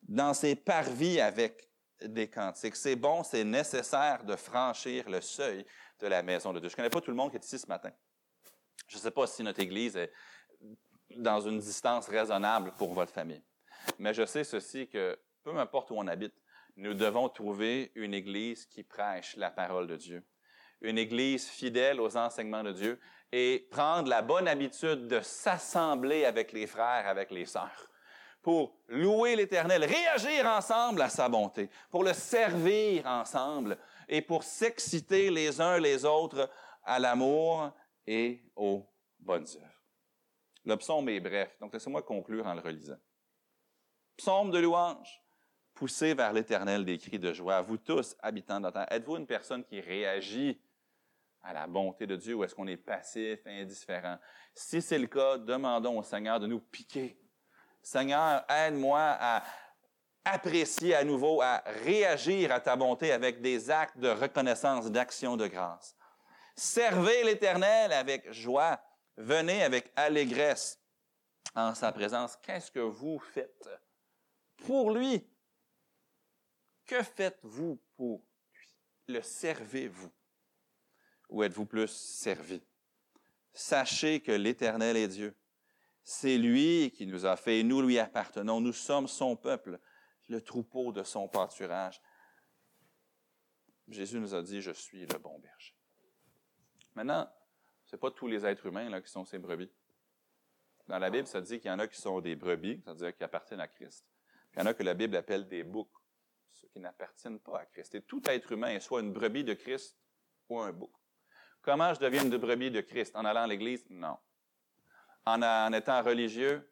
dans 0.00 0.32
ses 0.32 0.56
parvis 0.56 1.20
avec 1.20 1.68
des 2.00 2.30
cantiques. 2.30 2.76
C'est 2.76 2.96
bon, 2.96 3.24
c'est 3.24 3.44
nécessaire 3.44 4.24
de 4.24 4.36
franchir 4.36 5.06
le 5.10 5.20
seuil 5.20 5.66
de 6.00 6.06
la 6.06 6.22
maison 6.22 6.54
de 6.54 6.60
Dieu. 6.60 6.70
Je 6.70 6.76
connais 6.76 6.88
pas 6.88 7.02
tout 7.02 7.10
le 7.10 7.16
monde 7.18 7.30
qui 7.30 7.36
est 7.36 7.44
ici 7.44 7.58
ce 7.58 7.66
matin. 7.66 7.92
Je 8.86 8.96
ne 8.96 9.02
sais 9.02 9.10
pas 9.10 9.26
si 9.26 9.42
notre 9.42 9.60
Église 9.60 9.96
est 9.96 10.10
dans 11.16 11.40
une 11.40 11.58
distance 11.58 12.08
raisonnable 12.08 12.72
pour 12.78 12.92
votre 12.92 13.12
famille. 13.12 13.42
Mais 13.98 14.14
je 14.14 14.26
sais 14.26 14.44
ceci 14.44 14.88
que 14.88 15.18
peu 15.42 15.56
importe 15.56 15.90
où 15.90 15.94
on 15.96 16.06
habite, 16.06 16.34
nous 16.76 16.94
devons 16.94 17.28
trouver 17.28 17.90
une 17.94 18.14
Église 18.14 18.66
qui 18.66 18.82
prêche 18.82 19.36
la 19.36 19.50
parole 19.50 19.86
de 19.86 19.96
Dieu, 19.96 20.24
une 20.80 20.98
Église 20.98 21.48
fidèle 21.48 22.00
aux 22.00 22.16
enseignements 22.16 22.62
de 22.62 22.72
Dieu 22.72 23.00
et 23.32 23.66
prendre 23.70 24.08
la 24.08 24.22
bonne 24.22 24.46
habitude 24.46 25.08
de 25.08 25.20
s'assembler 25.20 26.24
avec 26.24 26.52
les 26.52 26.66
frères, 26.66 27.06
avec 27.08 27.30
les 27.30 27.46
sœurs, 27.46 27.90
pour 28.42 28.76
louer 28.86 29.36
l'Éternel, 29.36 29.84
réagir 29.84 30.46
ensemble 30.46 31.02
à 31.02 31.08
sa 31.08 31.28
bonté, 31.28 31.68
pour 31.90 32.04
le 32.04 32.12
servir 32.12 33.06
ensemble 33.06 33.76
et 34.08 34.22
pour 34.22 34.44
s'exciter 34.44 35.30
les 35.30 35.60
uns 35.60 35.78
les 35.78 36.04
autres 36.04 36.48
à 36.84 36.98
l'amour 36.98 37.72
et 38.06 38.40
aux 38.54 38.86
bonnes 39.18 39.46
œuvres. 39.56 39.77
Le 40.68 40.76
psaume 40.76 41.08
est 41.08 41.20
bref, 41.20 41.56
donc 41.58 41.72
laissez-moi 41.72 42.02
conclure 42.02 42.46
en 42.46 42.52
le 42.52 42.60
relisant. 42.60 42.98
Psaume 44.18 44.50
de 44.50 44.58
louange, 44.58 45.24
poussez 45.72 46.12
vers 46.12 46.30
l'Éternel 46.34 46.84
des 46.84 46.98
cris 46.98 47.18
de 47.18 47.32
joie. 47.32 47.62
Vous 47.62 47.78
tous, 47.78 48.14
habitants 48.20 48.60
de 48.60 48.70
êtes-vous 48.90 49.16
une 49.16 49.26
personne 49.26 49.64
qui 49.64 49.80
réagit 49.80 50.60
à 51.42 51.54
la 51.54 51.66
bonté 51.66 52.06
de 52.06 52.16
Dieu 52.16 52.34
ou 52.34 52.44
est-ce 52.44 52.54
qu'on 52.54 52.66
est 52.66 52.76
passif, 52.76 53.38
indifférent? 53.46 54.18
Si 54.54 54.82
c'est 54.82 54.98
le 54.98 55.06
cas, 55.06 55.38
demandons 55.38 56.00
au 56.00 56.02
Seigneur 56.02 56.38
de 56.38 56.46
nous 56.46 56.60
piquer. 56.60 57.18
Seigneur, 57.80 58.44
aide-moi 58.50 59.00
à 59.00 59.42
apprécier 60.26 60.94
à 60.94 61.02
nouveau, 61.02 61.40
à 61.40 61.62
réagir 61.82 62.52
à 62.52 62.60
ta 62.60 62.76
bonté 62.76 63.10
avec 63.10 63.40
des 63.40 63.70
actes 63.70 63.96
de 63.96 64.10
reconnaissance, 64.10 64.90
d'action 64.90 65.34
de 65.38 65.46
grâce. 65.46 65.96
Servez 66.54 67.24
l'Éternel 67.24 67.90
avec 67.90 68.30
joie 68.30 68.78
Venez 69.18 69.64
avec 69.64 69.92
allégresse 69.96 70.80
en 71.56 71.74
sa 71.74 71.90
présence, 71.90 72.36
qu'est-ce 72.36 72.70
que 72.70 72.78
vous 72.78 73.18
faites 73.18 73.68
pour 74.58 74.92
lui? 74.92 75.28
Que 76.86 77.02
faites-vous 77.02 77.82
pour 77.96 78.24
lui? 78.52 78.76
Le 79.08 79.20
servez-vous? 79.20 80.12
Ou 81.30 81.42
êtes-vous 81.42 81.66
plus 81.66 81.88
servi? 81.88 82.62
Sachez 83.52 84.20
que 84.20 84.30
l'Éternel 84.30 84.96
est 84.96 85.08
Dieu. 85.08 85.36
C'est 86.04 86.38
lui 86.38 86.92
qui 86.92 87.04
nous 87.04 87.26
a 87.26 87.36
fait 87.36 87.58
et 87.58 87.64
nous 87.64 87.82
lui 87.82 87.98
appartenons. 87.98 88.60
Nous 88.60 88.72
sommes 88.72 89.08
son 89.08 89.34
peuple, 89.34 89.80
le 90.28 90.40
troupeau 90.40 90.92
de 90.92 91.02
son 91.02 91.26
pâturage. 91.26 92.00
Jésus 93.88 94.20
nous 94.20 94.32
a 94.32 94.42
dit, 94.42 94.62
je 94.62 94.70
suis 94.70 95.06
le 95.06 95.18
bon 95.18 95.40
berger. 95.40 95.74
Maintenant, 96.94 97.28
ce 97.88 97.96
n'est 97.96 98.00
pas 98.00 98.10
tous 98.10 98.26
les 98.26 98.44
êtres 98.44 98.66
humains 98.66 99.00
qui 99.00 99.10
sont 99.10 99.24
ces 99.24 99.38
brebis. 99.38 99.72
Dans 100.86 100.98
la 100.98 101.08
Bible, 101.08 101.26
ça 101.26 101.40
dit 101.40 101.58
qu'il 101.58 101.70
y 101.70 101.74
en 101.74 101.78
a 101.78 101.88
qui 101.88 101.98
sont 101.98 102.20
des 102.20 102.36
brebis, 102.36 102.82
c'est-à-dire 102.84 103.16
qui 103.16 103.24
appartiennent 103.24 103.60
à 103.60 103.68
Christ. 103.68 104.06
il 104.52 104.58
y 104.58 104.62
en 104.62 104.66
a 104.66 104.74
que 104.74 104.82
la 104.82 104.92
Bible 104.92 105.16
appelle 105.16 105.48
des 105.48 105.64
boucs, 105.64 105.90
ceux 106.52 106.68
qui 106.68 106.80
n'appartiennent 106.80 107.40
pas 107.40 107.60
à 107.60 107.64
Christ. 107.64 107.94
Et 107.94 108.02
tout 108.02 108.22
être 108.26 108.52
humain 108.52 108.68
est 108.68 108.80
soit 108.80 109.00
une 109.00 109.12
brebis 109.12 109.42
de 109.42 109.54
Christ 109.54 109.96
ou 110.50 110.60
un 110.60 110.70
bouc. 110.70 110.92
Comment 111.62 111.94
je 111.94 112.00
deviens 112.00 112.24
une 112.24 112.36
brebis 112.36 112.70
de 112.70 112.82
Christ? 112.82 113.16
En 113.16 113.24
allant 113.24 113.42
à 113.42 113.46
l'Église? 113.46 113.86
Non. 113.88 114.18
En 115.24 115.72
étant 115.72 116.02
religieux? 116.02 116.70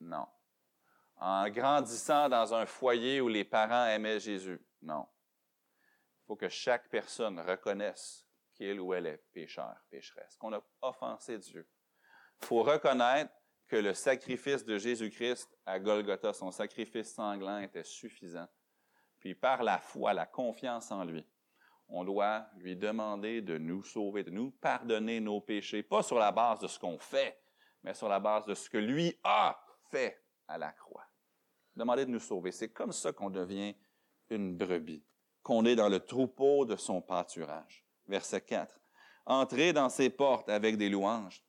Non. 0.00 0.26
En 1.20 1.48
grandissant 1.50 2.28
dans 2.28 2.52
un 2.52 2.66
foyer 2.66 3.20
où 3.20 3.28
les 3.28 3.44
parents 3.44 3.86
aimaient 3.86 4.18
Jésus? 4.18 4.60
Non. 4.82 5.06
Il 6.22 6.26
faut 6.26 6.36
que 6.36 6.48
chaque 6.48 6.88
personne 6.88 7.38
reconnaisse 7.38 8.27
qu'il 8.58 8.80
ou 8.80 8.92
elle 8.92 9.06
est 9.06 9.24
pécheur, 9.32 9.76
pécheresse, 9.88 10.36
qu'on 10.36 10.52
a 10.52 10.62
offensé 10.82 11.38
Dieu. 11.38 11.66
Il 12.42 12.46
faut 12.46 12.62
reconnaître 12.62 13.32
que 13.68 13.76
le 13.76 13.94
sacrifice 13.94 14.64
de 14.64 14.78
Jésus-Christ 14.78 15.48
à 15.64 15.78
Golgotha, 15.78 16.32
son 16.32 16.50
sacrifice 16.50 17.14
sanglant, 17.14 17.58
était 17.58 17.84
suffisant. 17.84 18.48
Puis 19.20 19.34
par 19.34 19.62
la 19.62 19.78
foi, 19.78 20.12
la 20.12 20.26
confiance 20.26 20.90
en 20.90 21.04
lui, 21.04 21.26
on 21.88 22.04
doit 22.04 22.46
lui 22.56 22.76
demander 22.76 23.40
de 23.42 23.56
nous 23.56 23.82
sauver, 23.82 24.24
de 24.24 24.30
nous 24.30 24.50
pardonner 24.50 25.20
nos 25.20 25.40
péchés, 25.40 25.82
pas 25.82 26.02
sur 26.02 26.18
la 26.18 26.32
base 26.32 26.58
de 26.58 26.66
ce 26.66 26.78
qu'on 26.78 26.98
fait, 26.98 27.40
mais 27.82 27.94
sur 27.94 28.08
la 28.08 28.20
base 28.20 28.44
de 28.46 28.54
ce 28.54 28.68
que 28.68 28.78
lui 28.78 29.18
a 29.22 29.58
fait 29.90 30.22
à 30.48 30.58
la 30.58 30.72
croix. 30.72 31.06
Demander 31.76 32.04
de 32.04 32.10
nous 32.10 32.18
sauver. 32.18 32.50
C'est 32.52 32.70
comme 32.70 32.92
ça 32.92 33.12
qu'on 33.12 33.30
devient 33.30 33.74
une 34.30 34.56
brebis, 34.56 35.04
qu'on 35.42 35.64
est 35.64 35.76
dans 35.76 35.88
le 35.88 36.00
troupeau 36.00 36.64
de 36.64 36.76
son 36.76 37.00
pâturage. 37.00 37.87
Verset 38.08 38.40
4. 38.40 38.80
Entrez 39.26 39.72
dans 39.72 39.88
ses 39.88 40.10
portes 40.10 40.48
avec 40.48 40.76
des 40.76 40.88
louanges, 40.88 41.44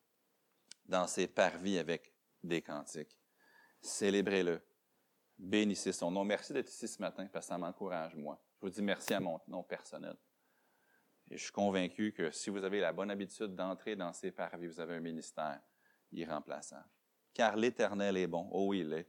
dans 0.86 1.08
ses 1.08 1.28
parvis 1.28 1.78
avec 1.78 2.14
des 2.44 2.62
cantiques. 2.62 3.18
Célébrez-le. 3.82 4.62
Bénissez 5.38 5.94
son 5.94 6.12
nom. 6.12 6.26
Merci 6.26 6.52
d'être 6.52 6.70
ici 6.70 6.88
ce 6.88 7.02
matin 7.02 7.26
parce 7.32 7.46
que 7.46 7.54
ça 7.54 7.58
m'encourage, 7.58 8.16
moi. 8.16 8.38
Je 8.56 8.66
vous 8.66 8.70
dis 8.70 8.82
merci 8.82 9.14
à 9.14 9.22
mon 9.22 9.40
nom 9.48 9.64
personnel. 9.64 10.18
Et 11.32 11.38
je 11.38 11.44
suis 11.44 11.52
convaincu 11.54 12.12
que 12.12 12.32
si 12.32 12.50
vous 12.50 12.64
avez 12.64 12.82
la 12.82 12.92
bonne 12.92 13.12
habitude 13.12 13.56
d'entrer 13.56 13.96
dans 13.96 14.12
ses 14.12 14.32
parvis, 14.32 14.68
vous 14.68 14.80
avez 14.82 14.96
un 14.96 15.00
ministère 15.00 15.62
irremplaçable. 16.12 16.90
Car 17.34 17.56
l'Éternel 17.56 18.18
est 18.18 18.28
bon. 18.28 18.50
Oh, 18.52 18.74
il 18.74 18.92
est. 18.92 19.08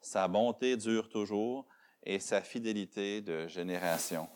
Sa 0.00 0.28
bonté 0.28 0.76
dure 0.76 1.08
toujours 1.08 1.66
et 2.02 2.20
sa 2.20 2.42
fidélité 2.42 3.22
de 3.22 3.48
génération 3.48 4.28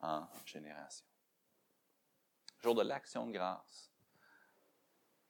en 0.00 0.26
génération. 0.46 1.04
Jour 2.62 2.74
de 2.74 2.82
l'action 2.82 3.26
de 3.26 3.32
grâce. 3.32 3.92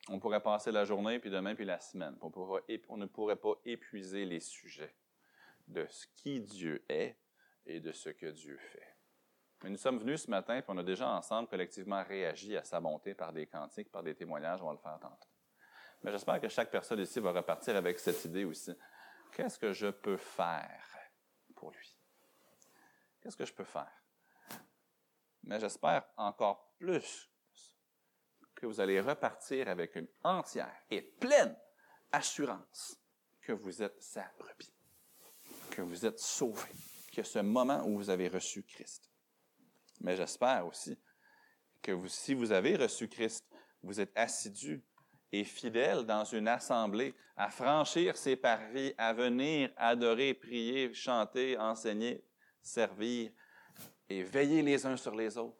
On 0.09 0.19
pourrait 0.19 0.43
passer 0.43 0.73
la 0.73 0.85
journée, 0.85 1.19
puis 1.19 1.31
demain, 1.31 1.55
puis 1.55 1.65
la 1.65 1.81
semaine. 1.81 2.17
On, 2.21 2.97
ne 2.97 3.07
pourrait 3.07 3.37
pas 3.37 3.55
épuiser 3.65 4.25
les 4.25 4.41
sujets 4.41 4.95
de 5.69 5.87
ce 5.89 6.07
qui 6.17 6.41
Dieu 6.41 6.85
est 6.89 7.17
et 7.65 7.81
de 7.81 7.93
ce 7.93 8.11
que 8.11 8.27
Dieu 8.27 8.59
fait. 8.59 8.97
Mais 9.63 9.71
nous 9.71 9.77
sommes 9.77 9.99
venus 9.99 10.23
ce 10.23 10.31
matin, 10.31 10.61
puis 10.61 10.71
on 10.75 10.79
a 10.79 10.83
déjà 10.83 11.09
ensemble 11.09 11.49
collectivement 11.49 12.03
réagi 12.03 12.57
à 12.57 12.65
sa 12.65 12.81
bonté 12.81 13.15
par 13.15 13.33
des 13.33 13.47
cantiques, 13.47 13.93
par 13.93 14.03
des 14.03 14.15
témoignages. 14.15 14.61
On 14.61 14.67
va 14.67 14.73
le 14.73 14.79
faire 14.79 14.99
tantôt. 15.01 15.29
Mais 16.03 16.11
j'espère 16.11 16.41
que 16.41 16.49
chaque 16.49 16.71
personne 16.71 16.99
ici 16.99 17.21
va 17.21 17.31
repartir 17.31 17.77
avec 17.77 18.01
cette 18.01 18.25
idée 18.25 18.45
aussi. 18.45 18.73
Qu'est-ce 19.33 19.59
que 19.59 19.73
je 19.73 19.87
peux 19.87 20.17
faire 20.17 20.85
pour 21.55 21.71
lui? 21.71 21.97
Qu'est-ce 23.21 23.37
que 23.37 23.47
je 23.47 23.55
peux 23.55 23.65
faire? 23.65 24.02
Mais 25.45 25.59
j'espère 25.61 26.05
encore 26.17 26.75
plus 26.79 27.31
que 28.55 28.67
vous 28.67 28.81
allez 28.81 29.01
repartir 29.01 29.69
avec 29.69 29.97
une 29.97 30.09
entière 30.23 30.75
et 30.91 31.03
pleine 31.03 31.57
assurance 32.13 32.97
que 33.41 33.53
vous 33.53 33.83
êtes 33.83 34.01
sa 34.01 34.31
que 35.71 35.83
vous 35.83 36.05
êtes 36.05 36.19
sauvé, 36.19 36.69
que 37.13 37.23
ce 37.23 37.39
moment 37.39 37.83
où 37.87 37.97
vous 37.97 38.11
avez 38.11 38.29
reçu 38.29 38.63
Christ. 38.63 39.11
Mais 40.01 40.17
j'espère 40.17 40.67
aussi 40.67 40.99
que 41.81 42.07
si 42.09 42.35
vous 42.35 42.53
avez 42.53 42.77
reçu 42.77 43.09
Christ, 43.09 43.47
vous 43.83 43.99
êtes 43.99 44.13
assidu 44.15 44.85
et 45.33 45.45
fidèle 45.45 46.05
dans 46.05 46.25
une 46.25 46.47
assemblée 46.47 47.15
à 47.37 47.51
franchir 47.51 48.17
ses 48.17 48.37
parvis, 48.37 48.95
à 48.99 49.13
venir 49.15 49.73
adorer, 49.77 50.35
prier, 50.35 50.93
chanter, 50.93 51.57
enseigner, 51.57 52.23
servir 52.61 53.33
et 54.13 54.23
veiller 54.23 54.63
les 54.63 54.85
uns 54.85 54.97
sur 54.97 55.15
les 55.15 55.39
autres, 55.39 55.57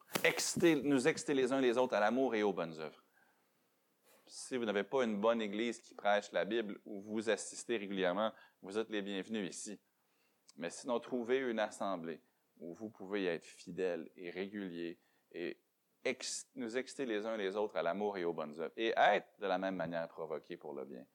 nous 0.85 1.09
exciter 1.09 1.35
les 1.35 1.53
uns 1.53 1.61
les 1.61 1.79
autres 1.79 1.95
à 1.95 2.01
l'amour 2.01 2.35
et 2.35 2.43
aux 2.43 2.53
bonnes 2.53 2.79
œuvres. 2.79 3.03
Si 4.27 4.57
vous 4.57 4.65
n'avez 4.65 4.85
pas 4.85 5.05
une 5.05 5.21
bonne 5.21 5.41
église 5.41 5.81
qui 5.81 5.95
prêche 5.95 6.31
la 6.33 6.45
Bible 6.45 6.81
ou 6.85 7.01
vous 7.03 7.31
assistez 7.31 7.77
régulièrement, 7.77 8.33
vous 8.61 8.79
êtes 8.79 8.91
les 8.91 9.03
bienvenus 9.03 9.51
ici. 9.55 9.81
Mais 10.57 10.71
sinon, 10.71 11.01
trouvez 11.01 11.39
une 11.39 11.59
assemblée 11.59 12.21
où 12.59 12.75
vous 12.75 12.91
pouvez 12.91 13.25
être 13.27 13.45
fidèle 13.45 14.11
et 14.17 14.31
régulier 14.31 14.99
et 15.33 15.59
nous 16.55 16.77
exciter 16.77 17.07
les 17.07 17.25
uns 17.25 17.37
les 17.37 17.57
autres 17.57 17.77
à 17.77 17.83
l'amour 17.83 18.19
et 18.19 18.25
aux 18.25 18.33
bonnes 18.35 18.59
œuvres 18.61 18.75
et 18.77 18.93
être 18.97 19.39
de 19.41 19.47
la 19.47 19.59
même 19.59 19.77
manière 19.77 20.09
provoqué 20.09 20.57
pour 20.57 20.75
le 20.75 20.85
bien. 20.85 21.07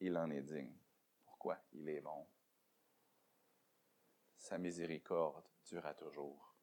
Il 0.00 0.16
en 0.16 0.30
est 0.30 0.42
digne. 0.42 0.76
Pourquoi? 1.24 1.58
Il 1.72 1.88
est 1.88 2.00
bon. 2.00 2.28
Sa 4.36 4.58
miséricorde 4.58 5.46
toujours. 5.98 6.54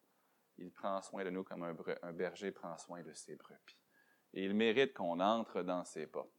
Il 0.58 0.72
prend 0.72 1.02
soin 1.02 1.24
de 1.24 1.30
nous 1.30 1.44
comme 1.44 1.64
un, 1.64 1.76
un 2.04 2.14
berger 2.14 2.52
prend 2.52 2.78
soin 2.78 3.02
de 3.02 3.14
ses 3.14 3.36
brebis. 3.36 3.78
Et 4.34 4.46
il 4.46 4.54
mérite 4.54 4.94
qu'on 4.94 5.20
entre 5.20 5.62
dans 5.62 5.84
ses 5.84 6.08
portes 6.08 6.30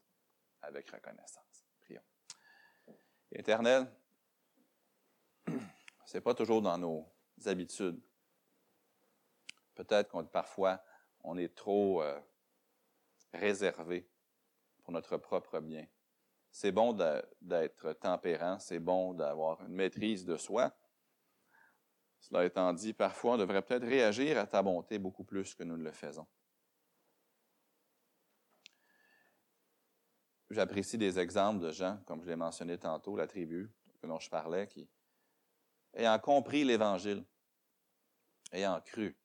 avec 0.62 0.90
reconnaissance. 0.90 1.66
Prions. 1.80 2.02
Éternel, 3.32 3.90
c'est 6.04 6.20
pas 6.20 6.34
toujours 6.34 6.62
dans 6.62 6.78
nos 6.78 7.12
habitudes. 7.44 8.00
Peut-être 9.74 10.10
qu'on 10.10 10.24
parfois 10.24 10.82
on 11.24 11.38
est 11.38 11.54
trop 11.54 12.02
euh, 12.02 12.20
réservé 13.32 14.08
pour 14.82 14.92
notre 14.92 15.16
propre 15.16 15.58
bien. 15.60 15.86
C'est 16.50 16.70
bon 16.70 16.92
d'être 17.40 17.94
tempérant, 17.94 18.58
c'est 18.60 18.78
bon 18.78 19.14
d'avoir 19.14 19.60
une 19.62 19.74
maîtrise 19.74 20.24
de 20.24 20.36
soi. 20.36 20.72
Cela 22.24 22.46
étant 22.46 22.72
dit, 22.72 22.94
parfois 22.94 23.34
on 23.34 23.36
devrait 23.36 23.60
peut-être 23.60 23.84
réagir 23.84 24.38
à 24.38 24.46
ta 24.46 24.62
bonté 24.62 24.98
beaucoup 24.98 25.24
plus 25.24 25.54
que 25.54 25.62
nous 25.62 25.76
ne 25.76 25.84
le 25.84 25.92
faisons. 25.92 26.26
J'apprécie 30.48 30.96
des 30.96 31.18
exemples 31.18 31.60
de 31.60 31.70
gens, 31.70 32.00
comme 32.06 32.22
je 32.22 32.28
l'ai 32.28 32.36
mentionné 32.36 32.78
tantôt, 32.78 33.14
la 33.14 33.26
tribu 33.26 33.70
dont 34.02 34.18
je 34.18 34.30
parlais, 34.30 34.66
qui, 34.66 34.88
ayant 35.92 36.18
compris 36.18 36.64
l'Évangile, 36.64 37.26
ayant 38.52 38.80
cru, 38.80 39.18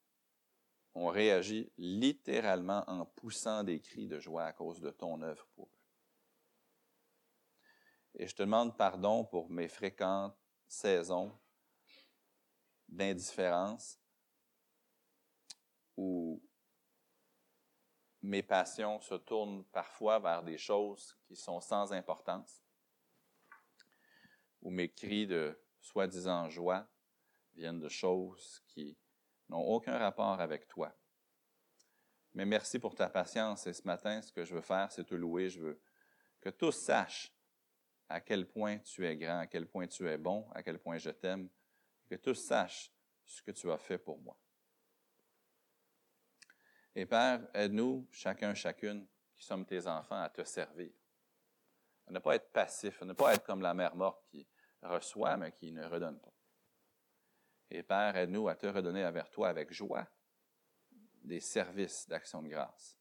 ont 0.93 1.08
réagi 1.08 1.72
littéralement 1.78 2.84
en 2.88 3.06
poussant 3.06 3.64
des 3.64 3.80
cris 3.80 4.10
de 4.10 4.20
joie 4.20 4.43
à 4.43 4.52
cause 4.52 4.82
de 4.82 4.89
ton 4.89 5.22
œuvre 5.22 5.47
pour 5.56 5.68
eux. 5.68 5.80
Et 8.16 8.28
je 8.28 8.36
te 8.36 8.43
demande 8.43 8.76
pardon 8.78 9.24
pour 9.24 9.50
mes 9.50 9.70
fréquentes 9.70 10.38
saisons 10.68 11.39
d'indifférence 12.90 14.00
où 15.96 16.42
mes 18.22 18.44
passions 18.44 19.00
se 19.00 19.16
tournent 19.16 19.64
parfois 19.66 20.20
vers 20.20 20.44
des 20.44 20.58
choses 20.58 21.18
qui 21.26 21.36
sont 21.36 21.62
sans 21.62 21.94
importance, 21.94 22.64
où 24.62 24.70
mes 24.70 24.92
cris 24.92 25.28
de 25.28 25.58
soi-disant 25.80 26.50
joie 26.50 26.88
viennent 27.54 27.80
de 27.80 27.90
choses 27.90 28.62
qui 28.68 28.98
n'ont 29.48 29.66
aucun 29.66 29.98
rapport 29.98 30.40
avec 30.40 30.68
toi. 30.68 30.94
Mais 32.34 32.46
merci 32.46 32.78
pour 32.80 32.96
ta 32.96 33.10
patience 33.10 33.66
et 33.68 33.74
ce 33.74 33.84
matin, 33.84 34.22
ce 34.22 34.32
que 34.32 34.46
je 34.46 34.54
veux 34.54 34.62
faire, 34.62 34.92
c'est 34.92 35.06
te 35.06 35.16
louer. 35.16 35.50
Je 35.50 35.62
veux 35.62 35.82
que 36.42 36.50
tous 36.50 36.72
sachent 36.72 37.34
à 38.08 38.22
quel 38.22 38.48
point 38.48 38.80
tu 38.80 39.06
es 39.06 39.16
grand, 39.18 39.40
à 39.40 39.48
quel 39.48 39.68
point 39.68 39.88
tu 39.88 40.08
es 40.08 40.18
bon, 40.18 40.50
à 40.52 40.64
quel 40.64 40.80
point 40.80 40.98
je 40.98 41.10
t'aime, 41.10 41.50
que 42.10 42.16
tous 42.16 42.36
sachent 42.36 42.91
ce 43.24 43.41
que 43.41 43.51
tu 43.51 43.72
as 43.72 43.78
fait 43.78 43.99
pour 43.99 44.20
moi. 44.20 44.38
Et 46.95 47.05
Père, 47.05 47.47
aide-nous, 47.53 48.07
chacun, 48.12 48.53
chacune, 48.53 49.07
qui 49.36 49.45
sommes 49.45 49.66
tes 49.66 49.86
enfants, 49.88 50.22
à 50.22 50.30
te 50.30 50.43
servir, 50.43 50.91
à 52.07 52.12
ne 52.12 52.20
pas 52.20 52.36
être 52.36 52.51
passif, 52.51 53.01
à 53.01 53.05
ne 53.05 53.14
pas 53.14 53.36
être 53.36 53.45
comme 53.45 53.62
la 53.62 53.74
mère 53.74 53.95
morte 53.95 54.26
qui 54.28 54.47
reçoit, 54.82 55.38
mais 55.38 55.51
qui 55.51 55.72
ne 55.72 55.86
redonne 55.86 56.20
pas. 56.20 56.34
Et 57.70 57.84
Père, 57.84 58.18
aide-nous 58.18 58.49
à 58.49 58.55
te 58.55 58.66
redonner 58.66 59.05
envers 59.05 59.30
toi 59.30 59.49
avec 59.49 59.72
joie 59.72 60.07
des 61.22 61.39
services 61.39 62.07
d'action 62.07 62.41
de 62.41 62.49
grâce 62.49 62.97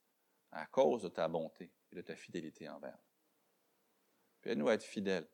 à 0.51 0.65
cause 0.67 1.03
de 1.03 1.09
ta 1.09 1.27
bonté 1.27 1.73
et 1.91 1.95
de 1.95 2.01
ta 2.01 2.15
fidélité 2.15 2.69
envers 2.69 2.95
nous. 2.95 3.09
Puis 4.41 4.51
aide-nous 4.51 4.69
à 4.69 4.75
être 4.75 4.83
fidèles, 4.83 5.27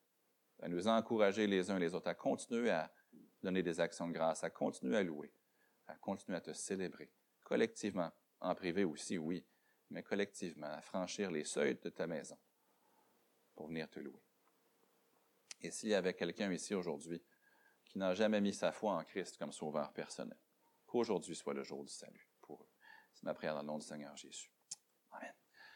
à 0.61 0.69
nous 0.69 0.88
encourager 0.88 1.47
les 1.47 1.69
uns 1.69 1.78
les 1.78 1.93
autres, 1.93 2.07
à 2.07 2.15
continuer 2.15 2.69
à 2.69 2.91
donner 3.46 3.62
des 3.62 3.80
actions 3.80 4.08
de 4.08 4.14
grâce, 4.14 4.43
à 4.43 4.50
continuer 4.50 4.98
à 4.98 5.04
louer, 5.04 5.32
à 5.88 5.96
continuer 5.96 6.38
à 6.38 6.41
te 6.41 6.52
célébrer, 6.52 7.12
collectivement, 7.43 8.12
en 8.41 8.56
privé 8.56 8.84
aussi, 8.84 9.18
oui, 9.18 9.46
mais 9.91 10.02
collectivement, 10.02 10.68
à 10.68 10.82
franchir 10.82 11.30
les 11.30 11.43
seuils 11.43 11.76
de 11.76 11.89
ta 11.89 12.08
maison 12.08 12.38
pour 13.54 13.68
venir 13.68 13.88
te 13.88 14.00
louer. 14.00 14.24
Et 15.62 15.70
s'il 15.70 15.89
y 15.89 15.93
avait 15.93 16.16
quelqu'un 16.16 16.52
ici 16.52 16.74
aujourd'hui 16.74 17.22
qui 17.86 18.00
n'a 18.00 18.16
jamais 18.16 18.41
mis 18.41 18.54
sa 18.54 18.72
foi 18.72 18.93
en 18.93 19.04
Christ 19.04 19.38
comme 19.38 19.52
sauveur 19.52 19.93
personnel, 19.93 20.38
qu'aujourd'hui 20.88 21.36
soit 21.36 21.54
le 21.54 21.64
jour 21.64 21.84
du 21.84 21.93
salut 21.93 22.28
pour 22.41 22.64
eux. 22.64 22.70
C'est 23.14 23.24
ma 23.24 23.36
prière 23.36 23.54
dans 23.54 23.62
le 23.62 23.68
nom 23.68 23.78
du 23.78 23.86
Seigneur 23.86 24.18
Jésus. 24.18 24.52